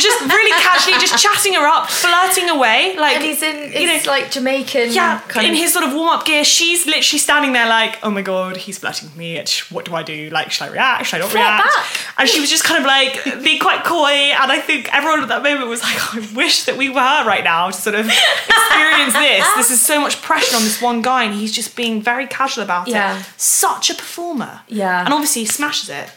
just 0.00 0.20
really 0.20 0.50
casually, 0.62 0.98
just 0.98 1.16
chatting 1.22 1.54
her 1.54 1.66
up, 1.66 1.88
flirting 1.88 2.48
away, 2.50 2.96
like 2.96 3.16
And 3.16 3.24
he's 3.24 3.42
in 3.42 3.72
you 3.72 3.86
know, 3.86 3.94
it's 3.94 4.06
like 4.06 4.30
Jamaican 4.30 4.92
yeah, 4.92 5.20
in 5.36 5.50
of 5.52 5.56
his 5.56 5.72
sort 5.72 5.84
of 5.84 5.92
warm 5.94 6.08
up 6.08 6.24
gear. 6.24 6.44
She's 6.44 6.86
literally 6.86 7.18
standing 7.18 7.52
there 7.52 7.68
like, 7.68 7.98
oh 8.02 8.10
my 8.10 8.22
god, 8.22 8.56
he's 8.56 8.78
flirting 8.78 9.08
with 9.08 9.16
me. 9.16 9.42
What 9.70 9.84
do 9.84 9.94
I 9.94 10.02
do? 10.02 10.30
Like, 10.30 10.50
should 10.50 10.64
I 10.64 10.70
react? 10.72 11.06
Should 11.06 11.16
I 11.16 11.18
not 11.20 11.30
Flirt 11.30 11.42
react? 11.42 11.64
back. 11.64 11.86
And 12.18 12.28
she 12.28 12.40
was 12.40 12.50
just 12.50 12.64
kind 12.64 12.80
of 12.80 12.86
like 12.86 13.42
being 13.44 13.60
quite 13.60 13.84
coy. 13.84 14.08
And 14.40 14.50
I 14.50 14.60
think 14.60 14.92
everyone 14.94 15.20
at 15.22 15.28
that 15.28 15.42
moment 15.42 15.68
was 15.68 15.82
like, 15.82 16.14
I 16.14 16.34
wish 16.34 16.64
that 16.64 16.76
we 16.76 16.88
were 16.88 16.94
right 17.24 17.44
now 17.44 17.66
to 17.70 17.72
sort 17.72 17.94
of 17.94 18.06
experience 18.06 19.14
this. 19.14 19.46
This 19.56 19.70
is 19.70 19.80
so 19.80 20.00
much 20.00 20.20
pressure 20.22 20.56
on 20.56 20.62
this 20.62 20.80
one 20.80 21.02
guy, 21.02 21.24
and 21.24 21.34
he's 21.34 21.52
just 21.52 21.76
being 21.76 22.02
very 22.02 22.26
casual 22.26 22.64
about 22.64 22.88
Yeah. 22.88 23.18
it. 23.18 23.26
Such 23.36 23.90
a 23.90 23.94
performer. 23.94 24.60
Yeah. 24.68 25.04
And 25.04 25.12
obviously 25.14 25.42
he 25.42 25.46
smashes 25.48 25.88
it. 25.88 26.10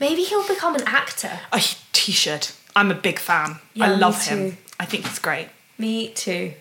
Maybe 0.00 0.22
he'll 0.22 0.46
become 0.46 0.74
an 0.74 0.82
actor. 0.86 1.40
Oh, 1.52 1.56
he, 1.58 1.76
he 1.94 2.12
should. 2.12 2.48
I'm 2.76 2.90
a 2.92 2.94
big 2.94 3.18
fan. 3.18 3.58
Yeah, 3.74 3.86
I 3.86 3.88
love 3.96 4.24
him. 4.26 4.58
I 4.78 4.84
think 4.84 5.06
he's 5.06 5.18
great. 5.18 5.48
Me 5.78 6.08
too. 6.10 6.52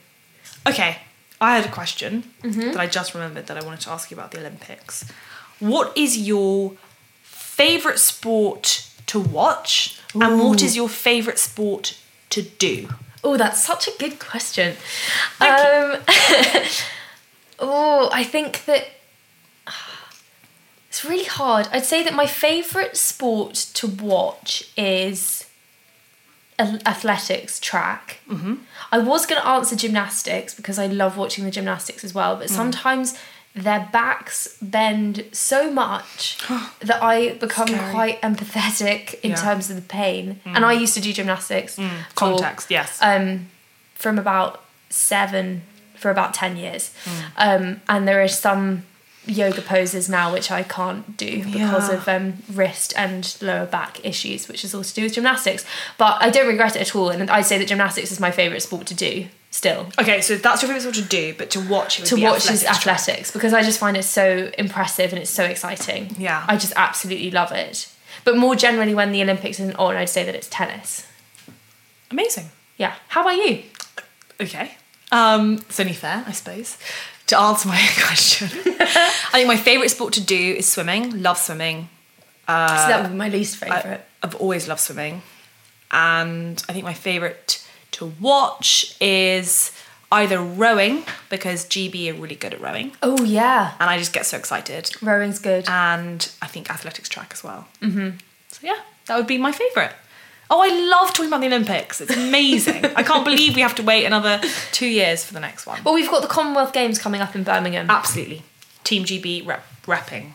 Okay, 0.68 0.98
I 1.40 1.58
had 1.58 1.66
a 1.66 1.72
question 1.72 2.24
Mm-hmm. 2.42 2.72
that 2.72 2.78
I 2.80 2.88
just 2.88 3.14
remembered 3.14 3.46
that 3.48 3.58
I 3.62 3.64
wanted 3.66 3.82
to 3.82 3.92
ask 3.92 4.10
you 4.10 4.16
about 4.18 4.32
the 4.32 4.40
Olympics. 4.40 5.06
What 5.60 5.96
is 5.98 6.18
your 6.18 6.74
favourite 7.22 8.00
sport 8.00 8.90
to 9.08 9.20
watch, 9.20 10.00
and 10.14 10.40
what 10.40 10.62
is 10.64 10.76
your 10.76 10.90
favourite 10.90 11.38
sport 11.40 11.98
to 12.32 12.42
do? 12.42 12.88
Oh, 13.24 13.38
that's 13.38 13.64
such 13.64 13.88
a 13.88 13.92
good 14.00 14.20
question. 14.20 14.76
Um, 15.42 15.98
oh, 17.60 18.10
I 18.14 18.24
think 18.24 18.66
that 18.66 18.88
it's 20.90 21.04
really 21.06 21.26
hard. 21.26 21.68
I'd 21.72 21.86
say 21.86 22.04
that 22.04 22.14
my 22.14 22.26
favourite 22.28 22.96
sport 22.98 23.56
to 23.76 23.88
watch 23.88 24.70
is 24.78 25.45
athletics 26.60 27.60
track. 27.60 28.20
Mm-hmm. 28.30 28.56
I 28.92 28.98
was 29.00 29.26
going 29.26 29.42
to 29.42 29.48
answer 29.48 29.76
gymnastics 29.76 30.54
because 30.54 30.80
I 30.80 30.88
love 30.88 31.18
watching 31.18 31.44
the 31.46 31.52
gymnastics 31.52 32.04
as 32.04 32.14
well, 32.14 32.36
Mm. 32.36 32.40
but 32.40 32.50
sometimes 32.50 33.18
their 33.54 33.88
backs 33.92 34.58
bend 34.62 35.24
so 35.32 35.72
much 35.72 36.38
that 36.80 37.02
I 37.02 37.34
become 37.34 37.68
Scary. 37.68 37.92
quite 37.92 38.22
empathetic 38.22 39.20
in 39.22 39.32
Yeah. 39.32 39.38
Mm. 39.38 39.42
terms 39.44 39.70
of 39.70 39.76
the 39.78 39.82
pain. 39.82 40.40
And 40.46 40.66
I 40.66 40.74
used 40.74 40.94
to 40.96 41.02
do 41.02 41.12
gymnastics 41.14 41.76
for- 41.76 41.90
Context, 42.16 42.70
yes. 42.72 43.00
um, 43.02 43.50
from 43.96 44.18
about 44.20 44.64
seven 44.90 45.62
for 45.98 46.12
about 46.12 46.34
10 46.34 46.58
years. 46.58 46.92
Um, 47.38 47.82
and 47.88 48.08
there 48.08 48.22
are 48.22 48.28
some 48.28 48.84
yoga 49.28 49.62
poses 49.62 50.08
now 50.10 50.32
which 50.34 50.52
I 50.52 50.64
can't 50.64 51.18
do 51.18 51.44
because 51.44 51.90
Yeah. 51.90 51.96
of 51.96 52.08
um, 52.08 52.34
wrist 52.52 52.94
and 52.98 53.36
lower 53.42 53.66
back 53.66 54.04
issues, 54.06 54.48
which 54.48 54.64
is 54.64 54.74
all 54.76 54.84
to 54.84 54.94
do 54.94 55.04
with 55.04 55.14
gymnastics. 55.14 55.66
But 55.98 56.18
I 56.22 56.30
don't 56.30 56.48
regret 56.48 56.76
it 56.76 56.82
at 56.82 56.96
all. 56.96 57.10
And 57.10 57.30
I'd 57.30 57.46
say 57.46 57.58
that 57.58 57.68
gymnastics 57.68 58.12
is 58.12 58.20
my 58.20 58.32
favourite 58.32 58.62
sport 58.62 58.88
to 58.88 58.94
do 58.94 59.28
still. 59.52 59.88
okay, 60.00 60.20
so 60.22 60.36
that's 60.36 60.62
your 60.62 60.68
favourite 60.70 60.82
sport 60.82 60.96
to 60.96 61.02
do, 61.10 61.34
but 61.38 61.50
to 61.52 61.62
watch 61.70 61.98
it 62.00 62.02
would 62.04 62.10
To 62.10 62.16
be 62.18 62.24
watch 62.24 62.50
is 62.52 62.64
athletics 62.66 62.84
track. 62.84 62.96
athletics 63.00 63.32
because 63.32 63.54
I 63.54 63.64
just 63.64 63.80
find 63.80 63.96
it 63.96 64.04
so 64.04 64.52
impressive 64.58 65.12
and 65.14 65.22
it's 65.22 65.32
so 65.32 65.46
exciting. 65.46 66.14
Yeah. 66.20 66.44
I 66.48 66.58
just 66.58 66.74
absolutely 66.76 67.32
love 67.32 67.52
it. 67.54 67.88
But 68.26 68.36
more 68.38 68.56
generally, 68.56 68.94
when 68.96 69.12
the 69.12 69.22
Olympics 69.22 69.60
isn't 69.60 69.76
on, 69.78 69.96
I'd 69.96 70.10
say 70.10 70.24
that 70.26 70.36
it's 70.36 70.50
tennis. 70.50 71.06
Amazing. 72.12 72.50
Yeah. 72.78 72.96
How 73.10 73.22
about 73.22 73.36
you? 73.38 73.64
Okay. 74.42 74.72
Um, 75.12 75.54
it's 75.70 75.80
only 75.80 75.94
fair, 75.94 76.24
I 76.28 76.32
suppose, 76.32 76.78
to 77.28 77.38
answer 77.40 77.68
my 77.68 77.78
question. 78.08 78.48
I 78.80 79.30
think 79.32 79.48
my 79.48 79.58
favourite 79.58 79.90
sport 79.90 80.14
to 80.14 80.22
do 80.22 80.36
is 80.58 80.68
swimming. 80.68 81.22
Love 81.22 81.38
swimming. 81.38 81.90
so 82.48 82.54
that 82.54 83.02
would 83.04 83.12
be 83.12 83.18
my 83.18 83.30
least 83.30 83.62
Uh, 83.64 83.66
favourite. 83.66 84.02
I've 84.24 84.36
always 84.36 84.68
loved 84.68 84.82
swimming. 84.82 85.22
And 85.92 86.62
I 86.70 86.74
think 86.74 86.84
my 86.86 86.94
favourite 86.94 87.66
to 87.92 88.14
watch 88.20 88.96
is 89.00 89.72
either 90.12 90.40
rowing, 90.40 91.04
because 91.30 91.66
GB 91.66 92.10
are 92.12 92.14
really 92.22 92.36
good 92.36 92.54
at 92.54 92.62
rowing. 92.62 92.92
oh, 93.02 93.24
yeah. 93.24 93.74
And 93.80 93.90
I 93.90 93.98
just 93.98 94.14
get 94.14 94.26
so 94.26 94.38
excited. 94.38 94.92
Rowing's 95.02 95.40
good. 95.40 95.66
And 95.68 96.32
I 96.42 96.48
think 96.48 96.70
athletics 96.70 97.10
track 97.10 97.32
as 97.34 97.44
well. 97.44 97.68
Mm-hmm. 97.82 98.18
So 98.50 98.60
yeah, 98.64 98.80
that 99.08 99.18
would 99.18 99.28
be 99.28 99.38
my 99.38 99.52
favourite. 99.52 99.92
Oh, 100.50 100.62
I 100.62 100.70
love 100.90 101.10
talking 101.10 101.28
about 101.28 101.42
the 101.42 101.48
Olympics. 101.48 102.02
It's 102.02 102.16
amazing. 102.16 102.86
I 102.86 103.04
can't 103.04 103.26
believe 103.30 103.56
we 103.56 103.62
have 103.62 103.76
to 103.76 103.84
wait 103.84 104.06
another 104.06 104.40
two 104.72 104.88
years 104.88 105.24
for 105.24 105.34
the 105.34 105.40
next 105.40 105.66
one. 105.66 105.82
Well, 105.84 105.94
we've 105.94 106.10
got 106.10 106.22
the 106.22 106.28
Commonwealth 106.28 106.72
Games 106.74 107.00
coming 107.00 107.22
up 107.22 107.36
in 107.36 107.44
Birmingham. 107.44 107.90
Absolutely. 107.90 108.44
Team 108.84 109.04
GB 109.06 109.46
rep- 109.48 109.66
repping. 109.86 110.34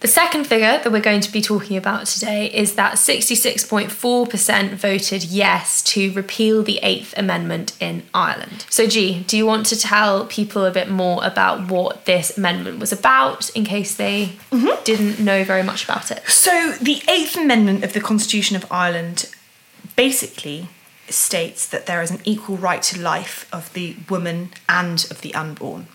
The 0.00 0.08
second 0.08 0.46
figure 0.46 0.80
that 0.82 0.90
we're 0.90 1.00
going 1.00 1.20
to 1.20 1.30
be 1.30 1.42
talking 1.42 1.76
about 1.76 2.06
today 2.06 2.46
is 2.46 2.74
that 2.76 2.94
66.4% 2.94 4.70
voted 4.70 5.24
yes 5.24 5.82
to 5.82 6.10
repeal 6.12 6.62
the 6.62 6.78
Eighth 6.82 7.12
Amendment 7.18 7.76
in 7.80 8.04
Ireland. 8.14 8.64
So, 8.70 8.86
G, 8.86 9.22
do 9.24 9.36
you 9.36 9.44
want 9.44 9.66
to 9.66 9.78
tell 9.78 10.24
people 10.24 10.64
a 10.64 10.70
bit 10.70 10.88
more 10.88 11.22
about 11.22 11.70
what 11.70 12.06
this 12.06 12.38
amendment 12.38 12.78
was 12.78 12.92
about 12.92 13.50
in 13.50 13.64
case 13.64 13.94
they 13.94 14.32
didn't 14.84 15.20
know 15.20 15.44
very 15.44 15.62
much 15.62 15.84
about 15.84 16.10
it? 16.10 16.26
So, 16.28 16.72
the 16.80 17.02
Eighth 17.06 17.36
Amendment 17.36 17.84
of 17.84 17.92
the 17.92 18.00
Constitution 18.00 18.56
of 18.56 18.64
Ireland 18.72 19.30
basically 19.96 20.68
states 21.10 21.66
that 21.66 21.84
there 21.84 22.00
is 22.00 22.10
an 22.10 22.20
equal 22.24 22.56
right 22.56 22.82
to 22.84 22.98
life 22.98 23.46
of 23.52 23.70
the 23.74 23.96
woman 24.08 24.48
and 24.66 25.06
of 25.10 25.20
the 25.20 25.34
unborn. 25.34 25.88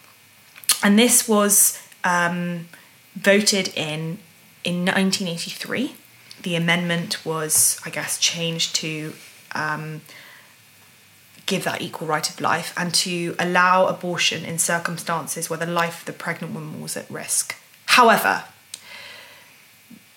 And 0.84 1.00
this 1.00 1.28
was 1.28 1.82
um, 2.04 2.68
voted 3.16 3.70
in 3.76 4.20
in 4.64 4.86
1983. 4.86 5.96
The 6.42 6.56
amendment 6.56 7.26
was, 7.26 7.80
I 7.86 7.90
guess, 7.90 8.20
changed 8.20 8.76
to 8.76 9.14
um, 9.54 10.02
give 11.46 11.64
that 11.64 11.82
equal 11.82 12.08
right 12.08 12.28
of 12.30 12.42
life 12.42 12.74
and 12.76 12.94
to 12.96 13.36
allow 13.40 13.86
abortion 13.86 14.44
in 14.44 14.58
circumstances 14.58 15.50
where 15.50 15.60
the 15.60 15.66
life 15.66 16.02
of 16.02 16.06
the 16.06 16.14
pregnant 16.14 16.54
woman 16.54 16.82
was 16.82 16.98
at 16.98 17.10
risk. 17.10 17.56
However, 17.86 18.44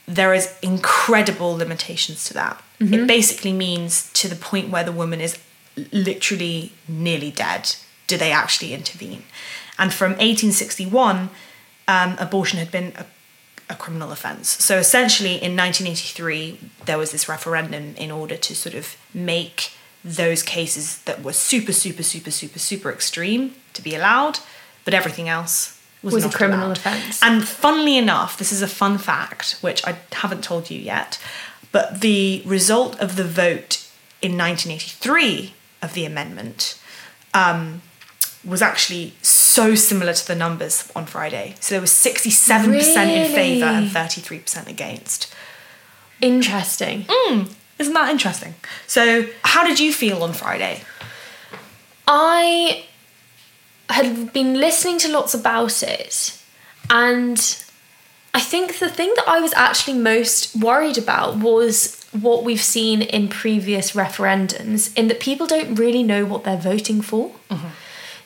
there 0.07 0.33
is 0.33 0.55
incredible 0.63 1.55
limitations 1.55 2.25
to 2.25 2.35
that. 2.35 2.63
It 2.81 3.07
basically 3.07 3.53
means 3.53 4.11
to 4.15 4.29
the 4.29 4.37
point 4.37 4.71
where 4.71 4.85
the 4.85 4.93
woman 4.93 5.21
is 5.21 5.39
literally 5.93 6.73
nearly 6.87 7.31
dead. 7.31 7.75
Do 8.07 8.17
they 8.17 8.33
actually 8.33 8.73
intervene? 8.73 9.25
And 9.79 9.93
from 9.93 10.13
1861, 10.13 11.29
um, 11.89 12.17
abortion 12.19 12.61
had 12.61 12.71
been 12.71 12.93
a, 12.97 13.07
a 13.71 13.75
criminal 13.75 14.13
offence. 14.13 14.49
So 14.49 14.79
essentially, 14.79 15.33
in 15.33 15.57
1983, 15.57 16.59
there 16.85 16.99
was 16.99 17.11
this 17.11 17.29
referendum 17.29 17.97
in 17.97 18.11
order 18.11 18.37
to 18.37 18.55
sort 18.55 18.75
of 18.75 18.97
make 19.13 19.73
those 20.05 20.43
cases 20.43 21.03
that 21.03 21.23
were 21.25 21.33
super, 21.33 21.73
super, 21.73 22.05
super, 22.05 22.31
super, 22.31 22.59
super 22.59 22.93
extreme 22.93 23.55
to 23.73 23.83
be 23.83 23.95
allowed, 23.95 24.39
but 24.85 24.95
everything 24.95 25.29
else 25.29 25.83
was, 26.03 26.15
Was 26.15 26.25
a 26.27 26.31
criminal 26.31 26.71
offence. 26.71 27.21
And 27.23 27.47
funnily 27.47 27.99
enough, 27.99 28.39
this 28.39 28.53
is 28.53 28.63
a 28.63 28.69
fun 28.69 28.99
fact, 28.99 29.59
which 29.61 29.85
I 29.85 29.99
haven't 30.13 30.45
told 30.45 30.71
you 30.71 30.79
yet, 30.79 31.19
but 31.73 32.01
the 32.01 32.43
result 32.47 32.99
of 33.01 33.17
the 33.17 33.25
vote 33.25 33.89
in 34.23 34.37
1983 34.37 35.55
of 35.83 35.95
the 35.95 36.05
amendment 36.05 36.81
um, 37.35 37.83
was 38.49 38.63
actually 38.63 39.13
so 39.21 39.75
similar 39.75 40.13
to 40.13 40.27
the 40.27 40.35
numbers 40.35 40.91
on 40.97 41.07
Friday. 41.07 41.55
So 41.61 41.75
there 41.75 41.81
was 41.81 41.93
67% 41.93 42.75
in 43.07 43.33
favour 43.33 43.67
and 43.67 43.91
33% 43.91 44.67
against. 44.67 45.35
Interesting. 46.21 47.07
Hmm, 47.09 47.45
isn't 47.79 47.95
that 47.95 48.11
interesting? 48.11 48.55
So, 48.87 49.27
how 49.45 49.67
did 49.67 49.79
you 49.79 49.93
feel 49.93 50.23
on 50.23 50.33
Friday? 50.33 50.83
I 52.07 52.85
had 53.89 54.33
been 54.33 54.55
listening 54.55 54.99
to 54.99 55.13
lots 55.13 55.35
about 55.35 55.83
it, 55.83 56.41
and 56.91 57.39
I 58.35 58.41
think 58.41 58.79
the 58.79 58.89
thing 58.89 59.13
that 59.17 59.29
I 59.29 59.41
was 59.41 59.53
actually 59.55 59.99
most 59.99 60.57
worried 60.57 60.99
about 60.99 61.37
was 61.37 62.05
what 62.13 62.45
we've 62.45 62.61
seen 62.63 63.03
in 63.03 63.29
previous 63.29 63.93
referendums, 63.93 64.97
in 64.97 65.09
that 65.09 65.21
people 65.21 65.47
don't 65.47 65.77
really 65.77 66.03
know 66.03 66.25
what 66.25 66.45
they're 66.45 66.57
voting 66.57 67.01
for. 67.01 67.31
Mm-hmm. 67.51 67.69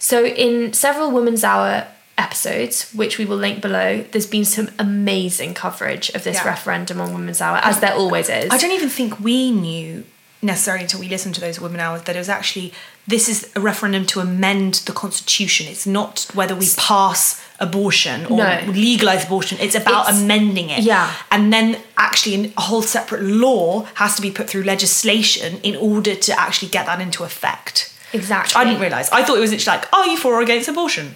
So, 0.02 0.24
in 0.24 0.72
several 0.72 1.12
Women's 1.12 1.44
Hour 1.44 1.86
episodes, 2.18 2.90
which 2.92 3.18
we 3.18 3.24
will 3.24 3.36
link 3.36 3.62
below, 3.62 4.04
there's 4.10 4.26
been 4.26 4.44
some 4.44 4.68
amazing 4.76 5.54
coverage 5.54 6.10
of 6.10 6.24
this 6.24 6.38
Yeah. 6.38 6.48
referendum 6.48 7.00
on 7.00 7.14
Women's 7.14 7.40
Hour, 7.40 7.58
as 7.62 7.78
there 7.78 7.94
always 7.94 8.28
is. 8.28 8.50
I 8.50 8.58
don't 8.58 8.72
even 8.72 8.88
think 8.90 9.20
we 9.20 9.52
knew 9.52 10.02
necessarily 10.42 10.82
until 10.82 10.98
we 10.98 11.06
listened 11.08 11.36
to 11.36 11.40
those 11.40 11.60
women 11.60 11.78
hours 11.78 12.02
that 12.02 12.16
it 12.16 12.18
was 12.18 12.28
actually 12.28 12.72
this 13.06 13.28
is 13.28 13.48
a 13.54 13.60
referendum 13.60 14.04
to 14.06 14.18
amend 14.18 14.74
the 14.86 14.92
constitution. 14.92 15.68
It's 15.68 15.86
not 15.86 16.26
whether 16.34 16.56
we 16.56 16.68
pass 16.76 17.40
abortion 17.60 18.26
or 18.26 18.38
No. 18.38 18.60
legalize 18.66 19.22
abortion. 19.24 19.58
It's 19.60 19.76
about 19.76 20.08
It's- 20.08 20.20
amending 20.20 20.70
it. 20.70 20.82
yeah. 20.82 21.12
And 21.30 21.52
then 21.52 21.76
actually 21.96 22.52
a 22.56 22.60
whole 22.60 22.82
separate 22.82 23.22
law 23.22 23.86
has 23.94 24.16
to 24.16 24.22
be 24.22 24.32
put 24.32 24.50
through 24.50 24.64
legislation 24.64 25.60
in 25.62 25.76
order 25.76 26.16
to 26.16 26.40
actually 26.40 26.68
get 26.68 26.86
that 26.86 27.00
into 27.00 27.22
effect. 27.22 27.88
Exactly. 28.12 28.60
I 28.60 28.64
didn't 28.64 28.80
realise. 28.80 29.10
I 29.10 29.22
thought 29.24 29.36
it 29.36 29.40
was 29.40 29.50
literally 29.52 29.78
like, 29.78 29.92
are 29.92 30.06
you 30.06 30.16
for 30.16 30.34
or 30.34 30.42
against 30.42 30.68
abortion? 30.68 31.14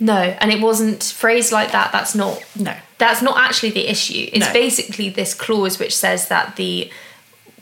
No, 0.00 0.16
and 0.16 0.50
it 0.50 0.60
wasn't 0.60 1.02
phrased 1.04 1.52
like 1.52 1.70
that. 1.72 1.92
That's 1.92 2.14
not. 2.14 2.42
No. 2.58 2.74
That's 2.98 3.22
not 3.22 3.38
actually 3.38 3.70
the 3.70 3.88
issue. 3.88 4.28
It's 4.32 4.46
No. 4.46 4.52
basically 4.52 5.08
this 5.10 5.34
clause 5.34 5.78
which 5.78 5.94
says 5.96 6.28
that 6.28 6.56
the 6.56 6.90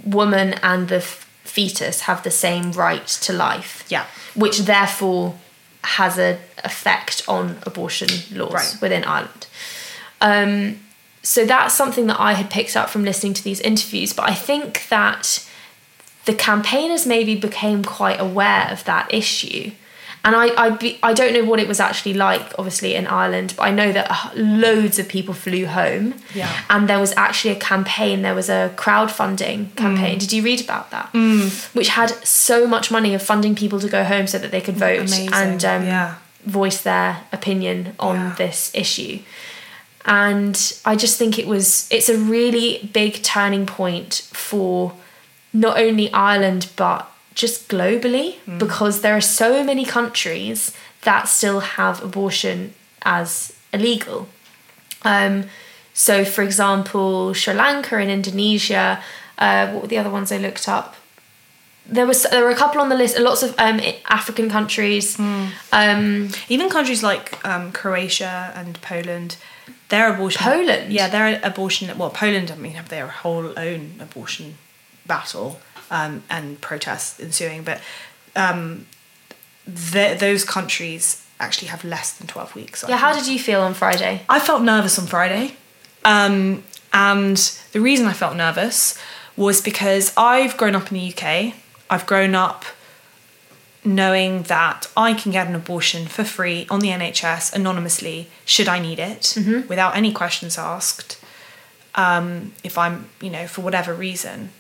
woman 0.04 0.54
and 0.62 0.88
the 0.88 0.96
f- 0.96 1.28
fetus 1.44 2.02
have 2.02 2.22
the 2.22 2.30
same 2.30 2.72
right 2.72 3.06
to 3.06 3.32
life. 3.32 3.84
Yeah. 3.88 4.06
Which 4.34 4.60
therefore 4.60 5.38
has 5.84 6.16
an 6.16 6.38
effect 6.64 7.22
on 7.28 7.58
abortion 7.64 8.08
laws 8.32 8.52
Right. 8.52 8.76
within 8.80 9.04
Ireland. 9.04 9.46
Um, 10.20 10.80
so 11.22 11.44
that's 11.44 11.74
something 11.74 12.06
that 12.06 12.18
I 12.20 12.32
had 12.34 12.50
picked 12.50 12.76
up 12.76 12.88
from 12.88 13.04
listening 13.04 13.34
to 13.34 13.44
these 13.44 13.60
interviews. 13.60 14.12
But 14.12 14.30
I 14.30 14.34
think 14.34 14.86
that 14.88 15.44
the 16.24 16.34
campaigners 16.34 17.06
maybe 17.06 17.34
became 17.34 17.82
quite 17.84 18.20
aware 18.20 18.68
of 18.70 18.84
that 18.84 19.12
issue. 19.12 19.72
And 20.24 20.36
I, 20.36 20.54
I, 20.56 20.70
be, 20.70 21.00
I 21.02 21.14
don't 21.14 21.32
know 21.34 21.44
what 21.44 21.58
it 21.58 21.66
was 21.66 21.80
actually 21.80 22.14
like, 22.14 22.52
obviously, 22.56 22.94
in 22.94 23.08
Ireland, 23.08 23.54
but 23.56 23.64
I 23.64 23.72
know 23.72 23.90
that 23.90 24.06
uh, 24.08 24.30
loads 24.36 25.00
of 25.00 25.08
people 25.08 25.34
flew 25.34 25.66
home. 25.66 26.14
Yeah. 26.32 26.62
And 26.70 26.88
there 26.88 27.00
was 27.00 27.12
actually 27.16 27.50
a 27.50 27.58
campaign, 27.58 28.22
there 28.22 28.34
was 28.34 28.48
a 28.48 28.72
crowdfunding 28.76 29.74
campaign. 29.74 30.18
Did 30.18 30.32
you 30.32 30.44
read 30.44 30.60
about 30.60 30.92
that? 30.92 31.12
Mm. 31.12 31.74
Which 31.74 31.88
had 31.88 32.10
so 32.24 32.68
much 32.68 32.92
money 32.92 33.14
of 33.14 33.22
funding 33.22 33.56
people 33.56 33.80
to 33.80 33.88
go 33.88 34.04
home 34.04 34.28
so 34.28 34.38
that 34.38 34.52
they 34.52 34.60
could 34.60 34.76
vote 34.76 35.00
Amazing, 35.00 35.32
and 35.32 35.64
um, 35.64 35.84
yeah. 35.86 36.14
voice 36.46 36.82
their 36.82 37.24
opinion 37.32 37.96
on 37.98 38.14
Yeah. 38.14 38.34
this 38.38 38.70
issue. 38.74 39.18
And 40.04 40.56
I 40.84 40.94
just 40.94 41.18
think 41.18 41.36
it 41.36 41.48
was, 41.48 41.88
it's 41.90 42.08
a 42.08 42.16
really 42.16 42.88
big 42.92 43.24
turning 43.24 43.66
point 43.66 44.28
for 44.32 44.92
not 45.52 45.78
only 45.78 46.12
Ireland, 46.12 46.70
but 46.76 47.06
just 47.34 47.68
globally, 47.68 48.36
because 48.58 49.00
there 49.00 49.14
are 49.16 49.20
so 49.20 49.64
many 49.64 49.84
countries 49.84 50.72
that 51.02 51.28
still 51.28 51.60
have 51.60 52.02
abortion 52.02 52.74
as 53.02 53.52
illegal. 53.72 54.28
Um, 55.02 55.44
So, 55.94 56.24
for 56.24 56.42
example, 56.42 57.34
Sri 57.34 57.52
Lanka 57.54 57.96
and 57.96 58.10
Indonesia. 58.10 58.98
Uh, 59.36 59.66
what 59.70 59.82
were 59.82 59.88
the 59.88 59.98
other 59.98 60.10
ones 60.10 60.32
I 60.32 60.38
looked 60.38 60.66
up? 60.66 60.94
There 61.84 62.06
was 62.06 62.22
there 62.22 62.42
were 62.42 62.50
a 62.50 62.56
couple 62.56 62.80
on 62.80 62.88
the 62.88 62.96
list. 62.96 63.18
Lots 63.18 63.42
of 63.42 63.50
um, 63.58 63.80
African 64.08 64.48
countries. 64.48 65.18
Um, 65.18 66.30
Even 66.48 66.70
countries 66.70 67.02
like 67.02 67.36
um, 67.44 67.72
Croatia 67.72 68.52
and 68.54 68.80
Poland, 68.80 69.36
their 69.88 70.14
abortion. 70.14 70.40
Poland? 70.42 70.92
Yeah, 70.92 71.08
their 71.10 71.38
abortion. 71.42 71.90
Well, 71.98 72.10
Poland, 72.10 72.50
I 72.50 72.56
mean, 72.56 72.72
have 72.74 72.88
their 72.88 73.08
whole 73.08 73.52
own 73.56 73.82
abortion 74.00 74.56
battle 75.06 75.60
um, 75.90 76.22
and 76.30 76.60
protests 76.60 77.20
ensuing, 77.20 77.62
but 77.62 77.80
um, 78.34 78.86
th- 79.66 80.18
those 80.18 80.44
countries 80.44 81.26
actually 81.40 81.68
have 81.68 81.84
less 81.84 82.12
than 82.12 82.26
12 82.26 82.54
weeks. 82.54 82.84
I 82.84 82.88
yeah. 82.88 82.96
How 82.96 83.12
did 83.12 83.26
you 83.26 83.38
feel 83.38 83.60
on 83.60 83.74
Friday? 83.74 84.22
I 84.28 84.38
felt 84.38 84.62
nervous 84.62 84.98
on 84.98 85.06
Friday. 85.06 85.56
Um, 86.04 86.62
and 86.92 87.36
the 87.72 87.80
reason 87.80 88.06
I 88.06 88.12
felt 88.12 88.36
nervous 88.36 88.98
was 89.36 89.60
because 89.60 90.12
I've 90.16 90.56
grown 90.56 90.74
up 90.74 90.92
in 90.92 90.98
the 90.98 91.12
UK. 91.12 91.54
I've 91.90 92.06
grown 92.06 92.34
up 92.34 92.64
knowing 93.84 94.42
that 94.44 94.86
I 94.96 95.14
can 95.14 95.32
get 95.32 95.48
an 95.48 95.54
abortion 95.54 96.06
for 96.06 96.22
free 96.22 96.66
on 96.70 96.80
the 96.80 96.88
NHS 96.88 97.52
anonymously 97.52 98.28
should 98.44 98.68
I 98.68 98.78
need 98.78 98.98
it 99.00 99.36
without 99.68 99.96
any 99.96 100.12
questions 100.12 100.56
asked. 100.56 101.18
Um, 101.94 102.52
if 102.62 102.78
I'm, 102.78 103.10
you 103.20 103.28
know, 103.28 103.46
for 103.46 103.60
whatever 103.60 103.92
reason. 103.92 104.50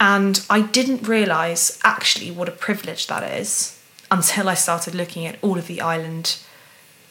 And 0.00 0.44
I 0.48 0.62
didn't 0.62 1.06
realise 1.06 1.78
actually 1.84 2.30
what 2.30 2.48
a 2.48 2.52
privilege 2.52 3.06
that 3.08 3.22
is 3.38 3.78
until 4.10 4.48
I 4.48 4.54
started 4.54 4.94
looking 4.94 5.26
at 5.26 5.36
all 5.42 5.58
of 5.58 5.66
the 5.66 5.80
Irish 5.82 6.38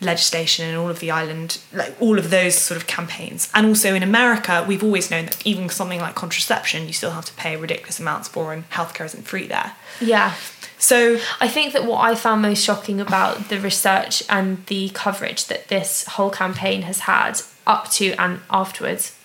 legislation 0.02 0.65
and 0.65 0.78
all 0.78 0.89
of 0.89 0.99
the 0.99 1.12
island, 1.12 1.60
like 1.73 1.95
all 1.99 2.17
of 2.17 2.30
those 2.30 2.56
sort 2.56 2.80
of 2.80 2.88
campaigns. 2.88 3.49
And 3.54 3.67
also 3.67 3.93
in 3.93 4.04
America, 4.04 4.65
we've 4.67 4.84
always 4.84 5.12
known 5.12 5.25
that 5.25 5.45
even 5.45 5.69
something 5.69 5.99
like 5.99 6.15
contraception, 6.15 6.88
you 6.88 6.93
still 6.93 7.12
have 7.12 7.25
to 7.25 7.34
pay 7.34 7.56
ridiculous 7.56 7.99
amounts 7.99 8.28
for, 8.28 8.54
and 8.54 8.69
healthcare 8.69 9.06
isn't 9.06 9.28
free 9.28 9.47
there. 9.47 9.73
Yeah. 9.99 10.34
So 10.78 11.19
I 11.41 11.49
think 11.49 11.73
that 11.73 11.86
what 11.86 11.99
I 11.99 12.15
found 12.15 12.41
most 12.41 12.63
shocking 12.63 13.02
about 13.02 13.49
the 13.49 13.60
research 13.60 14.23
and 14.30 14.65
the 14.67 14.89
coverage 14.89 15.45
that 15.47 15.67
this 15.67 16.06
whole 16.06 16.30
campaign 16.30 16.84
has 16.84 16.99
had 16.99 17.41
up 17.67 17.91
to 17.91 18.13
and 18.13 18.39
afterwards 18.49 19.15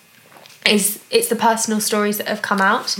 is 0.67 0.99
it's 1.11 1.27
the 1.29 1.35
personal 1.35 1.79
stories 1.81 2.17
that 2.17 2.27
have 2.27 2.41
come 2.41 2.61
out 2.61 2.97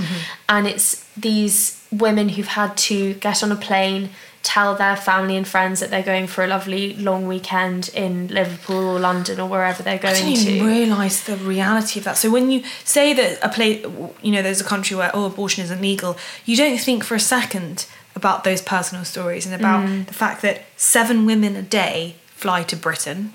and 0.50 0.68
it's 0.68 1.04
these 1.18 1.82
women 1.92 2.30
who've 2.30 2.48
had 2.48 2.76
to 2.78 3.14
get 3.16 3.44
on 3.44 3.52
a 3.52 3.56
plane 3.56 4.10
tell 4.44 4.76
their 4.76 4.96
family 4.96 5.36
and 5.36 5.48
friends 5.48 5.80
that 5.80 5.90
they're 5.90 6.04
going 6.04 6.28
for 6.28 6.44
a 6.44 6.48
lovely 6.48 6.94
long 6.98 7.26
weekend 7.28 7.90
in 7.96 8.28
Liverpool 8.28 8.90
or 8.90 9.00
London 9.00 9.40
or 9.40 9.50
wherever 9.50 9.82
they're 9.82 9.96
I 9.96 9.98
going 9.98 10.16
didn't 10.16 10.38
even 10.48 10.60
to. 10.60 10.66
realise 10.68 11.24
the 11.24 11.36
reality 11.38 12.00
of 12.00 12.04
that. 12.06 12.16
So 12.18 12.30
when 12.30 12.52
you 12.52 12.62
say 12.84 13.14
that 13.14 13.40
a 13.42 13.50
place, 13.50 13.84
you 14.22 14.32
know, 14.32 14.44
there's 14.44 14.62
a 14.62 14.66
country 14.66 14.96
where 14.96 15.10
oh 15.16 15.26
abortion 15.26 15.64
isn't 15.64 15.82
legal, 15.82 16.16
you 16.46 16.56
don't 16.56 16.78
think 16.80 17.04
for 17.04 17.16
a 17.16 17.20
second 17.20 17.88
about 18.16 18.44
those 18.44 18.62
personal 18.62 19.04
stories 19.04 19.46
and 19.48 19.56
about 19.56 19.86
Mm. 19.88 20.06
the 20.06 20.14
fact 20.14 20.42
that 20.44 20.66
seven 20.78 21.26
women 21.26 21.56
a 21.56 21.62
day 21.64 22.16
fly 22.36 22.62
to 22.64 22.76
Britain. 22.76 23.34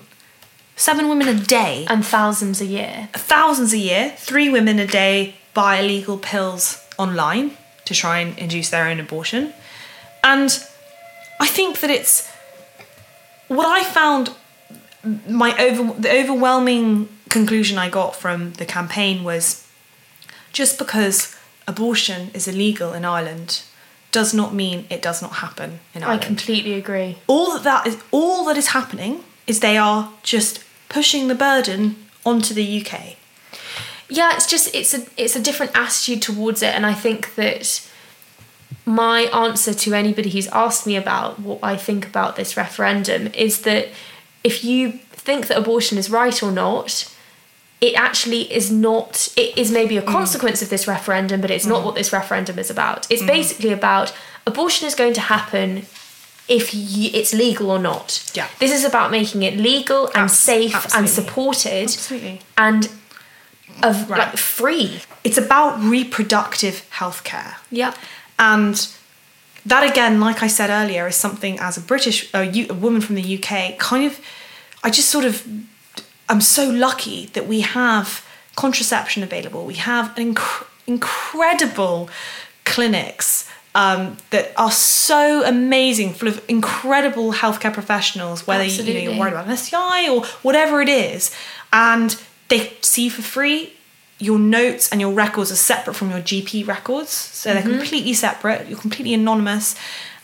Seven 0.81 1.09
women 1.09 1.27
a 1.27 1.35
day, 1.35 1.85
and 1.91 2.03
thousands 2.03 2.59
a 2.59 2.65
year. 2.65 3.07
thousands 3.13 3.71
a 3.71 3.77
year. 3.77 4.15
Three 4.17 4.49
women 4.49 4.79
a 4.79 4.87
day 4.87 5.35
buy 5.53 5.77
illegal 5.77 6.17
pills 6.17 6.83
online 6.97 7.51
to 7.85 7.93
try 7.93 8.17
and 8.17 8.35
induce 8.39 8.71
their 8.71 8.87
own 8.87 8.99
abortion, 8.99 9.53
and 10.23 10.49
I 11.39 11.45
think 11.45 11.81
that 11.81 11.91
it's 11.91 12.27
what 13.47 13.67
I 13.67 13.83
found 13.83 14.31
my 15.29 15.55
over 15.67 16.01
the 16.01 16.11
overwhelming 16.19 17.09
conclusion 17.29 17.77
I 17.77 17.87
got 17.87 18.15
from 18.15 18.53
the 18.53 18.65
campaign 18.65 19.23
was 19.23 19.67
just 20.51 20.79
because 20.79 21.35
abortion 21.67 22.31
is 22.33 22.47
illegal 22.47 22.93
in 22.93 23.05
Ireland 23.05 23.61
does 24.11 24.33
not 24.33 24.51
mean 24.55 24.87
it 24.89 25.03
does 25.03 25.21
not 25.21 25.33
happen 25.33 25.79
in 25.93 26.01
Ireland. 26.01 26.23
I 26.23 26.25
completely 26.25 26.73
agree. 26.73 27.19
all 27.27 27.53
that 27.53 27.63
that 27.63 27.85
is 27.85 27.97
all 28.09 28.45
that 28.45 28.57
is 28.57 28.69
happening 28.69 29.23
is 29.45 29.59
they 29.59 29.77
are 29.77 30.11
just 30.23 30.63
pushing 30.91 31.27
the 31.27 31.35
burden 31.35 31.95
onto 32.25 32.53
the 32.53 32.81
UK. 32.81 33.15
yeah 34.09 34.35
it's 34.35 34.47
just 34.47 34.73
it's 34.75 34.93
a 34.93 35.05
it's 35.17 35.35
a 35.35 35.41
different 35.41 35.71
attitude 35.75 36.21
towards 36.21 36.61
it 36.61 36.73
and 36.75 36.85
i 36.85 36.93
think 36.93 37.35
that 37.35 37.87
my 38.85 39.21
answer 39.45 39.73
to 39.73 39.93
anybody 39.93 40.29
who's 40.29 40.47
asked 40.47 40.85
me 40.85 40.95
about 40.95 41.39
what 41.39 41.59
i 41.63 41.75
think 41.75 42.05
about 42.05 42.35
this 42.35 42.57
referendum 42.57 43.27
is 43.27 43.61
that 43.61 43.87
if 44.43 44.63
you 44.63 44.91
think 45.11 45.47
that 45.47 45.57
abortion 45.57 45.97
is 45.97 46.09
right 46.09 46.43
or 46.43 46.51
not 46.51 47.11
it 47.81 47.95
actually 47.95 48.41
is 48.53 48.71
not 48.71 49.27
it 49.35 49.57
is 49.57 49.71
maybe 49.71 49.97
a 49.97 50.01
mm. 50.01 50.07
consequence 50.07 50.61
of 50.61 50.69
this 50.69 50.87
referendum 50.87 51.41
but 51.41 51.49
it's 51.49 51.65
not 51.65 51.81
mm. 51.81 51.85
what 51.85 51.95
this 51.95 52.13
referendum 52.13 52.59
is 52.59 52.69
about. 52.69 53.07
It's 53.11 53.23
mm. 53.23 53.27
basically 53.27 53.71
about 53.71 54.13
abortion 54.45 54.87
is 54.87 54.95
going 54.95 55.13
to 55.13 55.21
happen 55.21 55.87
if 56.47 56.73
y 56.73 57.09
it's 57.13 57.33
legal 57.33 57.69
or 57.71 57.79
not 57.79 58.23
Yeah. 58.33 58.47
this 58.59 58.71
is 58.71 58.83
about 58.83 59.11
making 59.11 59.43
it 59.43 59.55
legal 59.57 60.07
and 60.15 60.25
Abs- 60.25 60.39
safe 60.39 60.85
and 60.95 61.09
supported 61.09 61.83
Absolutely. 61.89 62.41
and 62.57 62.89
of 63.83 64.09
Right. 64.09 64.19
like 64.19 64.37
free. 64.37 65.01
It's 65.23 65.37
about 65.37 65.79
reproductive 65.81 66.83
healthcare. 66.99 67.55
Yeah. 67.71 67.93
And 68.37 68.75
that 69.65 69.83
again, 69.83 70.19
like 70.19 70.43
I 70.43 70.47
said 70.47 70.69
earlier, 70.69 71.07
is 71.07 71.15
something 71.15 71.59
as 71.59 71.77
a 71.77 71.81
British, 71.81 72.27
a, 72.33 72.43
U, 72.45 72.67
a 72.69 72.73
woman 72.73 73.01
from 73.01 73.15
the 73.15 73.23
UK, 73.37 73.77
kind 73.77 74.05
of, 74.05 74.19
I 74.83 74.89
just 74.89 75.09
sort 75.09 75.25
of, 75.25 75.43
I'm 76.29 76.41
so 76.41 76.69
lucky 76.69 77.27
that 77.33 77.47
we 77.47 77.61
have 77.61 78.23
contraception 78.55 79.23
available. 79.23 79.65
We 79.65 79.75
have 79.75 80.13
inc- 80.15 80.65
incredible 80.87 82.09
clinics 82.65 83.45
um, 83.73 84.17
that 84.31 84.51
are 84.57 84.71
so 84.71 85.45
amazing, 85.45 86.13
full 86.13 86.27
of 86.27 86.43
incredible 86.47 87.33
healthcare 87.33 87.73
professionals, 87.73 88.45
whether 88.45 88.63
you, 88.63 88.83
you 88.83 88.93
know, 88.93 88.99
you're 88.99 89.19
worried 89.19 89.33
about 89.33 89.47
an 89.47 89.55
STI 89.55 90.09
or 90.09 90.25
whatever 90.41 90.81
it 90.81 90.89
is. 90.89 91.33
And 91.71 92.21
they 92.49 92.73
see 92.81 93.07
for 93.09 93.21
free 93.21 93.73
your 94.19 94.37
notes 94.37 94.89
and 94.91 95.01
your 95.01 95.11
records 95.11 95.51
are 95.51 95.55
separate 95.55 95.95
from 95.95 96.11
your 96.11 96.19
GP 96.19 96.67
records. 96.67 97.09
So 97.09 97.53
they're 97.53 97.63
completely 97.63 98.13
separate, 98.13 98.67
you're 98.67 98.79
completely 98.79 99.15
anonymous. 99.15 99.75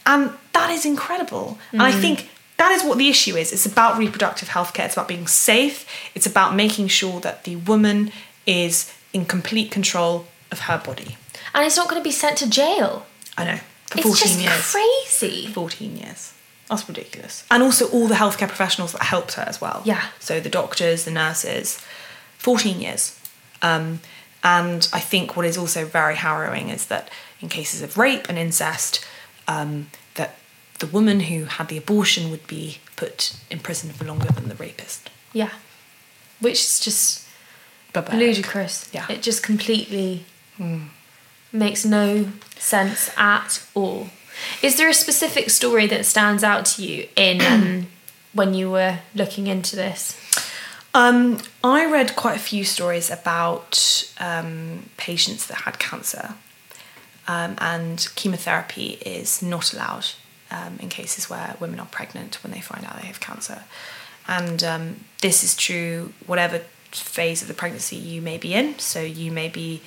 And 0.05 0.31
that 0.53 0.69
is 0.69 0.86
incredible. 0.86 1.57
And 1.71 1.81
I 1.81 1.91
think 1.91 2.29
that 2.57 2.71
is 2.71 2.83
what 2.83 2.97
the 2.97 3.10
issue 3.10 3.36
is. 3.36 3.51
It's 3.51 3.65
about 3.65 3.97
reproductive 3.97 4.49
healthcare, 4.49 4.86
it's 4.86 4.93
about 4.93 5.07
being 5.07 5.25
safe, 5.27 5.88
it's 6.13 6.27
about 6.27 6.55
making 6.55 6.89
sure 6.89 7.19
that 7.21 7.43
the 7.43 7.55
woman 7.55 8.12
is 8.45 8.93
in 9.13 9.25
complete 9.25 9.71
control 9.71 10.27
of 10.51 10.62
her 10.62 10.77
body. 10.77 11.17
And 11.55 11.65
it's 11.65 11.75
not 11.75 11.89
going 11.89 11.99
to 11.99 12.03
be 12.03 12.12
sent 12.12 12.38
to 12.38 12.49
jail. 12.49 13.05
I 13.38 13.43
know, 13.45 13.58
for 13.88 14.00
It's 14.00 14.08
14 14.08 14.28
just 14.28 14.39
years. 14.39 14.71
crazy. 14.71 15.47
14 15.47 15.97
years. 15.97 16.34
That's 16.69 16.88
ridiculous. 16.88 17.45
And 17.50 17.63
also 17.63 17.88
all 17.89 18.08
the 18.08 18.15
healthcare 18.15 18.47
professionals 18.47 18.91
that 18.93 19.04
helped 19.04 19.34
her 19.34 19.43
as 19.43 19.62
well. 19.62 19.82
Yeah. 19.86 20.04
So 20.19 20.39
the 20.39 20.50
doctors, 20.50 21.06
the 21.06 21.12
nurses, 21.12 21.80
14 22.39 22.82
years. 22.82 23.17
Um, 23.62 24.02
and 24.43 24.88
I 24.91 25.00
think 25.00 25.36
what 25.38 25.45
is 25.45 25.58
also 25.58 25.86
very 25.86 26.15
harrowing 26.15 26.69
is 26.69 26.88
that 26.88 27.10
in 27.39 27.47
cases 27.50 27.82
of 27.82 27.97
rape 27.97 28.28
and 28.28 28.38
incest, 28.38 29.06
um, 29.47 29.88
that 30.15 30.36
the 30.80 30.88
woman 30.88 31.21
who 31.21 31.45
had 31.45 31.69
the 31.69 31.78
abortion 31.78 32.30
would 32.32 32.45
be 32.47 32.80
put 32.97 33.36
in 33.50 33.60
prison 33.60 33.91
for 33.91 34.04
longer 34.06 34.30
than 34.32 34.50
the 34.50 34.56
rapist. 34.56 35.10
Yeah. 35.34 35.52
Which 36.39 36.60
is 36.60 36.80
just 36.80 37.26
Barbaric. 37.93 38.19
ludicrous. 38.19 38.89
Yeah. 38.93 39.06
It 39.10 39.21
just 39.21 39.41
completely 39.41 40.26
makes 41.57 41.85
no 41.85 42.27
sense 42.57 43.11
at 43.17 43.65
all. 43.73 44.07
Is 44.61 44.77
there 44.77 44.89
a 44.89 44.93
specific 44.93 45.49
story 45.49 45.87
that 45.87 46.05
stands 46.05 46.43
out 46.43 46.65
to 46.65 46.83
you 46.83 47.07
in 47.15 47.41
um, 47.41 47.87
when 48.33 48.53
you 48.53 48.69
were 48.69 48.99
looking 49.15 49.47
into 49.47 49.75
this? 49.75 50.19
Um, 50.93 51.39
I 51.63 51.85
read 51.85 52.15
quite 52.15 52.35
a 52.35 52.39
few 52.39 52.63
stories 52.63 53.11
about 53.11 54.11
um, 54.19 54.89
patients 54.97 55.47
that 55.47 55.61
had 55.61 55.79
cancer, 55.79 56.35
um, 57.27 57.55
and 57.59 58.07
chemotherapy 58.15 58.97
is 59.05 59.41
not 59.41 59.73
allowed 59.73 60.07
um, 60.49 60.77
in 60.79 60.89
cases 60.89 61.29
where 61.29 61.55
women 61.59 61.79
are 61.79 61.87
pregnant 61.87 62.41
when 62.43 62.51
they 62.51 62.61
find 62.61 62.85
out 62.85 62.99
they 62.99 63.07
have 63.07 63.19
cancer. 63.19 63.63
And 64.27 64.63
um, 64.63 65.05
this 65.21 65.43
is 65.43 65.55
true 65.55 66.13
whatever 66.25 66.59
phase 66.91 67.41
of 67.41 67.47
the 67.47 67.53
pregnancy 67.53 67.95
you 67.95 68.21
may 68.21 68.37
be 68.37 68.53
in. 68.53 68.79
So 68.79 69.01
you 69.01 69.31
may 69.31 69.49
be 69.49 69.81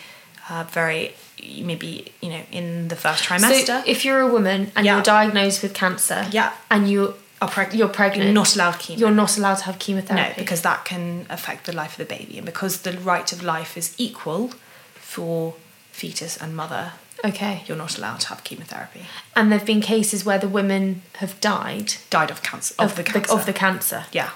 uh, 0.48 0.64
very, 0.64 1.14
you 1.42 1.64
may 1.64 1.74
be, 1.76 2.06
you 2.20 2.30
know, 2.30 2.42
in 2.52 2.88
the 2.88 2.96
first 2.96 3.24
trimester. 3.24 3.66
So 3.66 3.82
if 3.86 4.04
you're 4.04 4.20
a 4.20 4.26
woman 4.30 4.72
and 4.76 4.84
Yeah. 4.86 4.94
you're 4.94 5.02
diagnosed 5.02 5.62
with 5.62 5.74
cancer 5.74 6.26
Yeah. 6.30 6.52
and 6.70 6.90
you 6.90 7.14
are 7.42 7.48
preg- 7.48 7.74
you're 7.74 7.88
pregnant, 7.88 8.24
you're 8.24 8.32
not 8.34 8.54
allowed 8.54 8.74
chemo. 8.74 8.98
you're 8.98 9.10
not 9.10 9.36
allowed 9.38 9.56
to 9.56 9.64
have 9.64 9.78
chemotherapy. 9.78 10.30
No, 10.30 10.34
because 10.36 10.62
that 10.62 10.84
can 10.84 11.26
affect 11.30 11.64
the 11.66 11.72
life 11.72 11.92
of 11.98 12.08
the 12.08 12.14
baby. 12.16 12.36
And 12.36 12.44
because 12.44 12.78
the 12.82 12.92
right 12.98 13.30
of 13.32 13.42
life 13.42 13.76
is 13.78 13.94
equal 13.96 14.52
for 14.94 15.54
fetus 15.92 16.36
and 16.36 16.54
mother, 16.54 16.92
okay. 17.24 17.62
you're 17.66 17.76
not 17.78 17.96
allowed 17.96 18.20
to 18.20 18.28
have 18.28 18.44
chemotherapy. 18.44 19.06
And 19.34 19.50
there've 19.50 19.64
been 19.64 19.80
cases 19.80 20.24
where 20.24 20.38
the 20.38 20.48
women 20.48 21.02
have 21.16 21.40
died 21.40 21.94
Died 22.10 22.30
of 22.30 22.42
cancer. 22.42 22.74
Of, 22.78 22.96
the 22.96 23.02
cancer. 23.04 23.32
of 23.32 23.46
the 23.46 23.52
cancer. 23.54 24.04
yeah, 24.12 24.30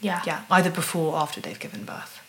Yeah. 0.00 0.20
yeah. 0.26 0.40
Either 0.50 0.70
before 0.70 1.14
or 1.14 1.20
after 1.20 1.40
they've 1.40 1.58
given 1.58 1.84
birth. 1.84 2.20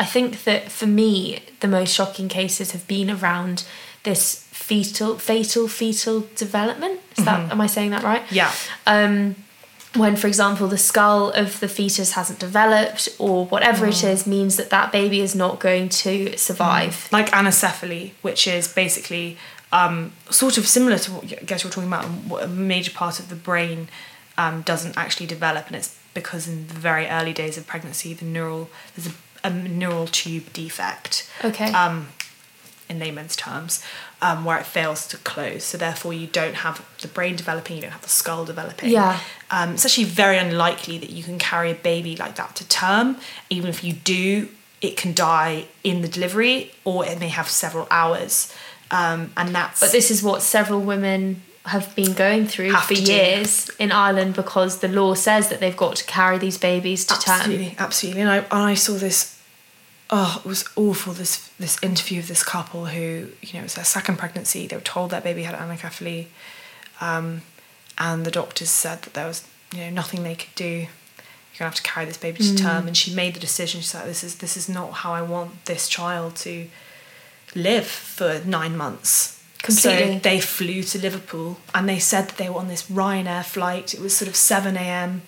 I 0.00 0.04
think 0.04 0.44
that 0.44 0.70
for 0.70 0.86
me, 0.86 1.40
the 1.60 1.68
most 1.68 1.92
shocking 1.92 2.28
cases 2.28 2.72
have 2.72 2.86
been 2.86 3.10
around 3.10 3.64
this 4.04 4.44
fetal, 4.50 5.18
fatal 5.18 5.66
fetal 5.68 6.26
development. 6.36 7.00
Is 7.16 7.24
that 7.24 7.50
am 7.50 7.60
I 7.60 7.66
saying 7.66 7.90
that 7.90 8.02
right? 8.02 8.22
Yeah. 8.30 8.52
Um, 8.86 9.36
when, 9.94 10.16
for 10.16 10.26
example, 10.26 10.68
the 10.68 10.78
skull 10.78 11.30
of 11.30 11.60
the 11.60 11.68
fetus 11.68 12.12
hasn't 12.12 12.38
developed 12.38 13.08
or 13.18 13.46
whatever 13.46 13.86
it 13.86 14.04
is, 14.04 14.26
means 14.26 14.56
that 14.56 14.70
that 14.70 14.92
baby 14.92 15.20
is 15.20 15.34
not 15.34 15.58
going 15.58 15.88
to 15.88 16.36
survive. 16.36 17.08
like 17.10 17.30
anencephaly, 17.30 18.12
which 18.22 18.46
is 18.46 18.68
basically 18.68 19.38
um, 19.72 20.12
sort 20.30 20.58
of 20.58 20.66
similar 20.66 20.98
to 20.98 21.12
what 21.12 21.24
I 21.24 21.44
guess 21.44 21.64
you're 21.64 21.72
talking 21.72 21.88
about. 21.88 22.04
What 22.04 22.44
a 22.44 22.48
major 22.48 22.92
part 22.92 23.18
of 23.18 23.28
the 23.28 23.34
brain 23.34 23.88
um, 24.36 24.62
doesn't 24.62 24.96
actually 24.96 25.26
develop, 25.26 25.66
and 25.68 25.76
it's 25.76 25.98
because 26.14 26.48
in 26.48 26.68
the 26.68 26.74
very 26.74 27.06
early 27.06 27.32
days 27.32 27.56
of 27.56 27.66
pregnancy, 27.66 28.12
the 28.14 28.24
neural 28.24 28.70
there's 28.94 29.08
a, 29.08 29.14
a 29.52 29.68
neural 29.68 30.06
tube 30.06 30.52
defect. 30.52 31.28
Okay. 31.44 31.72
Um, 31.72 32.08
in 32.88 32.98
layman's 32.98 33.36
terms, 33.36 33.84
um, 34.22 34.46
where 34.46 34.56
it 34.58 34.64
fails 34.64 35.06
to 35.08 35.18
close. 35.18 35.62
So 35.62 35.76
therefore, 35.76 36.14
you 36.14 36.26
don't 36.26 36.54
have 36.54 36.82
the 37.02 37.08
brain 37.08 37.36
developing, 37.36 37.76
you 37.76 37.82
don't 37.82 37.90
have 37.90 38.00
the 38.00 38.08
skull 38.08 38.46
developing. 38.46 38.90
Yeah. 38.90 39.20
Um, 39.50 39.74
it's 39.74 39.84
actually 39.84 40.04
very 40.04 40.38
unlikely 40.38 40.96
that 40.96 41.10
you 41.10 41.22
can 41.22 41.38
carry 41.38 41.70
a 41.70 41.74
baby 41.74 42.16
like 42.16 42.36
that 42.36 42.56
to 42.56 42.68
term. 42.68 43.18
Even 43.50 43.68
if 43.68 43.84
you 43.84 43.92
do, 43.92 44.48
it 44.80 44.96
can 44.96 45.12
die 45.12 45.66
in 45.84 46.00
the 46.00 46.08
delivery, 46.08 46.72
or 46.84 47.04
it 47.04 47.20
may 47.20 47.28
have 47.28 47.48
several 47.48 47.86
hours. 47.90 48.54
Um, 48.90 49.32
and 49.36 49.54
that's 49.54 49.80
But 49.80 49.92
this 49.92 50.10
is 50.10 50.22
what 50.22 50.40
several 50.40 50.80
women 50.80 51.42
have 51.66 51.94
been 51.94 52.14
going 52.14 52.46
through 52.46 52.72
for 52.72 52.94
to 52.94 53.04
do. 53.04 53.12
years 53.12 53.70
in 53.78 53.92
Ireland 53.92 54.34
because 54.34 54.78
the 54.78 54.88
law 54.88 55.12
says 55.12 55.50
that 55.50 55.60
they've 55.60 55.76
got 55.76 55.96
to 55.96 56.04
carry 56.06 56.38
these 56.38 56.56
babies 56.56 57.04
to 57.04 57.14
term. 57.20 57.34
absolutely, 57.34 57.74
absolutely. 57.78 58.20
And 58.22 58.30
I, 58.30 58.36
and 58.38 58.46
I 58.50 58.74
saw 58.74 58.94
this. 58.94 59.37
Oh, 60.10 60.40
it 60.42 60.48
was 60.48 60.64
awful. 60.76 61.12
This 61.12 61.48
this 61.58 61.82
interview 61.82 62.20
of 62.20 62.28
this 62.28 62.42
couple 62.42 62.86
who 62.86 63.28
you 63.42 63.52
know 63.52 63.60
it 63.60 63.64
was 63.64 63.74
their 63.74 63.84
second 63.84 64.16
pregnancy. 64.16 64.66
They 64.66 64.76
were 64.76 64.82
told 64.82 65.10
their 65.10 65.20
baby 65.20 65.42
had 65.42 65.54
anencephaly, 65.54 66.26
um, 67.00 67.42
and 67.98 68.24
the 68.24 68.30
doctors 68.30 68.70
said 68.70 69.02
that 69.02 69.14
there 69.14 69.26
was 69.26 69.46
you 69.72 69.80
know 69.80 69.90
nothing 69.90 70.22
they 70.22 70.34
could 70.34 70.54
do. 70.54 70.64
You're 70.64 71.58
gonna 71.58 71.70
have 71.70 71.74
to 71.74 71.82
carry 71.82 72.06
this 72.06 72.16
baby 72.16 72.38
to 72.38 72.56
term. 72.56 72.86
And 72.86 72.96
she 72.96 73.12
made 73.14 73.34
the 73.34 73.40
decision. 73.40 73.80
She's 73.80 73.94
like, 73.94 74.04
this 74.04 74.22
is 74.24 74.36
this 74.36 74.56
is 74.56 74.68
not 74.68 74.92
how 74.92 75.12
I 75.12 75.22
want 75.22 75.64
this 75.66 75.88
child 75.88 76.36
to 76.36 76.68
live 77.54 77.86
for 77.86 78.40
nine 78.44 78.76
months. 78.76 79.42
Completely. 79.62 80.14
So 80.14 80.18
they 80.20 80.40
flew 80.40 80.82
to 80.84 80.98
Liverpool 81.00 81.58
and 81.74 81.88
they 81.88 81.98
said 81.98 82.28
that 82.28 82.36
they 82.36 82.48
were 82.48 82.60
on 82.60 82.68
this 82.68 82.88
Ryanair 82.88 83.44
flight. 83.44 83.92
It 83.92 84.00
was 84.00 84.16
sort 84.16 84.28
of 84.28 84.36
7 84.36 84.76
a.m. 84.76 85.22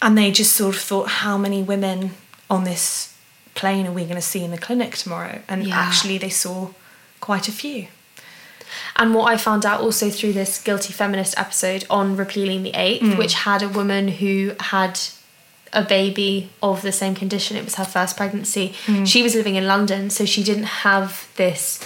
And 0.00 0.16
they 0.16 0.30
just 0.30 0.56
sort 0.56 0.74
of 0.74 0.80
thought, 0.80 1.08
how 1.08 1.36
many 1.36 1.62
women 1.62 2.12
on 2.48 2.64
this 2.64 3.11
plane 3.54 3.86
are 3.86 3.92
we 3.92 4.02
going 4.04 4.16
to 4.16 4.20
see 4.22 4.42
in 4.44 4.50
the 4.50 4.58
clinic 4.58 4.96
tomorrow? 4.96 5.40
And 5.48 5.66
Yeah. 5.66 5.78
actually, 5.78 6.18
they 6.18 6.30
saw 6.30 6.68
quite 7.20 7.48
a 7.48 7.52
few. 7.52 7.88
And 8.96 9.14
what 9.14 9.30
I 9.32 9.36
found 9.36 9.66
out 9.66 9.80
also 9.80 10.08
through 10.10 10.32
this 10.32 10.58
Guilty 10.58 10.92
Feminist 10.92 11.34
episode 11.38 11.84
on 11.90 12.16
Repealing 12.16 12.62
the 12.62 12.70
Eighth, 12.74 13.02
Mm. 13.02 13.18
which 13.18 13.34
had 13.34 13.62
a 13.62 13.68
woman 13.68 14.08
who 14.08 14.52
had 14.60 14.98
a 15.74 15.82
baby 15.82 16.50
of 16.62 16.82
the 16.82 16.92
same 16.92 17.14
condition, 17.14 17.56
it 17.56 17.64
was 17.64 17.74
her 17.76 17.84
first 17.84 18.16
pregnancy. 18.16 18.74
Mm. 18.86 19.06
She 19.06 19.22
was 19.22 19.34
living 19.34 19.56
in 19.56 19.66
London, 19.66 20.08
so 20.10 20.24
she 20.24 20.42
didn't 20.42 20.64
have 20.84 21.26
this 21.36 21.80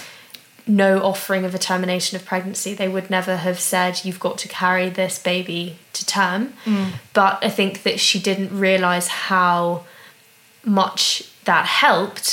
no 0.69 1.01
offering 1.01 1.45
of 1.45 1.55
a 1.55 1.57
termination 1.57 2.17
of 2.17 2.25
pregnancy. 2.25 2.73
They 2.73 2.89
would 2.89 3.09
never 3.09 3.37
have 3.37 3.57
said, 3.59 4.01
You've 4.03 4.19
got 4.19 4.37
to 4.39 4.49
carry 4.49 4.89
this 4.89 5.17
baby 5.17 5.77
to 5.93 6.05
term. 6.05 6.53
Mm. 6.65 6.91
But 7.13 7.39
I 7.41 7.49
think 7.49 7.83
that 7.83 7.99
she 8.01 8.19
didn't 8.19 8.57
realise 8.57 9.07
how 9.07 9.85
much 10.65 11.23
that 11.47 11.65
helped 11.65 12.29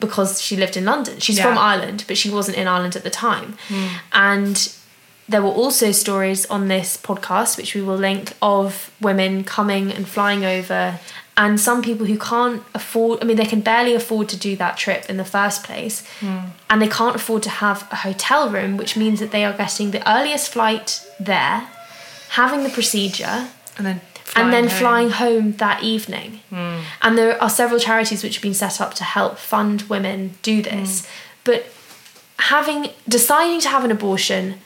because 0.00 0.42
she 0.42 0.56
lived 0.56 0.76
in 0.76 0.84
London. 0.84 1.14
She's 1.20 1.38
Yeah. 1.38 1.44
from 1.46 1.58
Ireland, 1.58 2.04
but 2.08 2.16
she 2.18 2.28
wasn't 2.28 2.56
in 2.56 2.66
Ireland 2.66 2.96
at 2.96 3.04
the 3.04 3.14
time. 3.28 3.56
Hmm. 3.68 3.86
And 4.12 4.56
there 5.28 5.42
were 5.46 5.56
also 5.62 5.92
stories 5.92 6.44
on 6.46 6.66
this 6.68 6.98
podcast, 7.08 7.56
which 7.56 7.74
we 7.76 7.82
will 7.86 7.96
link, 8.10 8.32
of 8.42 8.90
women 9.00 9.44
coming 9.44 9.92
and 9.96 10.04
flying 10.08 10.44
over, 10.44 10.98
and 11.36 11.58
some 11.68 11.80
people 11.82 12.06
who 12.06 12.18
can't 12.18 12.62
afford, 12.74 13.22
I 13.22 13.24
mean, 13.24 13.36
they 13.36 13.46
can 13.46 13.60
barely 13.60 13.94
afford 13.94 14.28
to 14.30 14.36
do 14.36 14.54
that 14.56 14.76
trip 14.76 15.08
in 15.08 15.16
the 15.16 15.24
first 15.24 15.64
place, 15.64 15.96
hmm. 16.20 16.38
and 16.68 16.82
they 16.82 16.88
can't 16.88 17.16
afford 17.16 17.42
to 17.44 17.50
have 17.50 17.86
a 17.90 17.96
hotel 17.96 18.50
room, 18.50 18.76
which 18.76 18.96
means 18.96 19.20
that 19.20 19.30
they 19.30 19.44
are 19.44 19.56
getting 19.64 19.92
the 19.92 20.02
earliest 20.16 20.52
flight 20.52 20.88
there, 21.18 21.68
having 22.30 22.64
the 22.64 22.70
procedure, 22.70 23.48
And 23.78 23.86
then 23.86 24.00
and 24.34 24.52
then 24.52 24.68
home. 24.68 24.78
flying 24.78 25.10
home 25.10 25.52
that 25.52 25.82
evening. 25.82 26.40
Hmm. 26.50 26.80
And 27.02 27.18
there 27.18 27.40
are 27.42 27.50
several 27.50 27.78
charities 27.78 28.22
which 28.22 28.36
have 28.36 28.42
been 28.42 28.54
set 28.54 28.80
up 28.80 28.94
to 28.94 29.04
help 29.04 29.38
fund 29.38 29.82
women 29.82 30.34
do 30.42 30.56
hmm. 30.56 30.62
this. 30.62 31.06
But 31.44 31.66
having 32.38 32.90
deciding 33.08 33.60
to 33.60 33.68
have 33.68 33.84
an 33.84 33.90
abortion 33.90 34.58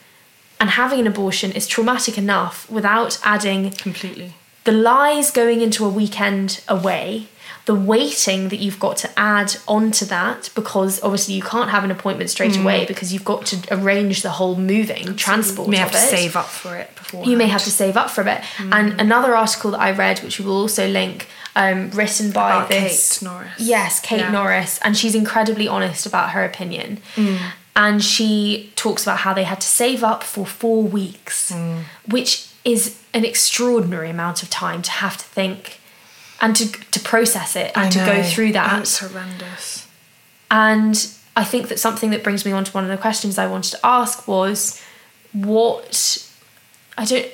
and 0.59 0.71
having 0.71 1.01
an 1.01 1.07
abortion 1.07 1.53
is 1.53 1.67
traumatic 1.67 2.17
enough 2.17 2.69
without 2.71 3.19
adding 3.23 3.71
Completely. 3.73 4.35
the 4.65 4.73
lies 4.73 5.31
going 5.31 5.61
into 5.61 5.85
a 5.85 5.89
weekend 5.89 6.63
away, 6.69 7.29
the 7.67 7.75
waiting 7.75 8.49
that 8.49 8.57
you've 8.59 8.79
got 8.79 8.97
to 8.97 9.11
add 9.19 9.57
onto 9.67 10.05
that 10.07 10.51
because 10.55 11.03
obviously 11.03 11.35
you 11.35 11.43
can't 11.43 11.71
have 11.71 11.83
an 11.85 11.91
appointment 11.91 12.31
straight 12.31 12.57
away 12.57 12.85
because 12.87 13.13
you've 13.13 13.25
got 13.25 13.45
to 13.47 13.57
arrange 13.71 14.23
the 14.23 14.31
whole 14.31 14.55
moving 14.57 15.17
transport 15.17 15.67
You 15.67 15.73
may 15.73 15.77
have 15.79 15.91
to 15.91 15.99
it 15.99 16.09
save 16.09 16.37
up 16.37 16.47
for 16.47 16.77
it 16.77 16.95
before. 16.95 17.25
you 17.27 17.37
may 17.37 17.49
have 17.49 17.65
to 17.65 17.71
save 17.71 17.97
up 17.97 18.09
for 18.09 18.21
a 18.21 18.25
bit. 18.25 18.41
Mm. 18.59 18.73
And 18.73 19.01
another 19.01 19.35
article 19.37 19.73
that 19.73 19.81
I 19.81 19.91
read, 19.91 20.21
which 20.21 20.39
we 20.39 20.47
will 20.47 20.57
also 20.61 20.87
link, 20.89 21.27
um, 21.57 21.91
written 21.91 22.31
by 22.31 22.51
About 22.55 22.69
this 22.69 23.19
Kate 23.19 23.25
Norris. 23.29 23.53
Yes, 23.59 24.01
Kate 24.01 24.21
Yeah. 24.21 24.31
Norris, 24.31 24.79
and 24.83 24.97
she's 24.97 25.15
incredibly 25.17 25.67
honest 25.67 26.07
about 26.07 26.31
her 26.31 26.45
opinion. 26.45 27.01
Mm. 27.17 27.39
And 27.75 28.03
she 28.05 28.73
talks 28.77 29.03
about 29.03 29.19
how 29.19 29.35
they 29.35 29.45
had 29.45 29.61
to 29.61 29.67
save 29.67 30.05
up 30.05 30.23
for 30.23 30.47
four 30.47 30.83
weeks, 30.85 31.51
Mm. 31.53 31.83
which 32.07 32.47
is 32.65 32.97
an 33.13 33.25
extraordinary 33.25 34.11
amount 34.11 34.43
of 34.43 34.51
time 34.51 34.83
to 34.83 34.91
have 34.91 35.17
to 35.17 35.25
think 35.25 35.81
and 36.41 36.55
to 36.57 36.67
to 36.91 37.01
process 37.01 37.57
it 37.57 37.73
and 37.75 37.91
to 37.93 37.99
go 37.99 38.23
through 38.23 38.53
that. 38.53 38.81
It's 38.81 38.99
horrendous. 38.99 39.87
And 40.51 41.13
I 41.37 41.45
think 41.45 41.69
that 41.69 41.79
something 41.79 42.11
that 42.11 42.23
brings 42.23 42.45
me 42.45 42.53
on 42.53 42.65
to 42.65 42.73
one 42.73 42.85
of 42.85 42.91
the 42.91 42.97
questions 42.97 43.39
I 43.39 43.47
wanted 43.47 43.73
to 43.73 43.81
ask 43.85 44.27
was 44.29 44.83
what 45.33 46.31
I 46.97 47.05
don't 47.05 47.27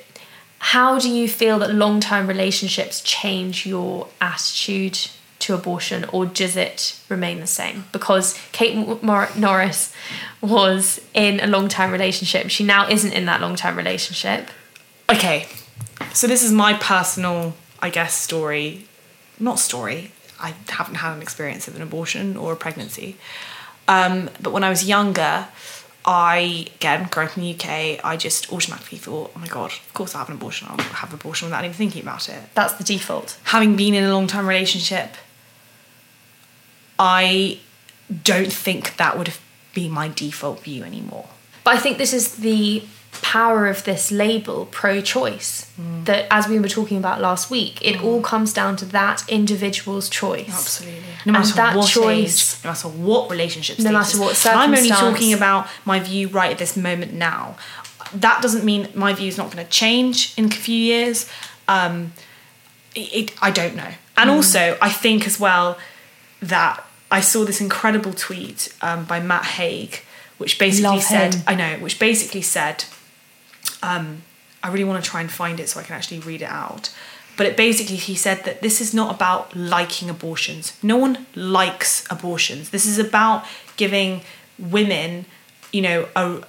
how 0.59 0.97
do 0.97 1.09
you 1.09 1.27
feel 1.27 1.59
that 1.59 1.73
long-term 1.73 2.25
relationships 2.25 3.01
change 3.01 3.65
your 3.65 4.07
attitude 4.21 4.97
to 5.39 5.53
abortion 5.53 6.05
or 6.05 6.25
does 6.25 6.55
it 6.55 6.97
remain 7.09 7.41
the 7.41 7.47
same 7.47 7.83
because 7.91 8.39
Kate 8.53 9.03
Mor- 9.03 9.29
Norris 9.35 9.93
was 10.39 11.01
in 11.13 11.41
a 11.41 11.47
long-term 11.47 11.91
relationship 11.91 12.49
she 12.49 12.63
now 12.63 12.87
isn't 12.87 13.11
in 13.11 13.25
that 13.25 13.41
long-term 13.41 13.75
relationship 13.75 14.49
Okay, 15.09 15.47
so 16.13 16.27
this 16.27 16.43
is 16.43 16.51
my 16.51 16.73
personal, 16.73 17.53
I 17.79 17.89
guess, 17.89 18.13
story. 18.15 18.87
Not 19.39 19.59
story. 19.59 20.11
I 20.39 20.53
haven't 20.69 20.95
had 20.95 21.15
an 21.15 21.21
experience 21.21 21.67
of 21.67 21.75
an 21.75 21.81
abortion 21.81 22.37
or 22.37 22.53
a 22.53 22.55
pregnancy. 22.55 23.17
Um, 23.87 24.29
but 24.41 24.51
when 24.51 24.63
I 24.63 24.69
was 24.69 24.87
younger, 24.87 25.47
I, 26.05 26.67
again, 26.75 27.07
growing 27.09 27.29
up 27.29 27.37
in 27.37 27.43
the 27.43 27.53
UK, 27.53 28.03
I 28.03 28.17
just 28.17 28.51
automatically 28.51 28.97
thought, 28.97 29.31
oh 29.35 29.39
my 29.39 29.47
God, 29.47 29.71
of 29.71 29.93
course 29.93 30.15
I'll 30.15 30.19
have 30.19 30.29
an 30.29 30.35
abortion. 30.35 30.67
I'll 30.69 30.77
have 30.77 31.09
an 31.09 31.15
abortion 31.15 31.47
without 31.47 31.63
even 31.63 31.75
thinking 31.75 32.01
about 32.01 32.27
it. 32.29 32.41
that's 32.53 32.73
the 32.73 32.83
default 32.83 33.39
Having 33.45 33.75
been 33.75 33.93
in 33.93 34.03
a 34.03 34.13
long 34.13 34.27
term 34.27 34.47
relationship, 34.47 35.15
I 36.99 37.59
don't 38.23 38.51
think 38.51 38.97
that 38.97 39.17
would 39.17 39.33
be 39.73 39.87
my 39.87 40.09
default 40.09 40.63
view 40.63 40.83
anymore. 40.83 41.27
But 41.63 41.75
I 41.75 41.79
think 41.79 41.97
this 41.97 42.13
is 42.13 42.35
the 42.37 42.83
power 43.21 43.67
of 43.67 43.83
this 43.83 44.11
label, 44.11 44.65
pro 44.71 45.01
choice, 45.01 45.69
that 46.05 46.25
as 46.31 46.47
we 46.47 46.59
were 46.59 46.67
talking 46.67 46.97
about 46.97 47.21
last 47.21 47.49
week, 47.49 47.79
it 47.81 48.01
all 48.03 48.21
comes 48.21 48.53
down 48.53 48.75
to 48.77 48.85
that 48.85 49.23
individual's 49.27 50.09
choice. 50.09 50.49
Absolutely. 50.49 51.01
No 51.25 51.33
matter 51.33 51.53
that 51.55 51.75
what 51.75 51.87
choice- 51.89 52.55
age, 52.59 52.63
no 52.63 52.69
matter 52.71 52.87
what 52.89 53.29
relationship 53.31 53.79
No 53.79 53.89
status. 53.91 54.13
matter 54.15 54.23
what 54.25 54.45
And 54.45 54.59
I'm 54.59 54.75
only 54.75 54.89
talking 54.89 55.33
about 55.33 55.67
my 55.85 55.99
view 55.99 56.27
right 56.27 56.51
at 56.51 56.57
this 56.57 56.75
moment 56.75 57.13
now. 57.13 57.55
That 58.13 58.41
doesn't 58.41 58.63
mean 58.63 58.89
my 58.93 59.13
view 59.13 59.27
is 59.27 59.37
not 59.37 59.51
going 59.51 59.65
to 59.65 59.71
change 59.71 60.33
in 60.37 60.45
a 60.45 60.49
few 60.49 60.77
years. 60.77 61.29
Um, 61.67 62.13
it, 62.95 63.31
I 63.41 63.49
don't 63.51 63.75
know. 63.75 63.91
And 64.17 64.29
Hmm. 64.29 64.35
also, 64.35 64.77
I 64.81 64.89
think 64.89 65.25
as 65.25 65.39
well 65.39 65.77
that 66.41 66.83
I 67.09 67.21
saw 67.21 67.45
this 67.45 67.61
incredible 67.61 68.13
tweet 68.13 68.73
um, 68.81 69.05
by 69.05 69.19
Matt 69.19 69.45
Haig, 69.45 70.01
which 70.37 70.59
basically 70.59 70.89
Love 70.97 71.03
said, 71.03 71.33
him. 71.35 71.43
I 71.47 71.55
know, 71.55 71.77
which 71.77 71.97
basically 71.99 72.41
said, 72.41 72.85
um, 73.83 74.23
I 74.63 74.69
really 74.69 74.85
want 74.85 75.03
to 75.03 75.09
try 75.09 75.21
and 75.21 75.31
find 75.31 75.59
it 75.59 75.69
so 75.69 75.79
I 75.79 75.83
can 75.83 75.95
actually 75.95 76.19
read 76.19 76.41
it 76.41 76.49
out. 76.49 76.93
But 77.35 77.47
it 77.47 77.57
basically, 77.57 77.95
he 77.95 78.15
said 78.15 78.43
that 78.45 78.61
this 78.61 78.79
is 78.79 78.93
not 78.93 79.13
about 79.13 79.55
liking 79.55 80.09
abortions. 80.09 80.77
No 80.83 80.97
one 80.97 81.25
likes 81.35 82.05
abortions. 82.09 82.69
This 82.69 82.85
is 82.85 82.99
about 82.99 83.43
giving 83.75 84.21
women, 84.59 85.25
you 85.71 85.81
know, 85.81 86.07
a, 86.15 86.43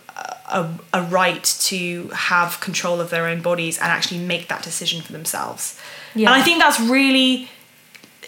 a, 0.52 0.70
a 0.92 1.02
right 1.02 1.42
to 1.62 2.08
have 2.08 2.60
control 2.60 3.00
of 3.00 3.08
their 3.10 3.26
own 3.26 3.40
bodies 3.40 3.78
and 3.78 3.88
actually 3.88 4.20
make 4.20 4.48
that 4.48 4.62
decision 4.62 5.00
for 5.00 5.12
themselves. 5.12 5.80
Yeah. 6.14 6.30
And 6.30 6.40
I 6.40 6.44
think 6.44 6.58
that's 6.60 6.78
really 6.78 7.48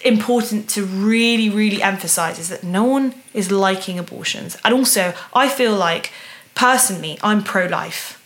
important 0.04 0.68
to 0.70 0.84
really, 0.84 1.50
really 1.50 1.82
emphasize 1.82 2.38
is 2.38 2.48
that 2.48 2.64
no 2.64 2.84
one 2.84 3.14
is 3.34 3.50
liking 3.50 3.98
abortions. 3.98 4.56
And 4.64 4.74
also, 4.74 5.14
I 5.34 5.48
feel 5.48 5.74
like 5.74 6.10
personally, 6.54 7.18
I'm 7.22 7.42
pro 7.42 7.66
life. 7.66 8.22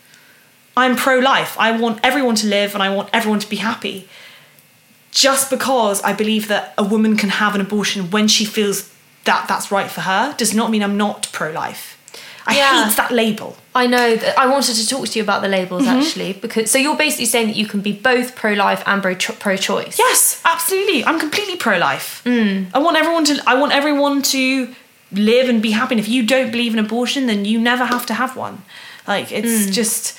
I'm 0.77 0.95
pro 0.95 1.19
life. 1.19 1.57
I 1.59 1.71
want 1.77 1.99
everyone 2.03 2.35
to 2.35 2.47
live 2.47 2.73
and 2.73 2.81
I 2.83 2.89
want 2.93 3.09
everyone 3.13 3.39
to 3.39 3.49
be 3.49 3.57
happy. 3.57 4.07
Just 5.11 5.49
because 5.49 6.01
I 6.03 6.13
believe 6.13 6.47
that 6.47 6.73
a 6.77 6.83
woman 6.83 7.17
can 7.17 7.29
have 7.29 7.53
an 7.55 7.61
abortion 7.61 8.09
when 8.11 8.27
she 8.29 8.45
feels 8.45 8.89
that 9.25 9.45
that's 9.47 9.71
right 9.71 9.91
for 9.91 10.01
her 10.01 10.33
does 10.37 10.53
not 10.55 10.71
mean 10.71 10.81
I'm 10.81 10.95
not 10.97 11.27
pro 11.33 11.51
life. 11.51 11.97
I 12.47 12.55
Yeah. 12.55 12.85
hate 12.87 12.95
that 12.97 13.11
label. 13.11 13.57
I 13.75 13.85
know 13.87 14.15
that 14.15 14.37
I 14.39 14.47
wanted 14.47 14.75
to 14.75 14.87
talk 14.87 15.07
to 15.09 15.19
you 15.19 15.23
about 15.23 15.41
the 15.41 15.47
labels 15.47 15.83
Mm-hmm. 15.83 15.99
actually 15.99 16.33
because 16.33 16.71
so 16.71 16.77
you're 16.77 16.95
basically 16.97 17.25
saying 17.25 17.47
that 17.47 17.55
you 17.57 17.67
can 17.67 17.81
be 17.81 17.91
both 17.93 18.35
pro-life 18.35 18.81
and 18.85 19.01
pro- 19.01 19.15
pro-choice. 19.15 19.99
Yes, 19.99 20.41
absolutely. 20.45 21.05
I'm 21.05 21.19
completely 21.19 21.55
pro-life. 21.57 22.21
I 22.25 22.79
want 22.79 22.97
everyone 22.97 23.25
to. 23.25 23.41
I 23.45 23.55
want 23.55 23.73
everyone 23.73 24.21
to 24.23 24.73
live 25.11 25.49
and 25.49 25.61
be 25.61 25.71
happy. 25.71 25.95
And 25.95 25.99
if 25.99 26.07
you 26.09 26.25
don't 26.25 26.51
believe 26.51 26.73
in 26.73 26.79
abortion, 26.79 27.27
then 27.27 27.43
you 27.45 27.59
never 27.59 27.85
have 27.85 28.05
to 28.07 28.13
have 28.13 28.35
one. 28.37 28.63
Like 29.07 29.31
it's 29.31 29.69
just, 29.75 30.17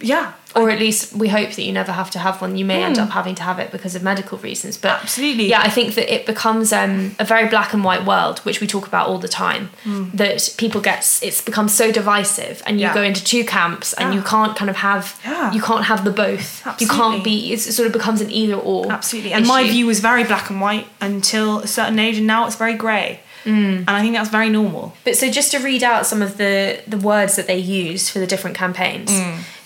yeah, 0.00 0.32
Or 0.56 0.70
at 0.70 0.78
least 0.78 1.12
we 1.14 1.28
hope 1.28 1.50
that 1.50 1.62
you 1.62 1.72
never 1.72 1.92
have 1.92 2.10
to 2.12 2.18
have 2.18 2.40
one. 2.40 2.56
You 2.56 2.64
may 2.64 2.82
end 2.82 2.98
up 2.98 3.10
having 3.10 3.34
to 3.36 3.42
have 3.42 3.58
it 3.58 3.70
because 3.70 3.94
of 3.94 4.02
medical 4.02 4.38
reasons. 4.38 4.76
But 4.78 4.96
Hmm. 4.98 5.02
Absolutely. 5.04 5.46
yeah, 5.50 5.60
I 5.60 5.68
think 5.70 5.94
that 5.96 6.12
it 6.12 6.24
becomes 6.26 6.72
um, 6.72 7.14
a 7.18 7.24
very 7.24 7.48
black 7.48 7.74
and 7.74 7.84
white 7.84 8.04
world, 8.06 8.38
which 8.40 8.60
we 8.60 8.66
talk 8.66 8.86
about 8.86 9.08
all 9.08 9.18
the 9.18 9.28
time. 9.28 9.70
That 10.14 10.54
people 10.56 10.80
get 10.80 11.00
it's 11.22 11.42
become 11.42 11.68
so 11.68 11.92
divisive, 11.92 12.62
and 12.66 12.80
you 12.80 12.86
Hmm. 12.86 12.94
Yeah. 12.96 13.00
go 13.00 13.02
into 13.02 13.22
two 13.22 13.44
camps, 13.44 13.92
and 13.92 14.14
you 14.14 14.22
can't 14.22 14.56
kind 14.56 14.70
of 14.70 14.76
have 14.76 15.04
Yeah. 15.24 15.52
you 15.52 15.60
can't 15.62 15.84
have 15.84 16.04
the 16.04 16.10
both. 16.10 16.66
You 16.80 16.88
can't 16.88 17.22
be. 17.22 17.52
It's, 17.52 17.66
it 17.66 17.72
sort 17.72 17.86
of 17.86 17.92
becomes 17.92 18.20
an 18.20 18.30
either 18.30 18.54
or. 18.54 18.90
absolutely. 18.90 19.32
And 19.34 19.46
my 19.46 19.62
view 19.64 19.86
was 19.86 20.00
very 20.00 20.24
black 20.24 20.48
and 20.50 20.60
white 20.60 20.86
until 21.00 21.58
a 21.60 21.66
certain 21.66 21.98
age, 21.98 22.16
and 22.18 22.26
now 22.26 22.46
it's 22.46 22.56
very 22.56 22.74
grey. 22.74 23.20
And 23.44 23.88
I 23.88 24.00
think 24.02 24.12
that's 24.14 24.28
very 24.28 24.50
normal. 24.50 24.92
But 25.04 25.16
so 25.16 25.30
just 25.30 25.52
to 25.52 25.58
read 25.58 25.82
out 25.82 26.06
some 26.06 26.20
of 26.20 26.36
the 26.36 26.80
the 26.86 26.98
words 26.98 27.36
that 27.36 27.46
they 27.46 27.56
used 27.56 28.10
for 28.10 28.18
the 28.18 28.26
different 28.26 28.56
campaigns. 28.58 29.10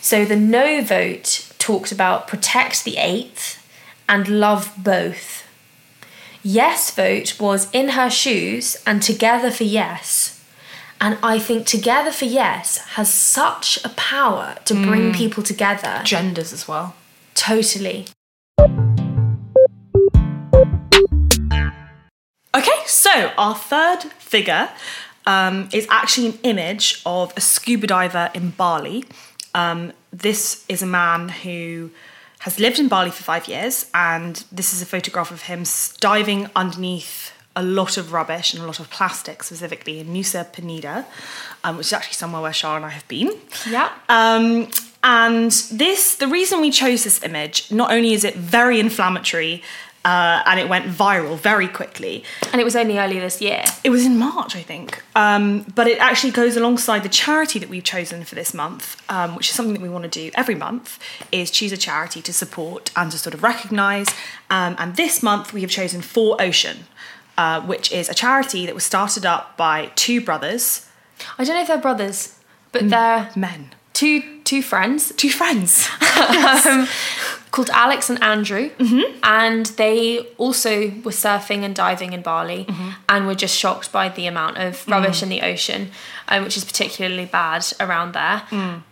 So 0.05 0.25
the 0.25 0.35
no 0.35 0.83
vote 0.83 1.49
talked 1.61 1.93
about 1.93 2.27
protect 2.27 2.83
the 2.83 2.97
eighth 2.97 3.65
and 4.09 4.27
love 4.27 4.73
both. 4.77 5.47
Yes 6.43 6.91
vote 6.91 7.41
was 7.41 7.71
in 7.71 7.91
her 7.91 8.11
shoes 8.11 8.77
and 8.85 9.01
together 9.01 9.53
for 9.53 9.63
yes. 9.63 10.45
And 11.01 11.19
I 11.23 11.39
think 11.39 11.69
together 11.69 12.11
for 12.11 12.25
yes 12.25 12.79
has 12.97 13.15
such 13.15 13.79
a 13.85 13.91
power 13.91 14.57
to 14.65 14.75
bring 14.75 15.13
people 15.15 15.45
together. 15.45 16.01
Genders 16.03 16.53
as 16.53 16.67
well. 16.67 16.97
Totally. 17.35 18.07
Okay, 22.57 22.81
so 22.87 23.31
our 23.39 23.55
third 23.55 24.03
figure 24.19 24.69
um, 25.27 25.69
is 25.73 25.87
actually 25.89 26.27
an 26.27 26.39
image 26.43 27.01
of 27.07 27.33
a 27.37 27.41
scuba 27.41 27.87
diver 27.87 28.31
in 28.35 28.51
Bali. 28.51 29.05
Um, 29.55 29.93
this 30.13 30.65
is 30.69 30.83
a 30.83 30.87
man 30.87 31.29
who 31.29 31.91
has 32.41 32.59
lived 32.59 32.79
in 32.79 32.89
Bali 32.89 33.11
for 33.11 33.23
five 33.23 33.47
years, 33.47 33.91
and 33.95 34.45
this 34.51 34.73
is 34.73 34.83
a 34.83 34.87
photograph 34.87 35.31
of 35.31 35.43
him 35.43 35.65
diving 36.01 36.51
underneath 36.57 37.33
a 37.55 37.63
lot 37.63 37.97
of 37.97 38.13
rubbish 38.13 38.55
and 38.55 38.63
a 38.63 38.67
lot 38.67 38.81
of 38.81 38.91
plastic, 38.91 39.43
specifically 39.43 40.01
in 40.01 40.09
Nusa 40.09 40.51
Penida, 40.53 41.05
um, 41.65 41.77
which 41.77 41.89
is 41.89 41.93
actually 41.93 42.15
somewhere 42.15 42.43
where 42.43 42.51
Shara 42.51 42.77
and 42.77 42.85
I 42.85 42.89
have 42.89 43.07
been. 43.09 43.33
Yeah. 43.69 43.93
Um, 44.09 44.69
and 45.05 45.51
this, 45.71 46.17
the 46.17 46.29
reason 46.29 46.61
we 46.61 46.71
chose 46.71 47.05
this 47.05 47.23
image, 47.23 47.71
not 47.71 47.93
only 47.93 48.13
is 48.13 48.25
it 48.25 48.35
very 48.35 48.81
inflammatory 48.81 49.63
uh, 50.05 50.43
and 50.47 50.59
it 50.59 50.69
went 50.69 50.87
viral 50.87 51.37
very 51.39 51.69
quickly, 51.69 52.25
And 52.53 52.61
it 52.61 52.65
was 52.65 52.75
only 52.75 52.99
earlier 52.99 53.21
this 53.21 53.41
year. 53.41 53.65
it 53.85 53.91
was 53.91 54.05
in 54.05 54.19
March, 54.19 54.57
I 54.57 54.63
think. 54.63 55.03
Um, 55.15 55.65
but 55.75 55.87
it 55.87 55.99
actually 55.99 56.33
goes 56.33 56.57
alongside 56.57 57.03
the 57.03 57.09
charity 57.09 57.59
that 57.59 57.69
we've 57.69 57.85
chosen 57.85 58.25
for 58.25 58.35
this 58.35 58.53
month, 58.53 59.01
um, 59.09 59.37
which 59.37 59.49
is 59.49 59.55
something 59.55 59.75
that 59.75 59.83
we 59.83 59.89
want 59.89 60.05
to 60.05 60.11
do 60.11 60.31
every 60.35 60.55
month, 60.57 60.99
is 61.31 61.51
choose 61.51 61.73
a 61.73 61.77
charity 61.77 62.21
to 62.23 62.33
support 62.33 62.91
and 62.97 63.11
to 63.13 63.19
sort 63.19 63.35
of 63.35 63.43
recognise. 63.43 64.09
Um, 64.51 64.75
and 64.79 64.97
this 64.97 65.23
month 65.23 65.53
we 65.53 65.61
have 65.61 65.71
chosen 65.71 66.01
4Ocean, 66.01 66.79
uh, 67.39 67.61
which 67.63 67.93
is 67.93 68.09
a 68.09 68.15
charity 68.15 68.67
that 68.67 68.75
was 68.75 68.85
started 68.85 69.25
up 69.25 69.57
by 69.57 69.91
two 69.95 70.21
brothers, 70.21 70.89
I 71.39 71.45
don't 71.45 71.55
know 71.55 71.63
if 71.63 71.69
they're 71.69 71.79
brothers, 71.79 72.39
but 72.73 72.89
they're 72.91 73.31
men, 73.37 73.75
two 73.93 74.41
two 74.43 74.63
friends 74.63 75.13
two 75.17 75.31
friends. 75.31 75.89
um, 76.67 76.89
called 77.53 77.71
Alex 77.71 78.11
and 78.11 78.21
Andrew, 78.23 78.71
and 79.23 79.67
they 79.77 80.19
also 80.39 80.89
were 81.05 81.13
surfing 81.13 81.63
and 81.63 81.75
diving 81.75 82.13
in 82.15 82.23
Bali, 82.23 82.67
and 83.09 83.27
were 83.27 83.35
just 83.37 83.57
shocked 83.57 83.93
by 83.93 84.09
the 84.09 84.27
amount 84.27 84.57
of 84.59 84.87
rubbish 84.89 85.23
in 85.23 85.29
the 85.29 85.43
ocean, 85.43 85.91
um, 86.29 86.43
which 86.45 86.57
is 86.57 86.65
particularly 86.65 87.27
bad 87.27 87.65
around 87.79 88.13
there. 88.15 88.43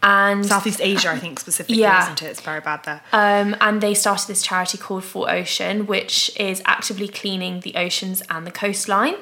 And 0.02 0.44
Southeast 0.46 0.80
Asia, 0.82 1.10
I 1.10 1.18
think 1.18 1.40
specifically, 1.40 1.80
Yeah. 1.80 2.02
isn't 2.04 2.22
it? 2.22 2.26
It's 2.26 2.40
very 2.42 2.60
bad 2.60 2.84
there. 2.84 3.00
um, 3.12 3.56
and 3.60 3.80
they 3.80 3.94
started 3.94 4.26
this 4.28 4.42
charity 4.42 4.76
called 4.78 5.04
4Ocean, 5.04 5.86
which 5.86 6.30
is 6.38 6.60
actively 6.66 7.08
cleaning 7.08 7.60
the 7.60 7.74
oceans 7.76 8.22
and 8.30 8.46
the 8.46 8.50
coastline. 8.50 9.14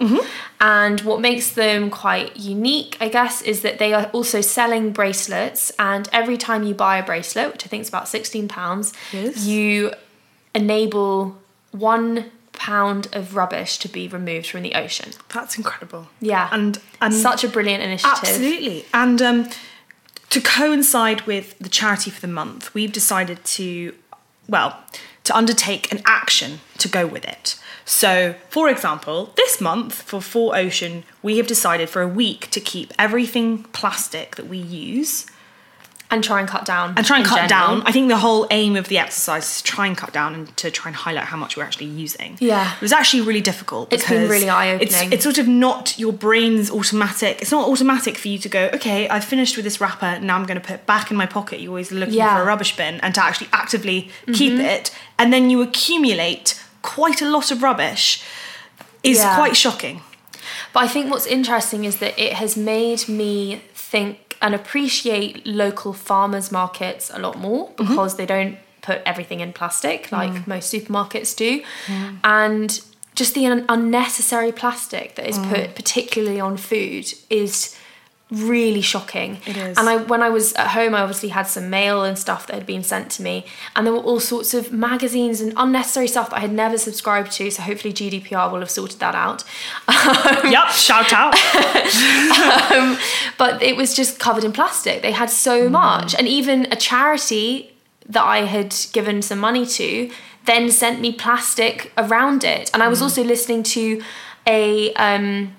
And 0.61 1.01
what 1.03 1.21
makes 1.21 1.51
them 1.53 1.89
quite 1.91 2.37
unique, 2.37 2.97
I 3.01 3.09
guess, 3.09 3.43
is 3.43 3.61
that 3.63 3.79
they 3.79 3.95
are 3.95 4.07
also 4.13 4.41
selling 4.41 4.91
bracelets. 4.93 5.71
And 5.79 6.09
every 6.13 6.37
time 6.37 6.65
you 6.65 6.75
buy 6.75 6.99
a 6.99 7.05
bracelet, 7.05 7.53
which 7.53 7.65
I 7.65 7.69
think 7.69 7.83
is 7.83 7.89
about 7.89 8.09
sixteen 8.09 8.49
pounds, 8.49 8.93
Yes. 9.13 9.28
You 9.37 9.93
enable 10.55 11.37
one 11.71 12.31
pound 12.53 13.09
of 13.13 13.37
rubbish 13.37 13.79
to 13.79 13.89
be 13.89 14.09
removed 14.09 14.49
from 14.49 14.63
the 14.63 14.75
ocean. 14.75 15.13
That's 15.33 15.57
incredible. 15.57 16.09
Yeah, 16.21 16.49
and 16.51 16.81
and 17.01 17.15
such 17.15 17.45
a 17.45 17.49
brilliant 17.49 17.83
initiative. 17.83 18.19
Absolutely. 18.19 18.85
And 18.93 19.23
um, 19.23 19.51
to 20.31 20.41
coincide 20.41 21.23
with 21.23 21.59
the 21.59 21.69
charity 21.69 22.11
for 22.11 22.21
the 22.21 22.29
month, 22.29 22.75
we've 22.75 22.93
decided 22.93 23.45
to, 23.45 23.95
well, 24.49 24.79
to 25.25 25.37
undertake 25.37 25.91
an 25.93 26.03
action 26.05 26.61
to 26.79 26.89
go 26.89 27.07
with 27.07 27.25
it. 27.25 27.59
So, 27.85 28.35
for 28.51 28.69
example, 28.69 29.33
this 29.37 29.63
month 29.63 30.03
for 30.03 30.21
4Ocean, 30.21 31.05
we 31.23 31.39
have 31.39 31.47
decided 31.47 31.89
for 31.89 32.03
a 32.03 32.09
week 32.09 32.51
to 32.51 32.61
keep 32.61 32.93
everything 32.99 33.63
plastic 33.73 34.37
that 34.37 34.47
we 34.47 34.59
use 34.59 35.27
and 36.11 36.25
try 36.25 36.41
and 36.41 36.49
cut 36.49 36.65
down. 36.65 36.95
and 36.97 37.05
try 37.05 37.19
and 37.19 37.27
cut 37.27 37.49
general. 37.49 37.77
down. 37.79 37.83
I 37.87 37.93
think 37.93 38.09
the 38.09 38.17
whole 38.17 38.47
aim 38.51 38.77
of 38.77 38.89
the 38.89 38.97
exercise 38.99 39.45
is 39.45 39.57
to 39.63 39.65
try 39.65 39.87
and 39.87 39.95
cut 39.97 40.13
down 40.13 40.35
and 40.35 40.57
to 40.57 40.71
try 40.71 40.89
and 40.89 40.97
highlight 40.97 41.25
how 41.25 41.37
much 41.37 41.57
we're 41.57 41.65
actually 41.65 41.87
using. 41.87 42.37
Yeah. 42.41 42.75
It 42.75 42.81
was 42.81 42.93
actually 42.93 43.23
really 43.23 43.43
difficult. 43.43 43.93
It's 43.93 44.09
been 44.09 44.29
really 44.29 44.49
eye-opening. 44.49 44.89
It's, 44.89 45.13
it's 45.13 45.23
sort 45.25 45.37
of 45.39 45.47
not 45.47 45.99
your 45.99 46.13
brain's 46.15 46.71
automatic. 46.71 47.43
It's 47.43 47.51
not 47.51 47.69
automatic 47.69 48.17
for 48.17 48.29
you 48.29 48.39
to 48.39 48.49
go, 48.49 48.71
okay, 48.75 49.07
I've 49.09 49.25
finished 49.25 49.57
with 49.57 49.65
this 49.65 49.81
wrapper, 49.83 50.19
now 50.21 50.37
I'm 50.37 50.47
going 50.47 50.59
to 50.61 50.67
put 50.67 50.77
it 50.77 50.87
back 50.87 51.11
in 51.11 51.17
my 51.17 51.27
pocket. 51.27 51.61
You're 51.61 51.71
always 51.73 51.93
looking 51.93 52.15
Yeah. 52.15 52.29
Mm-hmm. 52.29 52.37
for 52.37 52.43
a 52.43 52.47
rubbish 52.47 52.77
bin 52.77 53.01
and 53.01 53.15
to 53.15 53.23
actually 53.23 53.49
actively 53.53 54.11
keep 54.33 54.55
it. 54.55 54.91
And 55.19 55.31
then 55.33 55.51
you 55.51 55.61
accumulate 55.61 56.63
quite 56.83 57.21
a 57.21 57.29
lot 57.29 57.51
of 57.51 57.63
rubbish 57.63 58.23
is 59.03 59.19
Yeah. 59.19 59.37
quite 59.37 59.57
shocking. 59.57 60.01
But 60.73 60.85
I 60.85 60.89
think 60.89 61.11
what's 61.11 61.27
interesting 61.27 61.85
is 61.85 61.97
that 61.99 62.19
it 62.19 62.35
has 62.35 62.57
made 62.57 63.09
me 63.09 63.63
think 63.75 64.28
and 64.41 64.55
appreciate 64.55 65.47
local 65.47 65.93
farmers 65.93 66.51
markets 66.53 67.11
a 67.13 67.19
lot 67.19 67.39
more 67.39 67.69
mm-hmm. 67.69 67.89
because 67.89 68.17
they 68.17 68.27
don't 68.27 68.59
put 68.83 69.03
everything 69.05 69.41
in 69.41 69.53
plastic 69.53 70.07
mm. 70.07 70.13
like 70.13 70.47
most 70.47 70.73
supermarkets 70.73 71.37
do. 71.37 71.63
And 72.25 72.81
just 73.15 73.35
the 73.35 73.47
un- 73.47 73.65
unnecessary 73.69 74.53
plastic 74.53 75.17
that 75.17 75.27
is 75.27 75.39
put 75.39 75.71
mm. 75.71 75.75
particularly 75.75 76.41
on 76.41 76.57
food 76.57 77.13
is 77.29 77.77
really 78.31 78.83
shocking. 78.83 79.39
It 79.47 79.57
is. 79.57 79.79
And 79.79 79.89
I 79.89 79.97
when 79.97 80.23
I 80.23 80.29
was 80.29 80.53
at 80.55 80.69
home 80.69 80.95
I 80.95 81.01
obviously 81.01 81.31
had 81.31 81.47
some 81.47 81.71
mail 81.71 82.05
and 82.05 82.19
stuff 82.19 82.47
that 82.47 82.55
had 82.55 82.67
been 82.67 82.83
sent 82.83 83.11
to 83.13 83.23
me 83.23 83.47
and 83.75 83.87
there 83.87 83.95
were 83.95 84.01
all 84.01 84.21
sorts 84.21 84.53
of 84.53 84.71
magazines 84.71 85.41
and 85.41 85.55
unnecessary 85.57 86.09
stuff 86.09 86.29
that 86.31 86.37
I 86.37 86.41
had 86.41 86.53
never 86.53 86.77
subscribed 86.77 87.33
to 87.33 87.51
so 87.51 87.63
hopefully 87.63 87.95
GDPR 87.95 88.53
will 88.53 88.61
have 88.61 88.71
sorted 88.71 89.01
that 89.01 89.15
out. 89.15 89.45
yep, 90.45 90.69
shout 90.69 91.13
out. 91.13 91.35
um, 92.73 92.99
but 93.39 93.63
it 93.63 93.77
was 93.77 93.95
just 93.95 94.19
covered 94.19 94.45
in 94.45 94.53
plastic. 94.53 95.03
They 95.03 95.13
had 95.13 95.31
so 95.31 95.69
much, 95.69 96.15
and 96.15 96.29
even 96.29 96.67
a 96.71 96.77
charity 96.77 97.73
that 98.09 98.25
I 98.25 98.41
had 98.41 98.75
given 98.93 99.23
some 99.23 99.39
money 99.39 99.67
to 99.67 100.11
then 100.47 100.71
sent 100.71 101.01
me 101.01 101.13
plastic 101.13 101.93
around 101.99 102.43
it. 102.43 102.71
And 102.73 102.83
I 102.83 102.89
was 102.89 103.03
also 103.03 103.23
listening 103.23 103.63
to 103.65 104.03
a 104.47 104.93
um, 104.95 105.55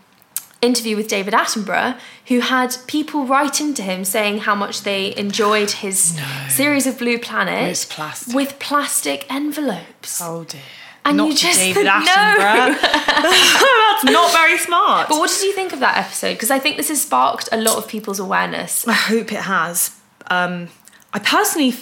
interview 0.62 0.96
with 0.96 1.08
David 1.08 1.34
Attenborough, 1.34 1.98
who 2.28 2.40
had 2.42 2.76
people 2.88 3.26
write 3.26 3.62
into 3.62 3.82
him 3.82 4.04
saying 4.04 4.40
how 4.40 4.56
much 4.56 4.84
they 4.84 5.16
enjoyed 5.16 5.72
his 5.72 6.20
series 6.50 6.86
of 6.86 6.98
Blue 6.98 7.18
Planet 7.20 7.70
With 7.70 7.90
plastic. 7.90 8.36
with 8.36 8.60
plastic 8.60 9.26
envelopes. 9.32 10.20
Oh 10.22 10.44
dear. 10.44 10.62
And 11.06 11.16
not 11.18 11.30
you 11.30 11.36
just 11.36 11.58
David. 11.58 11.86
Attenborough. 11.88 12.82
That's 12.82 14.04
not 14.04 14.32
very 14.34 14.58
smart. 14.58 15.08
But 15.10 15.18
what 15.18 15.30
did 15.30 15.42
you 15.44 15.54
think 15.54 15.72
of 15.74 15.80
that 15.80 15.98
episode? 15.98 16.34
Because 16.34 16.52
I 16.52 16.60
think 16.60 16.78
this 16.78 16.90
has 16.90 17.02
sparked 17.02 17.48
a 17.52 17.58
lot 17.58 17.78
of 17.78 17.88
people's 17.88 18.20
awareness. 18.20 18.88
I 18.88 18.94
hope 18.94 19.32
it 19.32 19.42
has. 19.42 19.96
Um, 20.30 20.68
I 21.14 21.20
personally 21.20 21.74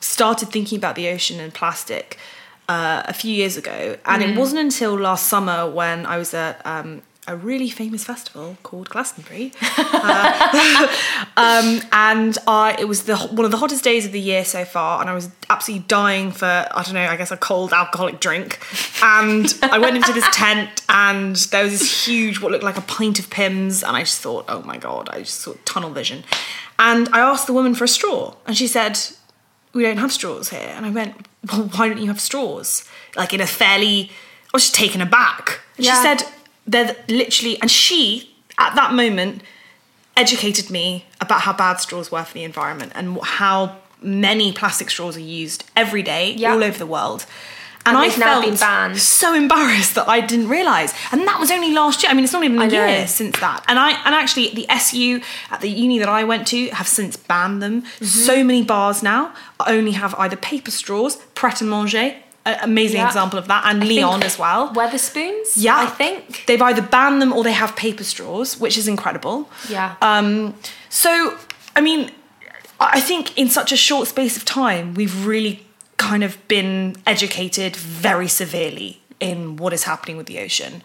started 0.00 0.50
thinking 0.50 0.76
about 0.76 0.96
the 0.96 1.08
ocean 1.08 1.40
and 1.40 1.54
plastic 1.54 2.18
uh, 2.68 3.04
a 3.06 3.14
few 3.14 3.32
years 3.32 3.56
ago, 3.56 3.96
and 4.04 4.22
it 4.22 4.36
wasn't 4.36 4.60
until 4.60 4.98
last 4.98 5.28
summer 5.28 5.70
when 5.70 6.04
I 6.04 6.18
was 6.18 6.34
at 6.34 6.60
um, 6.66 7.02
a 7.26 7.36
really 7.36 7.70
famous 7.70 8.04
festival 8.04 8.56
called 8.62 8.88
Glastonbury, 8.90 9.52
uh, 9.78 10.88
um, 11.36 11.80
and 11.92 12.36
I 12.46 12.76
it 12.78 12.86
was 12.86 13.04
the 13.04 13.16
one 13.16 13.44
of 13.44 13.50
the 13.50 13.56
hottest 13.56 13.82
days 13.84 14.04
of 14.06 14.12
the 14.12 14.20
year 14.20 14.44
so 14.44 14.64
far, 14.64 15.00
and 15.00 15.08
I 15.08 15.14
was 15.14 15.30
absolutely 15.48 15.86
dying 15.88 16.32
for 16.32 16.46
I 16.46 16.82
don't 16.82 16.94
know, 16.94 17.06
I 17.06 17.16
guess 17.16 17.30
a 17.30 17.36
cold 17.36 17.72
alcoholic 17.72 18.20
drink, 18.20 18.58
and 19.02 19.46
I 19.62 19.78
went 19.78 19.96
into 19.96 20.12
this 20.12 20.26
tent, 20.32 20.82
and 20.88 21.36
there 21.36 21.64
was 21.64 21.72
this 21.78 22.06
huge 22.06 22.40
what 22.40 22.52
looked 22.52 22.64
like 22.64 22.76
a 22.76 22.82
pint 22.82 23.18
of 23.18 23.30
Pimm's, 23.30 23.82
and 23.82 23.96
I 23.96 24.00
just 24.00 24.20
thought, 24.20 24.44
oh 24.48 24.62
my 24.62 24.76
god, 24.76 25.08
I 25.10 25.20
just 25.20 25.40
saw 25.40 25.54
tunnel 25.64 25.90
vision, 25.90 26.24
and 26.78 27.08
I 27.12 27.20
asked 27.20 27.46
the 27.46 27.52
woman 27.54 27.74
for 27.74 27.84
a 27.84 27.88
straw, 27.88 28.34
and 28.46 28.56
she 28.56 28.66
said 28.66 28.98
we 29.72 29.82
don't 29.82 29.96
have 29.98 30.12
straws 30.12 30.50
here. 30.50 30.72
And 30.76 30.86
I 30.86 30.90
went, 30.90 31.26
well, 31.50 31.62
why 31.74 31.88
don't 31.88 31.98
you 31.98 32.06
have 32.06 32.20
straws? 32.20 32.88
Like 33.16 33.34
in 33.34 33.40
a 33.40 33.46
fairly, 33.46 34.08
I 34.08 34.50
was 34.52 34.62
just 34.64 34.74
taken 34.76 35.00
aback. 35.00 35.60
And 35.76 35.84
Yeah. 35.84 35.94
she 35.96 36.02
said, 36.02 36.32
they're 36.66 36.96
literally, 37.08 37.60
and 37.60 37.70
she, 37.70 38.30
at 38.58 38.74
that 38.74 38.94
moment, 38.94 39.42
educated 40.16 40.70
me 40.70 41.06
about 41.20 41.40
how 41.42 41.52
bad 41.52 41.80
straws 41.80 42.10
were 42.10 42.24
for 42.24 42.34
the 42.34 42.44
environment 42.44 42.92
and 42.94 43.18
how 43.22 43.76
many 44.00 44.52
plastic 44.52 44.90
straws 44.90 45.16
are 45.16 45.20
used 45.20 45.64
every 45.76 46.02
day 46.02 46.32
Yeah. 46.32 46.52
all 46.52 46.62
over 46.62 46.78
the 46.78 46.86
world. 46.86 47.26
And, 47.86 47.96
And 47.98 48.06
I 48.06 48.08
felt 48.08 48.44
been 48.46 48.56
banned. 48.56 48.98
so 48.98 49.34
embarrassed 49.34 49.94
that 49.96 50.08
I 50.08 50.20
didn't 50.22 50.48
realise. 50.48 50.94
And 51.12 51.28
that 51.28 51.38
was 51.38 51.50
only 51.50 51.70
last 51.74 52.02
year. 52.02 52.10
I 52.10 52.14
mean, 52.14 52.24
it's 52.24 52.32
not 52.32 52.42
even 52.42 52.58
a 52.58 52.66
year 52.66 53.06
since 53.06 53.38
that. 53.40 53.62
And 53.68 53.78
I 53.78 53.90
and 54.06 54.14
actually 54.14 54.54
the 54.54 54.66
SU 54.70 55.20
at 55.50 55.60
the 55.60 55.68
uni 55.68 55.98
that 55.98 56.08
I 56.08 56.24
went 56.24 56.46
to 56.46 56.68
have 56.68 56.88
since 56.88 57.18
banned 57.18 57.60
them. 57.62 57.82
Mm-hmm. 57.82 58.04
So 58.06 58.42
many 58.42 58.62
bars 58.62 59.02
now 59.02 59.34
only 59.66 59.92
have 59.92 60.14
either 60.14 60.34
paper 60.36 60.70
straws, 60.70 61.16
Pret 61.34 61.60
a 61.60 61.64
Manger, 61.64 62.14
amazing 62.46 62.98
Yeah. 63.00 63.06
example 63.06 63.38
of 63.38 63.48
that, 63.48 63.64
and 63.66 63.82
I 63.82 63.86
Leon 63.86 64.22
as 64.22 64.38
well. 64.38 64.68
Wetherspoons. 64.74 65.52
Yeah, 65.56 65.76
I 65.78 65.86
think. 65.86 66.44
they've 66.46 66.60
either 66.60 66.82
banned 66.82 67.22
them 67.22 67.32
or 67.32 67.42
they 67.44 67.52
have 67.52 67.74
paper 67.76 68.04
straws, 68.04 68.58
which 68.58 68.76
is 68.76 68.86
incredible. 68.88 69.48
Yeah. 69.68 69.94
Um, 70.02 70.54
so, 70.88 71.36
I 71.74 71.80
mean, 71.80 72.10
I 72.80 73.00
think 73.00 73.36
in 73.38 73.48
such 73.48 73.72
a 73.72 73.76
short 73.76 74.08
space 74.08 74.36
of 74.36 74.44
time, 74.44 74.94
we've 74.94 75.26
really 75.26 75.64
kind 75.96 76.22
of 76.24 76.36
been 76.48 76.96
educated 77.06 77.76
very 77.76 78.28
severely 78.28 79.00
in 79.20 79.56
what 79.56 79.72
is 79.72 79.84
happening 79.84 80.16
with 80.16 80.26
the 80.26 80.38
ocean. 80.40 80.82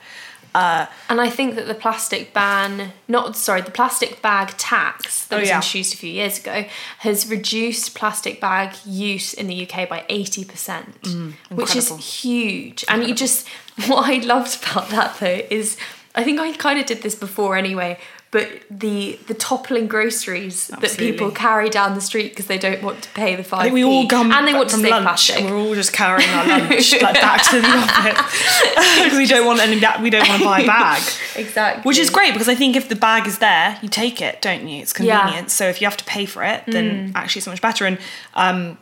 Uh, 0.55 0.85
And 1.09 1.21
I 1.21 1.29
think 1.29 1.55
that 1.55 1.67
the 1.67 1.75
plastic 1.75 2.33
ban, 2.33 2.91
not 3.07 3.35
sorry, 3.35 3.61
the 3.61 3.71
plastic 3.71 4.21
bag 4.21 4.49
tax 4.57 5.25
that 5.25 5.35
Oh, 5.37 5.39
was 5.39 5.49
yeah. 5.49 5.57
introduced 5.57 5.93
a 5.93 5.97
few 5.97 6.09
years 6.11 6.39
ago 6.39 6.65
has 6.99 7.27
reduced 7.29 7.93
plastic 7.95 8.41
bag 8.41 8.75
use 8.85 9.33
in 9.33 9.47
the 9.47 9.67
UK 9.69 9.87
by 9.87 10.05
80%, 10.09 11.35
which 11.49 11.75
is 11.75 11.91
incredible. 11.91 11.97
huge. 11.97 12.85
And 12.87 13.07
you 13.07 13.13
just, 13.13 13.47
what 13.87 14.09
I 14.09 14.15
loved 14.25 14.63
about 14.63 14.89
that 14.89 15.17
though 15.19 15.41
is, 15.49 15.77
I 16.15 16.23
think 16.23 16.39
I 16.39 16.51
kind 16.53 16.79
of 16.79 16.85
did 16.87 17.01
this 17.03 17.15
before 17.15 17.55
anyway, 17.55 17.99
but 18.31 18.47
the 18.69 19.17
the 19.27 19.33
toppling 19.33 19.87
groceries 19.87 20.67
that 20.67 20.95
people 20.97 21.31
carry 21.31 21.67
down 21.69 21.95
the 21.95 22.01
street 22.01 22.29
because 22.29 22.45
they 22.45 22.59
don't 22.59 22.83
want 22.83 23.01
to 23.03 23.09
pay 23.09 23.35
the 23.35 23.43
five 23.43 23.61
I 23.61 23.63
think 23.63 23.73
we 23.73 23.83
all 23.83 24.07
come 24.07 24.31
and 24.31 24.47
they 24.47 24.53
want 24.53 24.69
to 24.69 24.75
save 24.77 24.91
lunch 24.91 25.03
plastic. 25.03 25.43
we're 25.45 25.57
all 25.57 25.73
just 25.73 25.93
carrying 25.93 26.29
our 26.29 26.45
lunch 26.47 26.93
like 27.01 27.15
back 27.21 27.43
to 27.49 27.59
the 27.59 27.67
office 27.67 28.61
because 29.03 29.17
we 29.17 29.25
don't 29.25 29.47
want 29.47 29.59
any 29.61 29.75
we 30.03 30.09
don't 30.11 30.27
want 30.29 30.41
to 30.41 30.45
buy 30.47 30.59
a 30.61 30.65
bag. 30.67 31.01
exactly. 31.35 31.83
Which 31.83 31.97
is 31.97 32.09
great 32.11 32.33
because 32.33 32.47
I 32.49 32.55
think 32.55 32.75
if 32.75 32.87
the 32.87 32.95
bag 32.95 33.25
is 33.27 33.39
there, 33.39 33.79
you 33.81 33.89
take 33.89 34.21
it, 34.21 34.41
don't 34.41 34.67
you? 34.67 34.81
It's 34.81 34.93
Yeah. 34.99 35.21
convenient. 35.21 35.49
So 35.49 35.67
if 35.67 35.81
you 35.81 35.85
have 35.87 35.97
to 35.97 36.05
pay 36.05 36.25
for 36.25 36.43
it, 36.43 36.63
then 36.67 37.11
actually 37.15 37.39
it's 37.39 37.45
so 37.45 37.51
much 37.51 37.61
better. 37.61 37.85
And 37.85 37.97
um, 38.35 38.77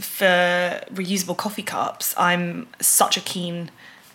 for 0.00 0.80
reusable 0.94 1.36
coffee 1.36 1.62
cups, 1.62 2.14
I'm 2.16 2.66
such 2.80 3.16
a 3.16 3.20
keen 3.20 3.70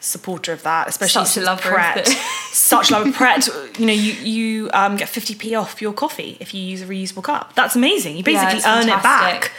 supporter 0.06 0.54
of 0.54 0.64
that, 0.64 0.88
especially 0.88 1.26
Such 1.26 1.38
a 1.38 1.46
since 1.46 1.62
Pret. 1.62 2.08
such 2.52 2.92
love 2.92 3.08
of 3.08 3.14
Pret. 3.16 3.48
You 3.80 3.86
know, 3.86 3.94
you 3.94 4.14
you 4.14 4.70
um, 4.74 4.96
get 4.96 5.10
50p 5.10 5.60
off 5.60 5.82
your 5.82 5.94
coffee 5.94 6.38
if 6.40 6.54
you 6.54 6.62
use 6.62 6.82
a 6.82 6.86
reusable 6.86 7.24
cup. 7.24 7.54
That's 7.56 7.76
amazing. 7.76 8.18
You 8.18 8.24
basically 8.24 8.58
it's 8.58 8.68
earn 8.68 8.90
it 8.90 9.04
back 9.04 9.52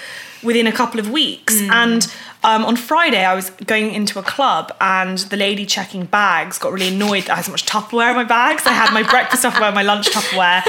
within 0.42 0.66
a 0.66 0.72
couple 0.72 1.00
of 1.00 1.10
weeks. 1.10 1.60
And 1.60 2.06
um, 2.44 2.64
on 2.64 2.76
Friday, 2.76 3.24
I 3.24 3.34
was 3.34 3.50
going 3.50 3.92
into 3.92 4.18
a 4.18 4.22
club, 4.22 4.74
and 4.80 5.18
the 5.18 5.36
lady 5.36 5.66
checking 5.66 6.04
bags 6.04 6.58
got 6.58 6.72
really 6.72 6.88
annoyed 6.88 7.24
that 7.24 7.32
I 7.32 7.36
had 7.36 7.44
so 7.44 7.50
much 7.50 7.66
Tupperware 7.66 8.10
in 8.10 8.16
my 8.16 8.24
bags. 8.24 8.66
I 8.66 8.72
had 8.72 8.92
my 8.92 9.02
breakfast 9.10 9.42
Tupperware, 9.44 9.74
my 9.74 9.82
lunch 9.82 10.08
Tupperware, 10.08 10.62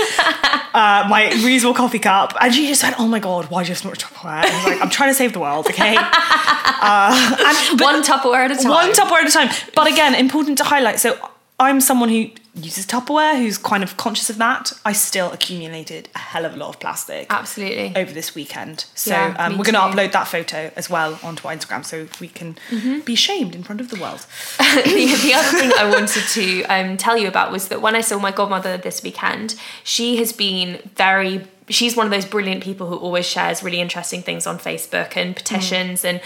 uh, 0.73 1.07
my 1.09 1.29
reusable 1.35 1.75
coffee 1.75 1.99
cup, 1.99 2.35
and 2.41 2.53
she 2.53 2.67
just 2.67 2.83
went, 2.83 2.99
"Oh 2.99 3.07
my 3.07 3.19
god, 3.19 3.49
why 3.49 3.63
do 3.63 3.67
you 3.67 3.73
have 3.73 3.81
so 3.83 3.89
much 3.89 4.03
Tupperware?" 4.03 4.43
And 4.43 4.51
I 4.51 4.55
was 4.55 4.65
like, 4.65 4.81
"I'm 4.81 4.89
trying 4.89 5.09
to 5.09 5.15
save 5.15 5.33
the 5.33 5.39
world, 5.39 5.67
okay." 5.67 5.97
Uh, 6.79 7.35
and, 7.71 7.81
one 7.81 8.03
Tupperware 8.03 8.45
at 8.45 8.51
a 8.51 8.55
time. 8.55 8.69
one 8.69 8.91
Tupperware 8.93 9.23
at 9.23 9.27
a 9.27 9.31
time. 9.31 9.49
But 9.75 9.87
again, 9.91 10.13
important 10.13 10.59
to 10.59 10.63
highlight. 10.63 10.99
So 10.99 11.17
I'm 11.59 11.81
someone 11.81 12.09
who 12.09 12.29
uses 12.57 12.85
Tupperware, 12.85 13.37
who's 13.37 13.57
kind 13.57 13.83
of 13.83 13.97
conscious 13.97 14.29
of 14.29 14.37
that. 14.37 14.71
I 14.85 14.93
still 14.93 15.31
accumulated 15.31 16.09
a 16.15 16.19
hell 16.19 16.45
of 16.45 16.53
a 16.53 16.57
lot 16.57 16.69
of 16.69 16.79
plastic 16.79 17.27
Absolutely. 17.29 17.93
over 17.95 18.11
this 18.11 18.33
weekend. 18.35 18.85
So 18.95 19.11
Yeah, 19.11 19.35
um, 19.37 19.57
we're 19.57 19.63
going 19.63 19.75
to 19.75 19.79
upload 19.79 20.11
that 20.13 20.27
photo 20.27 20.71
as 20.75 20.89
well 20.89 21.19
onto 21.23 21.47
our 21.47 21.53
Instagram 21.55 21.85
so 21.85 22.07
we 22.19 22.27
can 22.27 22.57
Mm-hmm. 22.69 22.99
be 23.01 23.15
shamed 23.15 23.55
in 23.55 23.63
front 23.63 23.81
of 23.81 23.89
the 23.89 23.99
world. 23.99 24.25
the, 24.57 25.19
the 25.23 25.33
other 25.33 25.57
thing 25.57 25.71
I 25.77 25.89
wanted 25.89 26.23
to 26.29 26.63
um, 26.65 26.97
tell 26.97 27.17
you 27.17 27.27
about 27.27 27.51
was 27.51 27.67
that 27.69 27.81
when 27.81 27.95
I 27.95 28.01
saw 28.01 28.19
my 28.19 28.31
godmother 28.31 28.77
this 28.77 29.03
weekend, 29.03 29.55
she 29.83 30.17
has 30.17 30.31
been 30.31 30.79
very. 30.95 31.45
She's 31.69 31.95
one 31.97 32.05
of 32.07 32.11
those 32.11 32.25
brilliant 32.25 32.63
people 32.63 32.87
who 32.87 32.95
always 32.95 33.25
shares 33.25 33.61
really 33.61 33.81
interesting 33.81 34.21
things 34.21 34.47
on 34.47 34.57
Facebook 34.57 35.17
and 35.17 35.35
petitions 35.35 36.05
and, 36.05 36.21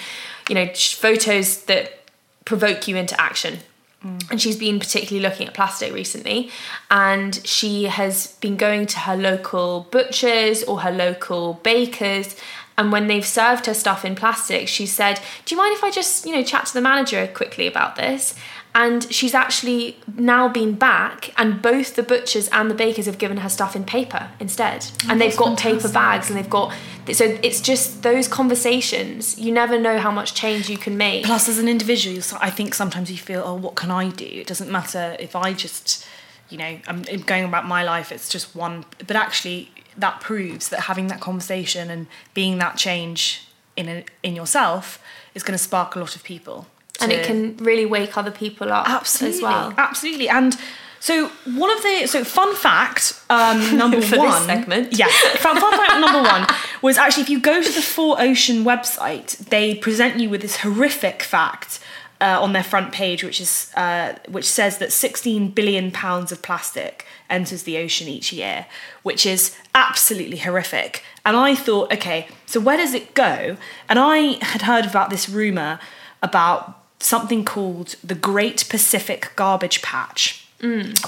you 0.48 0.54
know, 0.56 0.68
photos 0.76 1.64
that 1.64 2.00
provoke 2.46 2.88
you 2.88 2.96
into 2.96 3.20
action. 3.20 3.58
And 4.04 4.42
she's 4.42 4.58
been 4.58 4.80
particularly 4.80 5.28
looking 5.28 5.48
at 5.48 5.54
plastic 5.54 5.94
recently, 5.94 6.50
and 6.90 7.40
she 7.46 7.84
has 7.84 8.28
been 8.42 8.58
going 8.58 8.88
to 8.88 9.00
her 9.00 9.16
local 9.16 9.88
butchers 9.92 10.64
or 10.64 10.82
her 10.82 10.92
local 10.92 11.60
bakers. 11.62 12.36
And 12.80 12.92
when 12.92 13.06
they've 13.06 13.26
served 13.26 13.68
her 13.68 13.76
stuff 13.76 14.04
in 14.04 14.16
plastic, 14.16 14.68
she 14.68 14.88
said, 14.88 15.20
"Do 15.46 15.54
you 15.54 15.62
mind 15.62 15.76
if 15.76 15.84
I 15.84 15.92
just, 15.92 16.26
you 16.26 16.34
know, 16.34 16.42
chat 16.42 16.66
to 16.68 16.74
the 16.74 16.82
manager 16.82 17.28
quickly 17.28 17.68
about 17.68 17.96
this?" 17.96 18.34
And 18.74 19.12
she's 19.12 19.34
actually 19.34 19.98
now 20.16 20.48
been 20.48 20.76
back, 20.76 21.34
and 21.38 21.62
both 21.62 21.96
the 21.96 22.04
butchers 22.04 22.48
and 22.50 22.72
the 22.72 22.74
bakers 22.74 23.06
have 23.06 23.18
given 23.18 23.38
her 23.38 23.50
stuff 23.50 23.76
in 23.76 23.84
paper 23.84 24.30
instead, 24.40 24.86
oh, 25.04 25.08
and 25.10 25.20
they've 25.20 25.36
got 25.36 25.60
paper 25.60 25.90
bags, 25.90 26.30
and 26.30 26.40
they've 26.40 26.50
got. 26.50 26.74
So 27.12 27.38
it's 27.44 27.60
just 27.60 28.02
those 28.02 28.30
conversations. 28.30 29.38
You 29.38 29.52
never 29.52 29.78
know 29.78 29.98
how 29.98 30.10
much 30.10 30.36
change 30.36 30.70
you 30.70 30.78
can 30.78 30.96
make. 30.96 31.26
Plus, 31.26 31.50
as 31.50 31.58
an 31.58 31.68
individual, 31.68 32.22
I 32.40 32.50
think 32.50 32.74
sometimes 32.74 33.12
you 33.12 33.18
feel, 33.18 33.44
oh, 33.46 33.56
what 33.56 33.76
can 33.76 33.92
I 33.92 34.08
do? 34.10 34.26
It 34.26 34.48
doesn't 34.48 34.72
matter 34.72 35.18
if 35.20 35.36
I 35.36 35.52
just, 35.52 36.08
you 36.50 36.58
know, 36.58 36.80
I'm 36.88 37.04
I'm 37.12 37.24
going 37.24 37.44
about 37.44 37.68
my 37.68 37.84
life. 37.84 38.10
It's 38.10 38.30
just 38.30 38.56
one. 38.56 38.86
But 39.06 39.18
actually, 39.18 39.70
that 39.98 40.22
proves 40.22 40.70
that 40.70 40.82
having 40.82 41.08
that 41.08 41.20
conversation 41.20 41.90
and 41.90 42.08
being 42.34 42.58
that 42.60 42.78
change 42.78 43.46
in 43.76 43.90
a, 43.90 44.06
in 44.24 44.34
yourself 44.34 45.04
is 45.34 45.44
going 45.44 45.58
to 45.58 45.64
spark 45.64 45.96
a 45.98 46.00
lot 46.00 46.16
of 46.16 46.24
people. 46.24 46.68
And 47.04 47.12
it 47.12 47.26
can 47.26 47.58
really 47.58 47.86
wake 47.86 48.18
other 48.18 48.32
people 48.32 48.72
up 48.72 48.90
absolutely. 48.90 49.38
as 49.38 49.44
well. 49.44 49.74
absolutely. 49.78 50.30
And 50.30 50.58
so 51.02 51.30
one 51.56 51.72
of 51.72 51.82
the 51.82 52.06
so 52.06 52.24
fun 52.24 52.56
fact 52.56 53.20
um 53.30 53.76
number 53.78 54.00
one 54.00 54.44
segment. 54.44 54.98
yeah 54.98 55.08
fun, 55.38 55.60
fun 55.60 55.72
fact 55.72 56.00
number 56.00 56.22
one 56.22 56.48
was 56.82 56.98
actually 56.98 57.24
if 57.24 57.30
you 57.30 57.40
go 57.42 57.62
to 57.62 57.70
the 57.70 57.82
4Ocean 57.82 58.64
website 58.64 59.38
they 59.50 59.76
present 59.76 60.20
you 60.20 60.30
with 60.30 60.42
this 60.42 60.58
horrific 60.58 61.24
fact 61.24 61.80
uh, 62.22 62.40
on 62.40 62.54
their 62.54 62.64
front 62.64 62.94
page 62.94 63.24
which 63.24 63.42
is 63.42 63.72
uh, 63.76 64.14
which 64.30 64.46
says 64.46 64.78
that 64.78 64.92
16 64.92 65.50
billion 65.50 65.90
pounds 65.90 66.32
of 66.32 66.44
plastic 66.44 67.08
enters 67.32 67.64
the 67.64 67.78
ocean 67.80 68.08
each 68.08 68.32
year 68.32 68.68
which 69.02 69.26
is 69.26 69.58
absolutely 69.74 70.38
horrific. 70.38 71.04
And 71.26 71.36
i 71.36 71.56
thought 71.56 71.92
okay 71.92 72.28
so 72.46 72.60
where 72.60 72.78
does 72.78 72.94
it 72.94 73.16
go? 73.16 73.58
And 73.90 73.98
i 73.98 74.44
had 74.46 74.62
heard 74.62 74.86
about 74.86 75.10
this 75.10 75.28
rumor 75.28 75.80
about 76.22 76.81
something 77.04 77.44
called 77.44 77.96
the 78.04 78.16
Great 78.16 78.66
Pacific 78.70 79.32
Garbage 79.36 79.82
Patch, 79.82 80.48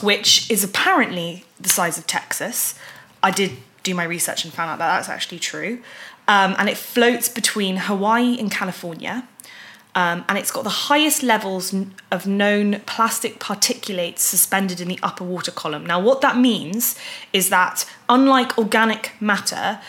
which 0.01 0.49
is 0.49 0.63
apparently 0.63 1.45
the 1.59 1.69
size 1.69 1.97
of 1.97 2.07
Texas. 2.07 2.75
I 3.21 3.31
did 3.31 3.51
do 3.83 3.93
my 3.93 4.03
research 4.03 4.43
and 4.43 4.53
found 4.53 4.71
out 4.71 4.79
that 4.79 4.95
that's 4.95 5.09
actually 5.09 5.39
true. 5.39 5.81
Um, 6.27 6.55
and 6.57 6.69
it 6.69 6.77
floats 6.77 7.29
between 7.29 7.77
Hawaii 7.77 8.39
and 8.39 8.49
California. 8.49 9.27
Um, 9.95 10.25
and 10.27 10.39
it's 10.39 10.49
got 10.49 10.63
the 10.63 10.69
highest 10.89 11.21
levels 11.21 11.75
of 12.11 12.25
known 12.25 12.79
plastic 12.87 13.39
particulates 13.39 14.19
suspended 14.19 14.81
in 14.81 14.87
the 14.87 14.99
upper 15.03 15.23
water 15.23 15.51
column. 15.51 15.85
Now, 15.85 15.99
what 15.99 16.21
that 16.21 16.35
means 16.37 16.97
is 17.31 17.49
that, 17.49 17.85
unlike 18.09 18.57
organic 18.57 19.11
matter, 19.21 19.79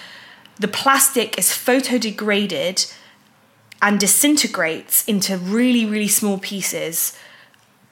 the 0.59 0.69
plastic 0.69 1.39
is 1.39 1.49
photodegraded 1.49 2.95
and 3.85 4.01
disintegrates 4.01 5.05
into 5.05 5.37
really, 5.37 5.85
really 5.85 6.09
small 6.09 6.39
pieces, 6.39 7.17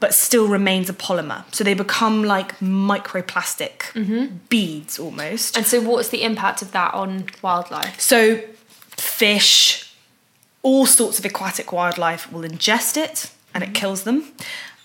but 0.01 0.15
still 0.15 0.49
remains 0.49 0.89
a 0.89 0.93
polymer. 0.95 1.45
So 1.55 1.63
they 1.63 1.75
become 1.75 2.25
like 2.25 2.59
microplastic 2.59 3.93
beads 4.49 4.99
almost. 4.99 5.55
And 5.57 5.67
so, 5.67 5.81
what's 5.83 6.09
the 6.09 6.25
impact 6.25 6.63
of 6.63 6.73
that 6.73 6.95
on 6.95 7.27
wildlife? 7.43 8.01
So 8.01 8.41
fish, 8.97 9.95
all 10.63 10.87
sorts 10.87 11.19
of 11.19 11.27
aquatic 11.27 11.73
wildlife 11.73 12.33
will 12.33 12.43
ingest 12.43 12.97
it 12.97 13.31
and 13.55 13.63
it 13.63 13.75
kills 13.75 14.05
them. 14.05 14.33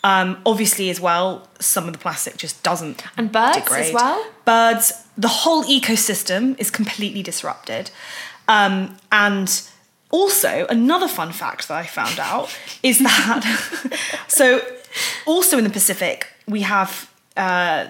Um, 0.04 0.42
obviously, 0.46 0.90
as 0.90 1.00
well, 1.00 1.48
some 1.60 1.88
of 1.88 1.94
the 1.94 2.00
plastic 2.00 2.36
just 2.38 2.62
doesn't. 2.64 3.02
And 3.18 3.32
birds 3.32 3.72
as 3.72 3.94
well? 3.94 4.26
Birds, 4.46 4.92
the 5.18 5.28
whole 5.28 5.64
ecosystem 5.64 6.60
is 6.60 6.70
completely 6.70 7.24
disrupted. 7.24 7.92
Um, 8.48 8.98
and 9.12 9.50
also, 10.10 10.66
another 10.70 11.08
fun 11.08 11.32
fact 11.32 11.68
that 11.68 11.78
I 11.78 11.86
found 11.86 12.20
out 12.20 12.58
is 12.82 13.00
that 13.00 14.00
so 14.28 14.62
also 15.26 15.58
in 15.58 15.64
the 15.64 15.70
Pacific 15.70 16.28
we 16.48 16.62
have 16.62 17.12
uh, 17.36 17.88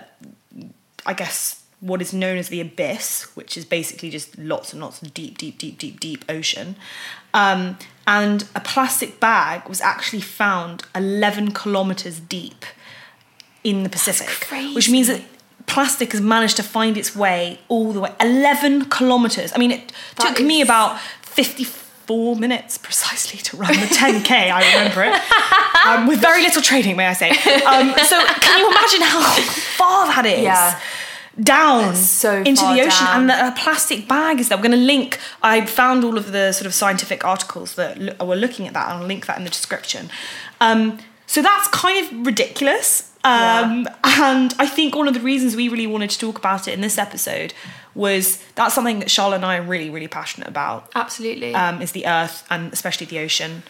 I 1.06 1.14
guess 1.14 1.64
what 1.80 2.02
is 2.02 2.12
known 2.14 2.38
as 2.38 2.50
the 2.50 2.60
abyss, 2.60 3.24
which 3.36 3.56
is 3.56 3.64
basically 3.64 4.10
just 4.10 4.38
lots 4.38 4.74
and 4.74 4.82
lots 4.82 5.02
of 5.02 5.14
deep, 5.14 5.38
deep, 5.38 5.60
deep, 5.60 5.78
deep, 5.78 6.00
deep 6.00 6.26
ocean. 6.28 6.76
Um, 7.34 7.78
and 8.08 8.48
a 8.56 8.60
plastic 8.60 9.20
bag 9.20 9.70
was 9.70 9.80
actually 9.80 10.22
found 10.22 10.84
11 10.96 11.52
kilometers 11.52 12.20
deep 12.20 12.66
in 13.64 13.84
the 13.84 13.90
Pacific, 13.90 14.48
which 14.74 14.90
means 14.90 15.08
that 15.08 15.22
plastic 15.68 16.14
has 16.14 16.22
managed 16.22 16.58
to 16.58 16.64
find 16.64 16.98
its 16.98 17.16
way 17.16 17.60
all 17.68 17.92
the 17.92 18.00
way 18.00 18.12
11 18.20 18.86
kilometers. 18.86 19.52
I 19.54 19.58
mean, 19.60 19.72
it 19.72 19.92
that 20.16 20.30
took 20.30 20.40
is... 20.40 20.48
me 20.48 20.62
about 20.62 21.00
50 21.22 21.64
four 22.08 22.36
minutes 22.36 22.78
precisely 22.78 23.40
to 23.40 23.58
run 23.58 23.74
the 23.74 23.88
10K, 23.88 24.32
I 24.32 24.66
remember 24.74 25.04
it, 25.04 25.86
um, 25.86 26.08
with 26.08 26.20
very 26.20 26.42
little 26.42 26.62
training, 26.62 26.96
may 26.96 27.08
I 27.08 27.14
say. 27.14 27.30
Um, 27.30 27.94
so 28.06 28.18
can 28.26 28.60
you 28.60 28.70
imagine 28.70 29.02
how 29.02 29.22
far 29.78 30.08
that 30.08 30.26
is? 30.26 30.42
Yeah 30.42 30.80
down 31.42 31.96
so 31.96 32.38
into 32.38 32.62
the 32.62 32.82
ocean 32.82 33.06
down. 33.06 33.20
and 33.22 33.30
the, 33.30 33.48
a 33.48 33.52
plastic 33.52 34.08
bag 34.08 34.40
is 34.40 34.50
there. 34.50 34.58
We're 34.58 34.64
going 34.64 34.72
to 34.72 34.78
link, 34.78 35.20
I 35.44 35.66
found 35.66 36.04
all 36.04 36.18
of 36.18 36.32
the 36.32 36.52
sort 36.52 36.66
of 36.66 36.74
scientific 36.74 37.24
articles 37.24 37.76
that 37.76 38.00
lo- 38.00 38.26
were 38.26 38.36
looking 38.36 38.68
at 38.68 38.74
that 38.74 38.90
and 38.90 39.00
I'll 39.00 39.08
link 39.08 39.28
that 39.28 39.38
in 39.38 39.44
the 39.44 39.50
description. 39.50 40.10
Um, 40.60 41.00
so 41.28 41.42
that's 41.42 41.68
kind 41.68 42.06
of 42.06 42.26
ridiculous. 42.26 43.12
Um, 43.24 43.84
yeah. 43.84 43.96
And 44.04 44.54
I 44.58 44.66
think 44.66 44.96
one 44.96 45.08
of 45.08 45.14
the 45.14 45.20
reasons 45.20 45.56
we 45.56 45.70
really 45.70 45.88
wanted 45.88 46.10
to 46.12 46.20
talk 46.20 46.40
about 46.40 46.68
it 46.68 46.74
in 46.74 46.82
this 46.82 46.98
episode 46.98 47.54
was 47.98 48.42
that's 48.56 48.74
something 48.74 49.00
that 49.00 49.12
Charlotte 49.12 49.38
and 49.38 49.46
I 49.46 49.58
are 49.58 49.64
really, 49.64 49.90
really 49.90 50.08
passionate 50.08 50.48
about 50.48 50.90
Absolutely. 50.96 51.54
um, 51.54 51.82
is 51.82 51.92
the 51.92 52.06
earth 52.06 52.46
and 52.50 52.72
especially 52.72 53.08
the 53.08 53.20
ocean. 53.20 53.64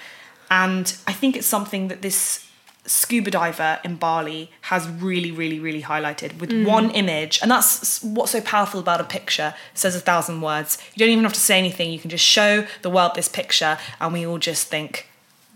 And 0.52 0.96
I 1.08 1.14
think 1.14 1.36
it's 1.36 1.48
something 1.48 1.88
that 1.88 2.02
this 2.02 2.48
scuba 2.88 3.30
diver 3.30 3.80
in 3.84 3.96
Bali 3.96 4.50
has 4.62 4.88
really, 4.88 5.32
really, 5.32 5.60
really 5.60 5.82
highlighted 5.82 6.40
with 6.40 6.66
one 6.66 6.90
image. 6.92 7.40
And 7.42 7.52
that's 7.52 8.02
what's 8.02 8.32
so 8.32 8.42
powerful 8.42 8.80
about 8.80 9.02
a 9.02 9.04
picture. 9.04 9.54
It 9.74 9.78
says 9.78 9.96
a 9.96 10.00
thousand 10.00 10.42
words. 10.42 10.78
You 10.96 11.00
don't 11.00 11.12
even 11.12 11.24
have 11.24 11.34
to 11.34 11.40
say 11.40 11.58
anything. 11.58 11.92
You 11.92 12.00
can 12.00 12.10
just 12.10 12.26
show 12.26 12.66
the 12.82 12.90
world 12.90 13.14
this 13.16 13.28
picture, 13.28 13.78
and 14.00 14.14
we 14.14 14.26
all 14.26 14.38
just 14.38 14.68
think, 14.68 15.08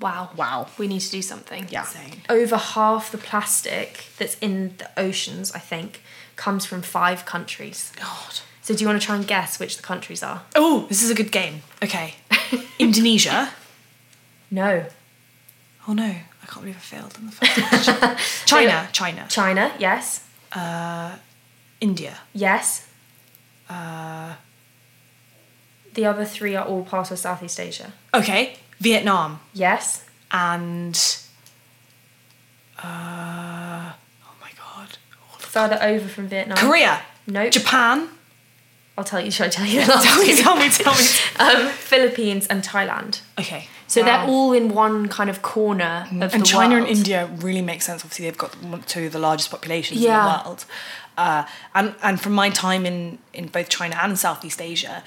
wow. 0.02 0.30
wow. 0.36 0.68
We 0.78 0.88
need 0.88 1.00
to 1.02 1.12
do 1.12 1.22
something. 1.22 1.68
Yeah. 1.70 1.86
Over 2.30 2.58
half 2.58 3.12
the 3.12 3.18
plastic 3.18 4.06
that's 4.18 4.38
in 4.40 4.76
the 4.78 4.90
oceans, 4.98 5.52
I 5.54 5.60
think, 5.60 6.02
comes 6.36 6.66
from 6.66 6.82
five 6.82 7.26
countries. 7.26 7.94
God. 7.96 8.42
So 8.62 8.76
do 8.76 8.82
you 8.84 8.88
want 8.88 9.01
to 9.01 9.05
try 9.05 9.16
and 9.16 9.26
guess 9.28 9.59
which 9.59 9.78
the 9.78 9.84
countries 9.84 10.22
are? 10.24 10.43
Oh, 10.55 10.86
this 10.88 11.01
is 11.01 11.09
a 11.09 11.16
good 11.16 11.32
game. 11.32 11.62
Okay. 11.84 12.16
Indonesia. 12.80 13.49
No. 14.51 14.86
Oh 15.88 15.93
no, 15.93 16.03
I 16.03 16.45
can't 16.45 16.62
believe 16.62 16.76
I 16.78 16.80
failed 16.80 17.18
in 17.20 17.26
the 17.26 17.32
first 17.32 17.53
question. 17.70 17.95
China, 18.45 18.88
China, 18.91 19.26
China, 19.30 19.72
yes. 19.80 20.28
Uh, 20.51 21.16
India, 21.80 22.18
Yes. 22.34 22.88
Uh, 23.70 24.34
The 25.93 26.05
other 26.05 26.26
three 26.26 26.55
are 26.55 26.66
all 26.66 26.84
part 26.84 27.09
of 27.12 27.18
Southeast 27.18 27.59
Asia. 27.59 27.91
okay, 28.14 28.57
Vietnam, 28.80 29.39
Yes. 29.53 30.05
and 30.32 30.95
uh, 32.84 33.91
oh 34.28 34.34
my 34.41 34.51
god, 34.57 34.97
Further 35.39 35.80
over 35.82 36.07
from 36.07 36.28
Vietnam. 36.28 36.57
Korea, 36.57 37.01
No. 37.28 37.49
Japan. 37.49 38.07
I'll 38.98 39.04
tell 39.06 39.22
you. 39.22 39.32
Should 39.32 39.48
I 39.48 39.50
tell 39.50 39.66
you? 39.66 39.80
last 39.80 40.06
tell 40.08 40.22
me, 40.22 40.36
tell 40.44 40.56
me, 40.56 40.70
tell 40.70 40.94
me. 40.94 41.06
Um, 41.39 41.70
Philippines 41.72 42.46
and 42.48 42.62
Thailand. 42.64 43.22
Okay, 43.39 43.68
So 43.88 44.02
wow. 44.02 44.06
they're 44.06 44.30
all 44.30 44.52
in 44.54 44.74
one 44.74 45.08
kind 45.08 45.30
of 45.30 45.42
corner 45.42 46.06
of 46.06 46.10
the 46.12 46.20
world. 46.20 46.34
and 46.36 46.46
China 46.46 46.76
world. 46.76 46.88
and 46.89 46.98
India 46.98 47.30
really 47.38 47.62
make 47.62 47.82
sense. 47.82 48.04
Obviously, 48.04 48.26
they've 48.26 48.38
got 48.38 48.56
two 48.88 49.06
of 49.08 49.12
the 49.14 49.20
largest 49.20 49.50
populations 49.50 50.00
Yeah. 50.02 50.20
in 50.20 50.44
the 50.44 50.50
world. 50.50 50.66
Uh, 51.18 51.44
and 51.76 51.94
and 52.04 52.20
from 52.22 52.34
my 52.34 52.50
time 52.50 52.86
in 52.86 53.18
in 53.34 53.48
both 53.48 53.70
China 53.70 53.98
and 54.02 54.18
Southeast 54.18 54.62
Asia, 54.62 55.04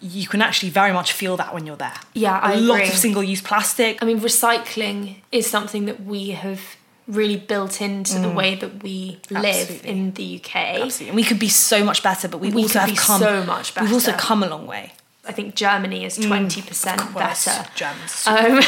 you 0.00 0.26
can 0.28 0.40
actually 0.40 0.70
very 0.70 0.92
much 0.92 1.12
feel 1.12 1.36
that 1.36 1.52
when 1.54 1.66
you're 1.66 1.76
there. 1.76 1.98
Yeah, 2.14 2.38
I 2.38 2.52
a 2.54 2.56
lot 2.60 2.76
agree. 2.80 2.88
of 2.88 2.94
single-use 2.94 3.42
plastic. 3.42 4.00
I 4.02 4.06
mean, 4.06 4.20
recycling 4.20 5.16
is 5.32 5.50
something 5.50 5.86
that 5.86 6.04
we 6.04 6.30
have 6.30 6.60
really 7.08 7.36
built 7.36 7.80
into 7.80 8.18
the 8.18 8.28
way 8.28 8.54
that 8.54 8.82
we 8.82 9.18
live 9.30 9.42
Mm. 9.42 9.60
Absolutely. 9.62 9.90
in 9.90 10.12
the 10.12 10.36
UK. 10.36 10.54
Absolutely. 10.56 11.08
And 11.08 11.16
we 11.16 11.24
could 11.24 11.38
be 11.38 11.48
so 11.48 11.82
much 11.82 12.02
better, 12.02 12.28
but 12.28 12.38
we, 12.38 12.50
We 12.50 12.62
also 12.62 12.78
have 12.80 12.94
come 12.96 13.20
so 13.20 13.42
much 13.44 13.74
We've 13.80 13.92
also 13.92 14.12
come 14.12 14.42
a 14.42 14.48
long 14.48 14.66
way. 14.66 14.92
I 15.26 15.32
think 15.32 15.54
Germany 15.54 16.04
is 16.06 16.16
20% 16.18 16.96
Well, 17.14 17.18
that's 17.26 17.44
better 17.44 17.68
Germans. 17.74 18.26
um, 18.26 18.60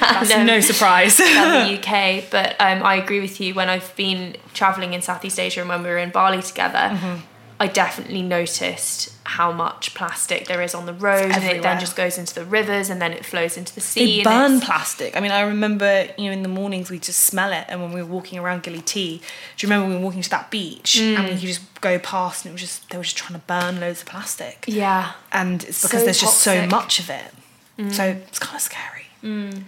That's 0.00 0.30
no 0.36 0.58
surprise. 0.60 1.16
than 1.16 1.66
the 1.66 1.78
UK. 1.78 2.24
But 2.30 2.56
um, 2.60 2.82
I 2.82 2.96
agree 2.96 3.20
with 3.20 3.40
you. 3.40 3.54
When 3.54 3.68
I've 3.68 3.94
been 3.94 4.36
traveling 4.52 4.94
in 4.94 5.02
Southeast 5.02 5.38
Asia 5.38 5.60
and 5.60 5.68
when 5.68 5.82
we 5.82 5.88
were 5.88 5.98
in 5.98 6.10
Bali 6.10 6.42
together, 6.42 6.90
Mm-hmm. 6.92 7.16
I 7.62 7.68
definitely 7.68 8.22
noticed 8.22 9.14
how 9.22 9.52
much 9.52 9.94
plastic 9.94 10.48
there 10.48 10.60
is 10.62 10.74
on 10.74 10.84
the 10.84 10.92
road, 10.92 11.30
and 11.30 11.44
it 11.44 11.62
then 11.62 11.78
just 11.78 11.94
goes 11.94 12.18
into 12.18 12.34
the 12.34 12.44
rivers, 12.44 12.90
and 12.90 13.00
then 13.00 13.12
it 13.12 13.24
flows 13.24 13.56
into 13.56 13.72
the 13.72 13.80
sea. 13.80 14.16
they 14.16 14.24
burn 14.24 14.60
plastic. 14.60 15.16
I 15.16 15.20
mean, 15.20 15.30
I 15.30 15.42
remember, 15.42 16.08
you 16.18 16.26
know, 16.26 16.32
in 16.32 16.42
the 16.42 16.48
mornings 16.48 16.90
we 16.90 16.98
just 16.98 17.20
smell 17.20 17.52
it, 17.52 17.64
and 17.68 17.80
when 17.80 17.92
we 17.92 18.02
were 18.02 18.08
walking 18.08 18.40
around 18.40 18.64
Gili 18.64 18.80
T, 18.80 19.18
do 19.18 19.22
you 19.64 19.70
remember 19.70 19.84
when 19.86 19.94
we 19.94 20.00
were 20.00 20.04
walking 20.06 20.22
to 20.22 20.30
that 20.30 20.50
beach 20.50 20.96
and 20.98 21.18
Mm. 21.18 21.24
we 21.24 21.30
could 21.30 21.38
just 21.40 21.80
go 21.80 22.00
past, 22.00 22.44
and 22.44 22.50
it 22.50 22.54
was 22.54 22.62
just 22.62 22.90
they 22.90 22.96
were 22.98 23.04
just 23.04 23.16
trying 23.16 23.38
to 23.38 23.46
burn 23.46 23.78
loads 23.78 24.00
of 24.00 24.08
plastic, 24.08 24.64
Yeah. 24.66 25.12
and 25.30 25.62
it's 25.62 25.82
because 25.82 26.00
So 26.00 26.04
there's 26.04 26.20
just 26.20 26.38
so 26.40 26.66
much 26.66 26.98
of 26.98 27.08
it. 27.10 27.32
Mm. 27.78 27.92
So 27.92 28.04
it's 28.26 28.40
kind 28.40 28.56
of 28.56 28.62
scary. 28.62 29.06
Mm. 29.22 29.62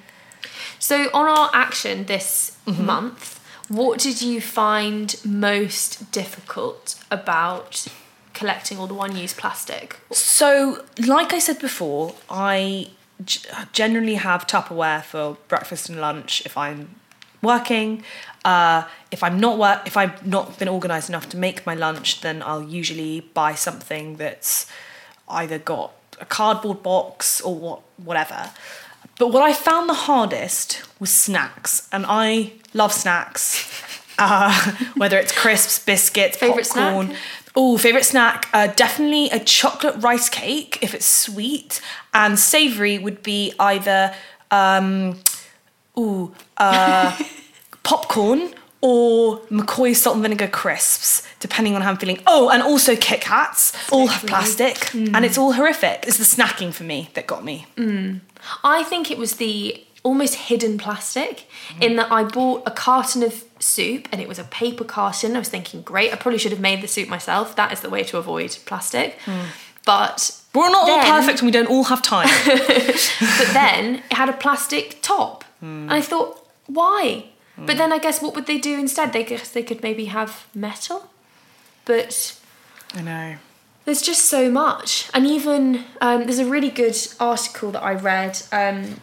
So 0.81 1.11
on 1.15 1.27
our 1.27 1.51
action 1.55 2.07
this 2.07 2.57
mm-hmm. 2.67 2.85
month, 2.85 3.34
what 3.69 3.99
did 3.99 4.21
you 4.21 4.41
find 4.41 5.17
most 5.25 6.11
difficult 6.13 7.03
about 7.11 7.87
collecting 8.33 8.79
all 8.79 8.87
the 8.87 8.95
one-use 8.95 9.33
plastic? 9.35 9.97
So, 10.13 10.85
like 11.07 11.33
I 11.33 11.39
said 11.39 11.59
before, 11.61 12.15
I 12.29 12.91
generally 13.73 14.17
have 14.17 14.47
Tupperware 14.47 15.03
for 15.03 15.39
breakfast 15.49 15.89
and 15.89 16.01
lunch 16.01 16.45
if 16.45 16.57
I'm 16.57 16.97
working. 17.43 18.03
Uh, 18.45 18.85
if 19.11 19.23
I'm 19.23 19.39
not 19.39 19.59
work, 19.59 19.87
if 19.87 19.97
I've 19.97 20.27
not 20.27 20.59
been 20.59 20.69
organised 20.69 21.09
enough 21.09 21.29
to 21.31 21.37
make 21.37 21.65
my 21.65 21.75
lunch, 21.75 22.21
then 22.21 22.43
I'll 22.43 22.63
usually 22.63 23.21
buy 23.21 23.55
something 23.55 24.17
that's 24.17 24.67
either 25.29 25.59
got 25.59 25.93
a 26.21 26.25
cardboard 26.25 26.83
box 26.83 27.41
or 27.41 27.55
what, 27.55 27.81
whatever. 27.97 28.51
But 29.19 29.29
what 29.29 29.43
I 29.43 29.53
found 29.53 29.89
the 29.89 29.95
hardest 29.95 30.83
was 31.01 31.11
snacks, 31.11 31.89
and 31.93 32.05
I 32.09 32.53
love 32.73 32.93
snacks. 32.93 33.71
Uh, 34.17 34.53
whether 34.97 35.19
it's 35.19 35.33
crisps, 35.33 35.81
biscuits, 35.81 36.37
Favourite 36.37 36.67
snack? 36.67 36.95
popcorn. 36.95 37.17
Oh, 37.57 37.77
favorite 37.77 38.05
snack? 38.05 38.49
Uh, 38.53 38.69
definitely 38.69 39.29
a 39.31 39.41
chocolate 39.41 39.97
rice 39.99 40.29
cake 40.29 40.79
if 40.83 40.95
it's 40.95 41.05
sweet, 41.05 41.81
and 42.13 42.39
savoury 42.39 42.97
would 42.97 43.25
be 43.25 43.53
either 43.59 44.15
um, 44.53 45.19
ooh, 45.99 46.33
uh, 46.59 47.19
popcorn 47.83 48.55
or 48.85 49.39
McCoy 49.51 49.97
salt 49.97 50.15
and 50.15 50.23
vinegar 50.23 50.47
crisps, 50.47 51.27
depending 51.41 51.75
on 51.75 51.81
how 51.81 51.89
I'm 51.89 51.97
feeling. 51.97 52.21
Oh, 52.27 52.51
and 52.51 52.63
also 52.63 52.95
Kit 52.95 53.23
Kats, 53.23 53.73
all 53.91 54.09
have 54.09 54.29
plastic, 54.29 54.75
mm. 54.93 55.11
and 55.15 55.25
it's 55.25 55.39
all 55.39 55.53
horrific. 55.55 56.05
It's 56.07 56.19
the 56.19 56.25
snacking 56.25 56.71
for 56.75 56.85
me 56.85 57.09
that 57.15 57.27
got 57.27 57.43
me. 57.43 57.67
Mm. 57.77 58.21
I 58.63 58.83
think 58.83 59.11
it 59.11 59.17
was 59.17 59.37
the 59.37 59.83
almost 60.03 60.35
hidden 60.35 60.77
plastic 60.77 61.49
in 61.81 61.97
that 61.97 62.13
I 62.13 62.25
bought 62.25 62.65
a 62.67 62.71
carton 62.71 63.23
of 63.23 63.43
soup 63.59 64.07
and 64.13 64.21
it 64.21 64.29
was 64.29 64.39
a 64.39 64.45
paper 64.45 64.85
carton. 64.85 65.35
I 65.35 65.39
was 65.39 65.49
thinking, 65.49 65.81
great, 65.81 66.13
I 66.13 66.17
probably 66.17 66.39
should 66.39 66.53
have 66.53 66.61
made 66.61 66.83
the 66.83 66.87
soup 66.87 67.09
myself. 67.09 67.57
That 67.57 67.73
is 67.73 67.81
the 67.81 67.89
way 67.89 68.03
to 68.05 68.19
avoid 68.19 68.51
plastic. 68.67 69.19
Mm. 69.25 69.47
But 69.87 70.43
We're 70.55 70.69
not 70.69 70.91
all 70.91 71.21
perfect, 71.21 71.41
and 71.41 71.47
we 71.47 71.53
don't 71.53 71.69
all 71.69 71.85
have 71.85 72.03
time. 72.03 72.29
but 72.47 73.49
then 73.55 74.03
it 74.11 74.13
had 74.13 74.29
a 74.29 74.35
plastic 74.35 74.99
top. 75.01 75.43
And 75.63 75.93
I 75.93 76.03
thought, 76.03 76.47
why? 76.67 77.25
But 77.57 77.77
then 77.77 77.93
I 77.93 77.99
guess 77.99 78.21
what 78.21 78.35
would 78.35 78.47
they 78.47 78.59
do 78.59 78.79
instead? 78.79 79.13
They 79.13 79.23
guess 79.25 79.51
they 79.51 79.63
could 79.63 79.83
maybe 79.83 80.07
have 80.07 80.47
metal. 80.55 81.09
But 81.85 82.39
I 82.95 83.03
know. 83.03 83.37
there's 83.85 84.03
just 84.03 84.25
so 84.27 84.51
much. 84.51 85.09
And 85.15 85.27
even 85.27 85.85
um, 86.01 86.25
there's 86.25 86.39
a 86.41 86.47
really 86.47 86.71
good 86.71 86.97
article 87.21 87.71
that 87.73 87.83
I 87.83 87.93
read 87.95 88.43
um, 88.51 89.01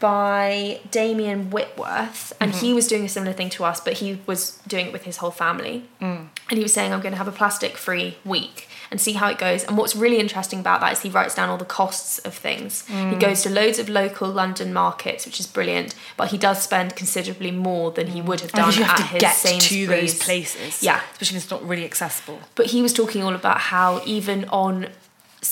by 0.00 0.80
Damian 0.90 1.50
Whitworth, 1.50 2.32
and 2.40 2.52
Mm-hmm. 2.52 2.64
he 2.66 2.74
was 2.74 2.86
doing 2.88 3.04
a 3.04 3.08
similar 3.08 3.32
thing 3.32 3.50
to 3.50 3.64
us, 3.64 3.80
but 3.80 3.94
he 3.94 4.20
was 4.26 4.58
doing 4.66 4.86
it 4.88 4.92
with 4.92 5.04
his 5.04 5.18
whole 5.18 5.30
family. 5.30 5.84
Mm. 6.00 6.28
And 6.50 6.56
he 6.58 6.62
was 6.62 6.72
saying, 6.74 6.92
I'm 6.92 7.00
going 7.00 7.12
to 7.12 7.18
have 7.18 7.28
a 7.28 7.32
plastic 7.32 7.76
free 7.76 8.18
week 8.24 8.68
and 8.94 9.00
see 9.00 9.14
how 9.14 9.28
it 9.28 9.38
goes. 9.38 9.64
And 9.64 9.76
what's 9.76 9.96
really 9.96 10.20
interesting 10.20 10.60
about 10.60 10.80
that 10.80 10.92
is 10.92 11.00
he 11.00 11.08
writes 11.10 11.34
down 11.34 11.48
all 11.48 11.56
the 11.56 11.64
costs 11.64 12.20
of 12.20 12.32
things. 12.32 12.84
Mm. 12.86 13.10
He 13.14 13.16
goes 13.18 13.42
to 13.42 13.50
loads 13.50 13.80
of 13.80 13.88
local 13.88 14.28
London 14.28 14.72
markets, 14.72 15.26
which 15.26 15.40
is 15.40 15.48
brilliant, 15.48 15.96
but 16.16 16.28
he 16.28 16.38
does 16.38 16.62
spend 16.62 16.94
considerably 16.94 17.50
more 17.50 17.90
than 17.90 18.06
he 18.06 18.22
would 18.22 18.40
have 18.40 18.52
done 18.52 18.66
Because 18.68 18.78
you 18.78 18.84
have 18.84 19.00
at 19.00 19.02
to 19.08 19.12
his 19.14 19.20
get 19.20 19.34
Sainsbury's. 19.34 20.12
to 20.12 20.18
those 20.18 20.24
places. 20.24 20.80
Yeah. 20.80 21.00
Especially 21.12 21.38
if 21.38 21.42
it's 21.42 21.50
not 21.50 21.66
really 21.66 21.84
accessible. 21.84 22.38
But 22.54 22.66
he 22.66 22.82
was 22.82 22.92
talking 22.92 23.24
all 23.24 23.34
about 23.34 23.58
how 23.58 24.00
even 24.06 24.44
on 24.50 24.86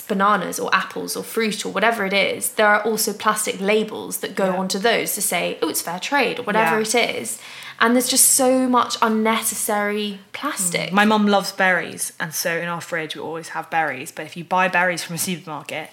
bananas 0.09 0.59
or 0.59 0.75
apples 0.75 1.17
or 1.17 1.23
fruit 1.23 1.67
or 1.67 1.73
whatever 1.73 2.07
it 2.07 2.13
is, 2.15 2.53
there 2.53 2.67
are 2.67 2.83
also 2.83 3.13
plastic 3.13 3.61
labels 3.61 4.19
that 4.19 4.35
go 4.35 4.47
Yeah. 4.47 4.57
onto 4.57 4.79
those 4.79 5.15
to 5.17 5.21
say, 5.23 5.59
oh, 5.61 5.69
it's 5.69 5.83
fair 5.83 5.99
trade 5.99 6.39
or 6.39 6.43
whatever 6.45 6.77
Yeah. 6.81 7.01
it 7.03 7.17
is. 7.23 7.39
And 7.81 7.95
there's 7.95 8.09
just 8.09 8.33
so 8.33 8.69
much 8.69 8.97
unnecessary 9.03 10.19
plastic. 10.33 10.93
My 10.93 11.05
mum 11.05 11.27
loves 11.27 11.53
berries, 11.53 12.13
and 12.21 12.33
so 12.35 12.57
in 12.57 12.69
our 12.69 12.81
fridge 12.81 13.17
we 13.17 13.21
always 13.23 13.49
have 13.51 13.69
berries. 13.71 14.13
But 14.13 14.27
if 14.27 14.37
you 14.37 14.45
buy 14.45 14.69
berries 14.69 15.03
from 15.03 15.17
a 15.17 15.19
supermarket, 15.19 15.91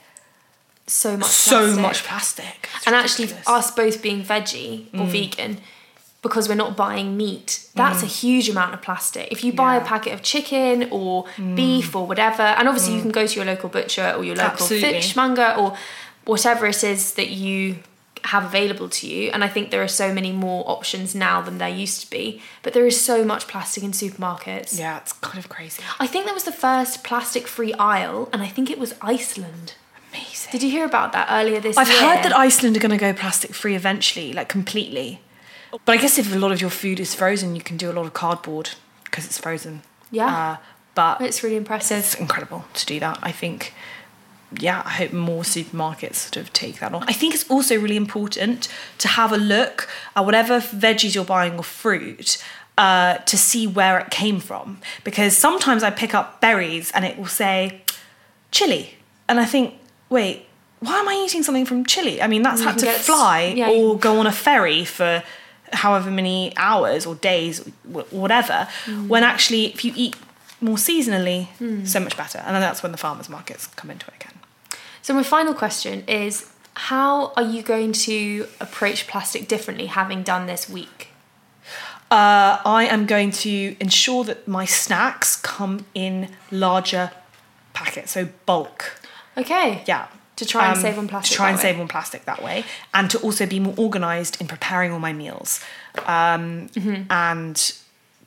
so 0.88 1.18
much 1.18 1.30
so 1.30 1.60
plastic. 1.76 1.82
much 1.82 2.04
plastic. 2.04 2.70
It's 2.76 2.88
and 2.88 2.96
actually, 2.96 3.26
ridiculous. 3.26 3.48
Mm. 3.48 3.58
us 3.58 3.72
both 3.72 4.02
being 4.02 4.24
veggie 4.24 5.00
or 5.00 5.06
vegan, 5.06 5.58
because 6.22 6.50
we're 6.50 6.56
not 6.56 6.76
buying 6.76 7.16
meat, 7.18 7.68
that's 7.76 8.04
a 8.04 8.08
huge 8.08 8.50
amount 8.50 8.74
of 8.74 8.82
plastic. 8.82 9.32
If 9.32 9.44
you 9.44 9.54
buy 9.54 9.76
a 9.76 9.80
Yeah. 9.80 9.84
Mm. 9.86 9.88
packet 9.88 10.14
of 10.14 10.22
chicken 10.22 10.88
or 10.92 11.26
beef 11.56 11.96
or 11.96 12.06
whatever, 12.06 12.44
and 12.44 12.68
obviously 12.68 12.96
you 12.96 13.02
can 13.02 13.12
go 13.12 13.26
to 13.26 13.36
your 13.36 13.46
local 13.46 13.70
butcher 13.70 14.14
or 14.18 14.24
your 14.24 14.36
local 14.36 14.52
Absolutely. 14.52 14.94
fishmonger 14.94 15.56
or 15.58 15.76
whatever 16.26 16.66
it 16.68 16.84
is 16.84 17.14
that 17.14 17.30
you 17.30 17.78
have 18.26 18.46
available 18.46 18.90
to 18.90 19.08
you. 19.08 19.30
And 19.32 19.44
I 19.44 19.48
think 19.48 19.72
there 19.72 19.84
are 19.84 19.88
so 19.88 20.14
many 20.14 20.32
more 20.32 20.64
options 20.70 21.14
now 21.16 21.42
than 21.42 21.58
there 21.58 21.70
used 21.70 22.02
to 22.02 22.10
be. 22.10 22.42
But 22.64 22.74
there 22.74 22.86
is 22.86 23.00
so 23.00 23.24
much 23.26 23.48
plastic 23.48 23.84
in 23.84 23.92
supermarkets. 23.92 24.78
Yeah, 24.78 24.98
it's 24.98 25.14
kind 25.14 25.38
of 25.38 25.50
crazy. 25.50 25.84
I 26.00 26.08
think 26.08 26.26
there 26.26 26.34
was 26.34 26.44
the 26.44 26.52
first 26.52 27.04
plastic 27.04 27.48
free 27.48 27.74
aisle, 27.74 28.30
and 28.34 28.42
I 28.42 28.48
think 28.48 28.70
it 28.70 28.80
was 28.80 28.94
Iceland. 29.02 29.74
Amazing. 30.12 30.52
Did 30.52 30.64
you 30.64 30.72
hear 30.72 30.86
about 30.86 31.12
that 31.14 31.28
earlier 31.30 31.60
this 31.60 31.76
year? 31.76 31.82
I've 31.86 31.88
heard 32.00 32.24
that 32.24 32.36
Iceland 32.36 32.76
are 32.76 32.80
going 32.80 32.92
to 32.92 32.98
go 32.98 33.14
plastic 33.14 33.54
free 33.54 33.76
eventually, 33.76 34.34
like 34.34 34.50
completely. 34.50 35.22
But 35.86 35.94
I 35.94 35.98
guess 35.98 36.18
if 36.18 36.34
a 36.34 36.40
lot 36.40 36.52
of 36.52 36.62
your 36.62 36.72
food 36.72 37.00
is 37.00 37.14
frozen, 37.14 37.56
you 37.56 37.62
can 37.62 37.78
do 37.78 37.92
a 37.92 37.94
lot 37.94 38.06
of 38.08 38.14
cardboard 38.14 38.72
because 39.04 39.26
it's 39.26 39.38
frozen. 39.38 39.84
Yeah. 40.10 40.36
Uh, 40.36 40.58
but 40.96 41.22
It's 41.22 41.44
really 41.44 41.56
impressive. 41.56 42.00
it's 42.00 42.16
incredible 42.16 42.66
to 42.74 42.86
do 42.88 43.00
that. 43.00 43.20
I 43.22 43.32
think, 43.32 43.74
yeah, 44.58 44.82
I 44.86 44.90
hope 44.90 45.14
more 45.14 45.44
supermarkets 45.44 46.16
sort 46.16 46.38
of 46.38 46.52
take 46.54 46.80
that 46.80 46.94
on. 46.94 47.04
I 47.08 47.14
think 47.14 47.34
it's 47.36 47.50
also 47.50 47.78
really 47.80 47.96
important 47.98 48.68
to 49.00 49.08
have 49.08 49.32
a 49.32 49.38
look 49.38 49.88
at 50.16 50.26
whatever 50.26 50.60
veggies 50.60 51.14
you're 51.16 51.26
buying 51.26 51.58
or 51.58 51.64
fruit. 51.64 52.44
Uh, 52.78 53.18
to 53.26 53.38
see 53.38 53.68
where 53.68 54.00
it 54.00 54.10
came 54.10 54.40
from 54.40 54.80
because 55.04 55.38
sometimes 55.38 55.84
I 55.84 55.90
pick 55.90 56.14
up 56.14 56.40
berries 56.40 56.92
and 56.94 57.04
it 57.04 57.18
will 57.18 57.26
say 57.26 57.82
chili 58.52 58.94
and 59.28 59.38
I 59.38 59.44
think 59.44 59.74
wait 60.10 60.46
why 60.80 60.98
am 61.00 61.10
I 61.10 61.16
eating 61.26 61.44
something 61.44 61.66
from 61.66 61.86
Chile 61.86 62.22
I 62.22 62.28
mean 62.28 62.42
that's 62.42 62.64
had 62.64 62.78
to 62.78 62.86
fly 62.94 63.54
yeah, 63.54 63.70
or 63.70 63.98
go 64.00 64.18
on 64.22 64.28
a 64.28 64.32
ferry 64.32 64.86
for 64.86 65.22
however 65.74 66.10
many 66.10 66.54
hours 66.56 67.06
or 67.06 67.16
days 67.16 67.60
wh- 67.84 68.14
whatever 68.14 68.70
Mm. 68.86 69.08
when 69.10 69.26
actually 69.26 69.66
if 69.66 69.84
you 69.84 69.92
eat 69.98 70.16
more 70.62 70.78
seasonally 70.78 71.48
so 71.86 72.00
much 72.00 72.16
better 72.16 72.40
and 72.40 72.56
then 72.56 72.62
that's 72.62 72.82
when 72.82 72.94
the 72.94 72.98
farmers 72.98 73.28
markets 73.28 73.68
come 73.68 73.92
into 73.92 74.08
it 74.08 74.19
So 75.02 75.14
my 75.14 75.24
final 75.24 75.54
question 75.54 76.04
is 76.08 76.50
how 76.76 77.34
are 77.36 77.44
you 77.44 77.62
going 77.62 77.92
to 77.94 78.48
approach 78.60 79.08
plastic 79.08 79.48
differently 79.48 79.88
having 79.88 80.24
done 80.24 80.46
this 80.48 80.70
week? 80.70 81.08
uh, 82.12 82.58
I 82.66 82.88
am 82.90 83.06
going 83.06 83.30
to 83.32 83.76
ensure 83.80 84.24
that 84.24 84.48
my 84.48 84.66
snacks 84.66 85.36
come 85.36 85.86
in 85.94 86.30
larger 86.52 87.12
packets 87.74 88.12
so 88.14 88.28
bulk 88.48 89.00
Okay. 89.38 89.84
yeah 89.86 90.08
To 90.38 90.46
try 90.46 90.68
and 90.70 90.76
Um, 90.78 90.82
save 90.82 90.98
on 90.98 91.08
plastic. 91.08 91.30
to 91.32 91.36
try 91.38 91.50
and 91.50 91.58
way. 91.58 91.62
save 91.62 91.80
on 91.80 91.88
plastic 91.88 92.26
that 92.26 92.42
way 92.42 92.64
and 92.96 93.12
to 93.12 93.20
also 93.20 93.46
be 93.46 93.60
more 93.60 93.76
organized 93.78 94.42
in 94.42 94.48
preparing 94.48 94.92
all 94.92 95.00
my 95.00 95.14
meals 95.14 95.60
um, 96.08 96.70
Mm-hmm. 96.74 97.04
and 97.12 97.74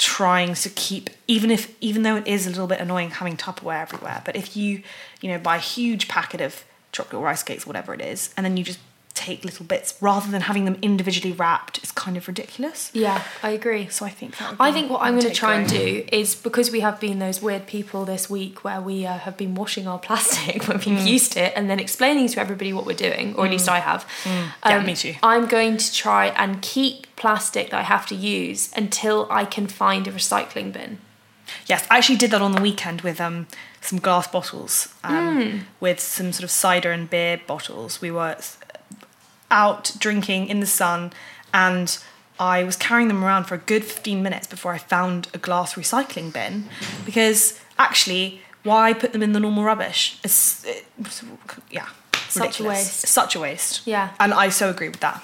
trying 0.02 0.52
to 0.54 0.68
keep 0.70 1.08
even 1.28 1.48
if 1.50 1.72
even 1.80 2.02
though 2.02 2.16
it 2.16 2.26
is 2.26 2.44
a 2.46 2.50
little 2.50 2.66
bit 2.66 2.80
annoying 2.80 3.10
having 3.10 3.36
tupperware 3.36 3.80
everywhere 3.82 4.20
but 4.24 4.34
if 4.34 4.56
you 4.56 4.82
you 5.20 5.28
know 5.30 5.38
buy 5.38 5.54
a 5.56 5.60
huge 5.60 6.08
packet 6.08 6.40
of 6.40 6.64
chocolate 6.90 7.20
or 7.20 7.24
rice 7.24 7.44
cakes 7.44 7.64
whatever 7.68 7.94
it 7.94 8.00
is 8.00 8.34
and 8.36 8.44
then 8.44 8.56
you 8.56 8.64
just 8.64 8.80
take 9.14 9.44
little 9.44 9.64
bits 9.66 9.94
rather 10.00 10.30
than 10.30 10.40
having 10.40 10.64
them 10.64 10.76
individually 10.82 11.32
wrapped 11.32 11.76
it's 11.78 11.92
kind 11.92 12.16
of 12.16 12.26
ridiculous 12.26 12.90
Yeah, 12.94 13.22
I 13.42 13.50
agree. 13.50 13.86
so 13.90 14.06
i 14.06 14.08
think 14.08 14.36
that 14.38 14.56
I 14.58 14.72
think 14.72 14.90
what 14.90 15.02
I'm 15.02 15.14
going 15.20 15.30
to 15.30 15.38
try 15.44 15.54
and 15.56 15.68
do 15.68 16.02
is 16.10 16.34
because 16.34 16.70
we 16.72 16.80
have 16.80 16.98
been 16.98 17.18
those 17.18 17.42
weird 17.42 17.66
people 17.66 18.04
this 18.06 18.28
week 18.30 18.64
where 18.64 18.80
we 18.80 19.04
uh, 19.06 19.18
have 19.18 19.36
been 19.36 19.54
washing 19.54 19.86
our 19.86 19.98
plastic 19.98 20.56
when 20.68 20.78
Mm. 20.78 20.86
we've 20.86 21.06
used 21.06 21.36
it 21.36 21.52
and 21.54 21.68
then 21.70 21.78
explaining 21.78 22.26
to 22.28 22.40
everybody 22.40 22.72
what 22.72 22.86
we're 22.86 22.96
doing, 23.10 23.34
or 23.36 23.44
at 23.44 23.50
least 23.52 23.68
I 23.68 23.80
have. 23.80 24.00
Mm. 24.24 24.30
Um, 24.30 24.72
Yeah, 24.72 24.82
me 24.82 24.94
too. 24.96 25.14
I'm 25.22 25.46
going 25.46 25.76
to 25.76 25.92
try 25.92 26.24
and 26.42 26.60
keep 26.62 27.06
plastic 27.22 27.70
that 27.70 27.78
I 27.78 27.82
have 27.82 28.04
to 28.06 28.16
use 28.16 28.72
until 28.74 29.28
I 29.30 29.44
can 29.44 29.68
find 29.68 30.08
a 30.08 30.12
recycling 30.12 30.72
bin. 30.72 30.98
Yes, 31.66 31.86
I 31.88 31.98
actually 31.98 32.16
did 32.16 32.32
that 32.32 32.42
on 32.42 32.50
the 32.50 32.60
weekend 32.60 33.02
with 33.02 33.20
um, 33.20 33.46
some 33.80 34.00
glass 34.00 34.26
bottles, 34.26 34.92
um, 35.04 35.66
with 35.78 36.00
some 36.00 36.32
sort 36.32 36.42
of 36.42 36.50
cider 36.50 36.90
and 36.90 37.08
beer 37.08 37.40
bottles. 37.46 38.00
We 38.00 38.10
were 38.10 38.36
out 39.52 39.94
drinking 40.00 40.48
in 40.48 40.58
the 40.58 40.66
sun, 40.66 41.12
and 41.54 41.96
I 42.40 42.64
was 42.64 42.74
carrying 42.74 43.06
them 43.06 43.22
around 43.22 43.44
for 43.44 43.54
a 43.54 43.58
good 43.58 43.84
15 43.84 44.20
minutes 44.20 44.48
before 44.48 44.72
I 44.72 44.78
found 44.78 45.28
a 45.32 45.38
glass 45.38 45.74
recycling 45.74 46.32
bin. 46.32 46.68
Because 47.04 47.60
actually, 47.78 48.40
why 48.64 48.94
put 48.94 49.12
them 49.12 49.22
in 49.22 49.32
the 49.32 49.38
normal 49.38 49.62
rubbish? 49.62 50.18
It's, 50.24 50.64
it's 50.98 51.22
yeah, 51.70 51.86
Such 52.28 52.58
a 52.58 52.64
waste. 52.64 53.06
Such 53.06 53.36
a 53.36 53.40
waste. 53.40 53.86
Yeah. 53.86 54.10
And 54.18 54.34
I 54.34 54.48
so 54.48 54.70
agree 54.70 54.88
with 54.88 55.00
that. 55.00 55.22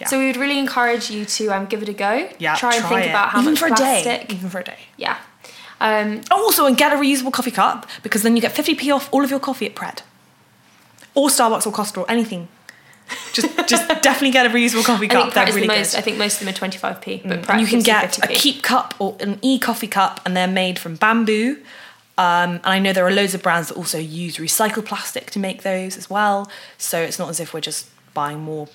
Yeah. 0.00 0.06
So 0.08 0.18
we 0.18 0.26
would 0.26 0.36
really 0.36 0.58
encourage 0.58 1.10
you 1.10 1.24
to 1.26 1.48
um, 1.48 1.66
give 1.66 1.82
it 1.82 1.88
a 1.88 1.92
go. 1.92 2.28
yeah, 2.38 2.56
Try 2.56 2.74
and 2.76 2.84
think 2.86 3.04
it. 3.06 3.10
about 3.10 3.28
how 3.30 3.40
even 3.40 3.52
much 3.52 3.60
for 3.60 3.66
a 3.68 3.74
day. 3.74 4.26
Even 4.30 4.48
for 4.48 4.60
a 4.60 4.64
day. 4.64 4.78
Yeah. 4.96 5.18
Um, 5.80 6.20
Oh, 6.30 6.42
also, 6.44 6.66
and 6.66 6.76
get 6.76 6.92
a 6.92 6.96
reusable 6.96 7.32
coffee 7.32 7.50
cup 7.50 7.86
because 8.02 8.22
then 8.22 8.34
you 8.36 8.42
get 8.42 8.52
50p 8.54 8.94
off 8.94 9.08
all 9.12 9.22
of 9.24 9.30
your 9.30 9.40
coffee 9.40 9.66
at 9.66 9.74
Pret. 9.74 10.02
Or 11.14 11.28
Starbucks 11.28 11.66
or 11.66 11.72
Costa 11.72 12.00
or 12.00 12.10
anything. 12.10 12.48
Just 13.32 13.48
just 13.68 13.88
definitely 13.88 14.30
get 14.30 14.46
a 14.46 14.50
reusable 14.50 14.84
coffee 14.84 15.06
I 15.06 15.08
cup. 15.08 15.22
think 15.24 15.32
Pret 15.34 15.48
is 15.48 15.54
really 15.54 15.66
the 15.66 15.74
most. 15.74 15.92
good. 15.92 15.98
I 15.98 16.02
think 16.02 16.16
most 16.18 16.40
of 16.40 16.46
them 16.46 16.54
are 16.54 16.68
25p, 16.68 17.22
but 17.24 17.32
And 17.32 17.42
Pret 17.44 17.60
you 17.60 17.66
can 17.66 17.80
gives 17.80 17.86
get 17.86 18.18
a 18.18 18.28
50p. 18.28 18.60
KeepCup 18.62 18.92
or 19.00 19.16
an 19.20 19.38
e 19.42 19.58
coffee 19.58 19.88
cup, 19.88 20.20
and 20.24 20.36
they're 20.36 20.46
made 20.46 20.78
from 20.78 20.94
bamboo. 20.96 21.58
Um, 22.18 22.50
and 22.56 22.66
I 22.66 22.78
know 22.78 22.92
there 22.92 23.06
are 23.06 23.10
loads 23.10 23.34
of 23.34 23.42
brands 23.42 23.68
that 23.68 23.76
also 23.76 23.98
use 23.98 24.36
recycled 24.36 24.84
plastic 24.84 25.30
to 25.32 25.38
make 25.38 25.62
those 25.62 25.96
as 25.96 26.08
well. 26.10 26.50
So 26.78 27.00
it's 27.00 27.18
not 27.18 27.30
as 27.30 27.40
if 27.40 27.52
we're 27.54 27.60
just 27.62 27.88
buying 28.14 28.40
more 28.40 28.68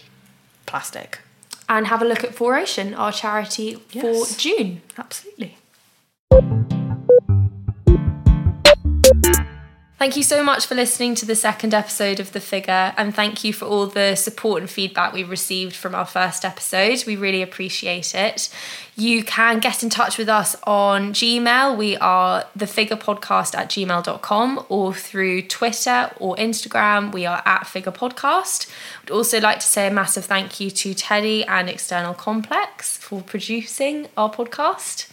plastic. 0.66 1.20
and 1.68 1.88
have 1.88 2.00
a 2.02 2.06
look 2.06 2.24
at 2.24 2.36
4Ocean, 2.36 2.94
our 2.96 3.12
charity 3.12 3.80
Yes. 3.92 4.04
for 4.34 4.40
June. 4.40 4.82
Absolutely. 5.00 5.58
Thank 9.98 10.18
you 10.18 10.24
so 10.24 10.44
much 10.44 10.68
for 10.68 10.76
listening 10.76 11.16
to 11.16 11.26
the 11.26 11.36
second 11.36 11.74
episode 11.74 12.20
of 12.20 12.34
The 12.34 12.42
Figure, 12.42 12.94
and 12.98 13.16
thank 13.16 13.44
you 13.46 13.54
for 13.54 13.66
all 13.66 13.88
the 13.88 14.16
support 14.16 14.62
and 14.62 14.70
feedback 14.70 15.14
we 15.14 15.24
received 15.24 15.74
from 15.76 15.96
our 15.96 16.06
first 16.06 16.44
episode. 16.46 17.04
We 17.08 17.16
really 17.16 17.42
appreciate 17.42 18.14
it. 18.14 18.50
You 18.98 19.24
can 19.24 19.60
get 19.60 19.84
in 19.84 19.90
touch 19.90 20.18
with 20.18 20.30
us 20.30 20.56
on 20.64 21.14
Gmail. 21.14 21.78
We 21.78 21.98
are 21.98 22.44
thefigurepodcast 22.58 23.56
at 23.58 23.70
gmail.com 23.70 24.66
or 24.70 24.94
through 24.94 25.44
Twitter 25.44 26.12
or 26.20 26.36
Instagram. 26.36 27.12
We 27.12 27.26
are 27.26 27.42
at 27.46 27.66
Figure 27.66 27.92
Podcast. 27.92 28.70
Would 29.06 29.12
also 29.12 29.40
like 29.40 29.60
to 29.60 29.68
say 29.68 29.86
a 29.86 29.92
massive 29.92 30.26
thank 30.26 30.60
you 30.60 30.72
to 30.72 30.96
Teddy 30.96 31.46
and 31.46 31.70
External 31.70 32.16
Complex 32.16 32.98
for 32.98 33.22
producing 33.22 34.08
our 34.18 34.32
podcast. 34.32 35.08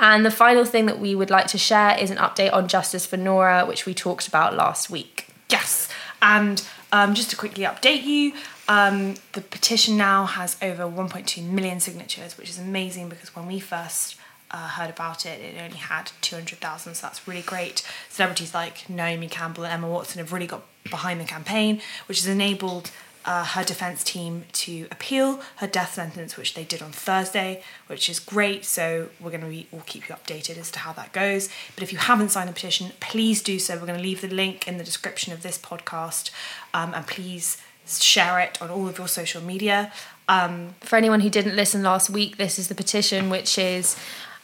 And 0.00 0.26
the 0.26 0.32
final 0.32 0.64
thing 0.64 0.86
that 0.86 0.98
we 0.98 1.14
would 1.14 1.30
like 1.30 1.46
to 1.48 1.58
share 1.58 1.96
is 1.96 2.10
an 2.10 2.16
update 2.16 2.52
on 2.52 2.66
Justice 2.66 3.06
for 3.06 3.16
Noura, 3.16 3.64
which 3.64 3.86
we 3.86 3.94
talked 3.94 4.26
about 4.26 4.56
last 4.56 4.90
week. 4.90 5.28
Yes, 5.48 5.88
and 6.20 6.66
um, 6.90 7.14
just 7.14 7.30
to 7.30 7.36
quickly 7.36 7.62
update 7.62 8.02
you, 8.02 8.32
um, 8.66 9.14
the 9.34 9.42
petition 9.42 9.96
now 9.96 10.26
has 10.26 10.56
over 10.60 10.82
1.2 10.82 11.48
million 11.48 11.78
signatures, 11.78 12.36
which 12.36 12.50
is 12.50 12.58
amazing 12.58 13.08
because 13.08 13.36
when 13.36 13.46
we 13.46 13.60
first 13.60 14.16
uh, 14.50 14.66
heard 14.70 14.90
about 14.90 15.24
it, 15.24 15.40
it 15.40 15.56
only 15.62 15.76
had 15.76 16.10
200,000, 16.20 16.94
so 16.96 17.06
that's 17.06 17.28
really 17.28 17.42
great. 17.42 17.86
Celebrities 18.08 18.54
like 18.54 18.90
Naomi 18.90 19.28
Campbell 19.28 19.64
and 19.64 19.72
Emma 19.72 19.88
Watson 19.88 20.18
have 20.18 20.32
really 20.32 20.48
got 20.48 20.64
behind 20.90 21.20
the 21.20 21.24
campaign, 21.24 21.80
which 22.06 22.20
has 22.20 22.26
enabled 22.26 22.90
uh, 23.26 23.44
her 23.44 23.64
defence 23.64 24.04
team 24.04 24.44
to 24.52 24.86
appeal 24.90 25.40
her 25.56 25.66
death 25.66 25.94
sentence, 25.94 26.36
which 26.36 26.54
they 26.54 26.64
did 26.64 26.80
on 26.80 26.92
Thursday, 26.92 27.62
which 27.88 28.08
is 28.08 28.20
great. 28.20 28.64
So 28.64 29.08
we're 29.20 29.30
going 29.30 29.42
to 29.42 29.48
be, 29.48 29.66
we'll 29.72 29.82
keep 29.82 30.08
you 30.08 30.14
updated 30.14 30.56
as 30.56 30.70
to 30.72 30.78
how 30.78 30.92
that 30.92 31.12
goes. 31.12 31.48
But 31.74 31.82
if 31.82 31.92
you 31.92 31.98
haven't 31.98 32.30
signed 32.30 32.48
the 32.48 32.52
petition, 32.52 32.92
please 33.00 33.42
do 33.42 33.58
so. 33.58 33.74
We're 33.74 33.86
going 33.86 33.98
to 33.98 34.02
leave 34.02 34.20
the 34.20 34.28
link 34.28 34.68
in 34.68 34.78
the 34.78 34.84
description 34.84 35.32
of 35.32 35.42
this 35.42 35.58
podcast, 35.58 36.30
um, 36.72 36.94
and 36.94 37.06
please 37.06 37.58
share 37.86 38.38
it 38.40 38.60
on 38.62 38.70
all 38.70 38.88
of 38.88 38.98
your 38.98 39.08
social 39.08 39.42
media. 39.42 39.92
Um, 40.28 40.74
For 40.80 40.96
anyone 40.96 41.20
who 41.20 41.30
didn't 41.30 41.56
listen 41.56 41.82
last 41.82 42.10
week, 42.10 42.36
this 42.36 42.58
is 42.58 42.68
the 42.68 42.74
petition 42.74 43.30
which 43.30 43.58
is 43.58 43.96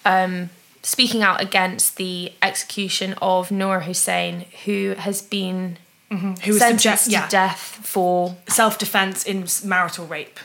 um, 0.05 0.51
speaking 0.83 1.23
out 1.23 1.41
against 1.41 1.97
the 1.97 2.33
execution 2.41 3.15
of 3.21 3.51
Noura 3.51 3.85
Hussein, 3.85 4.47
who 4.65 4.95
has 4.99 5.23
been 5.23 5.79
who 6.19 6.53
was 6.53 6.59
sentenced 6.59 7.05
subject, 7.05 7.25
to 7.25 7.31
death 7.31 7.81
for 7.83 8.37
self 8.49 8.79
defense 8.79 9.25
in 9.25 9.47
marital 9.65 10.07
rape, 10.07 10.39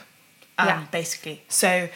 um, 0.58 0.68
Yeah. 0.68 0.84
basically. 0.92 1.44
So, 1.50 1.90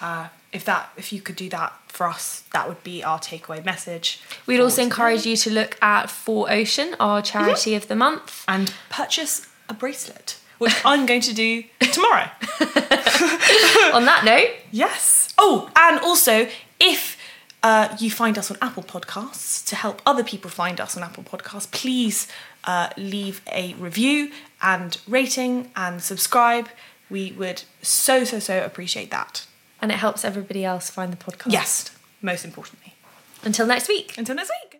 uh, 0.00 0.28
if 0.52 0.64
that 0.64 0.90
if 0.96 1.12
you 1.12 1.20
could 1.20 1.36
do 1.36 1.48
that 1.50 1.72
for 1.88 2.06
us, 2.08 2.42
that 2.52 2.66
would 2.68 2.82
be 2.82 3.02
our 3.04 3.18
takeaway 3.18 3.62
message. 3.64 4.20
We'd 4.46 4.60
also 4.60 4.82
encourage 4.82 5.26
you 5.26 5.36
to 5.36 5.50
look 5.50 5.76
at 5.82 6.06
4Ocean, 6.08 6.94
our 7.00 7.20
charity 7.22 7.74
of 7.74 7.88
the 7.88 7.96
month. 7.96 8.44
and 8.48 8.72
purchase 8.88 9.46
a 9.68 9.74
bracelet, 9.74 10.36
which 10.58 10.74
I'm 10.84 11.04
going 11.06 11.20
to 11.22 11.34
do 11.34 11.64
tomorrow. 11.92 12.30
On 13.94 14.04
that 14.04 14.22
note, 14.24 14.50
Yes. 14.70 15.32
Oh, 15.38 15.70
and 15.76 15.98
also 16.00 16.48
if 16.80 17.16
uh, 17.62 17.96
you 17.98 18.10
find 18.10 18.38
us 18.38 18.50
on 18.52 18.56
Apple 18.62 18.82
Podcasts 18.84 19.64
to 19.66 19.74
help 19.76 20.00
other 20.06 20.22
people 20.22 20.48
find 20.50 20.80
us 20.80 20.96
on 20.96 21.02
Apple 21.02 21.24
Podcasts, 21.24 21.70
please 21.70 22.28
uh, 22.64 22.90
leave 22.96 23.40
a 23.52 23.74
review 23.74 24.32
and 24.62 24.98
rating 25.06 25.70
and 25.76 26.02
subscribe. 26.02 26.68
We 27.10 27.32
would 27.32 27.62
so, 27.82 28.24
so, 28.24 28.38
so 28.38 28.64
appreciate 28.64 29.10
that. 29.10 29.46
And 29.80 29.90
it 29.90 29.96
helps 29.96 30.24
everybody 30.24 30.64
else 30.64 30.90
find 30.90 31.12
the 31.12 31.16
podcast. 31.16 31.52
Yes, 31.52 31.96
most 32.20 32.44
importantly. 32.44 32.94
Until 33.44 33.66
next 33.66 33.88
week. 33.88 34.14
Until 34.18 34.34
next 34.34 34.50
week. 34.50 34.78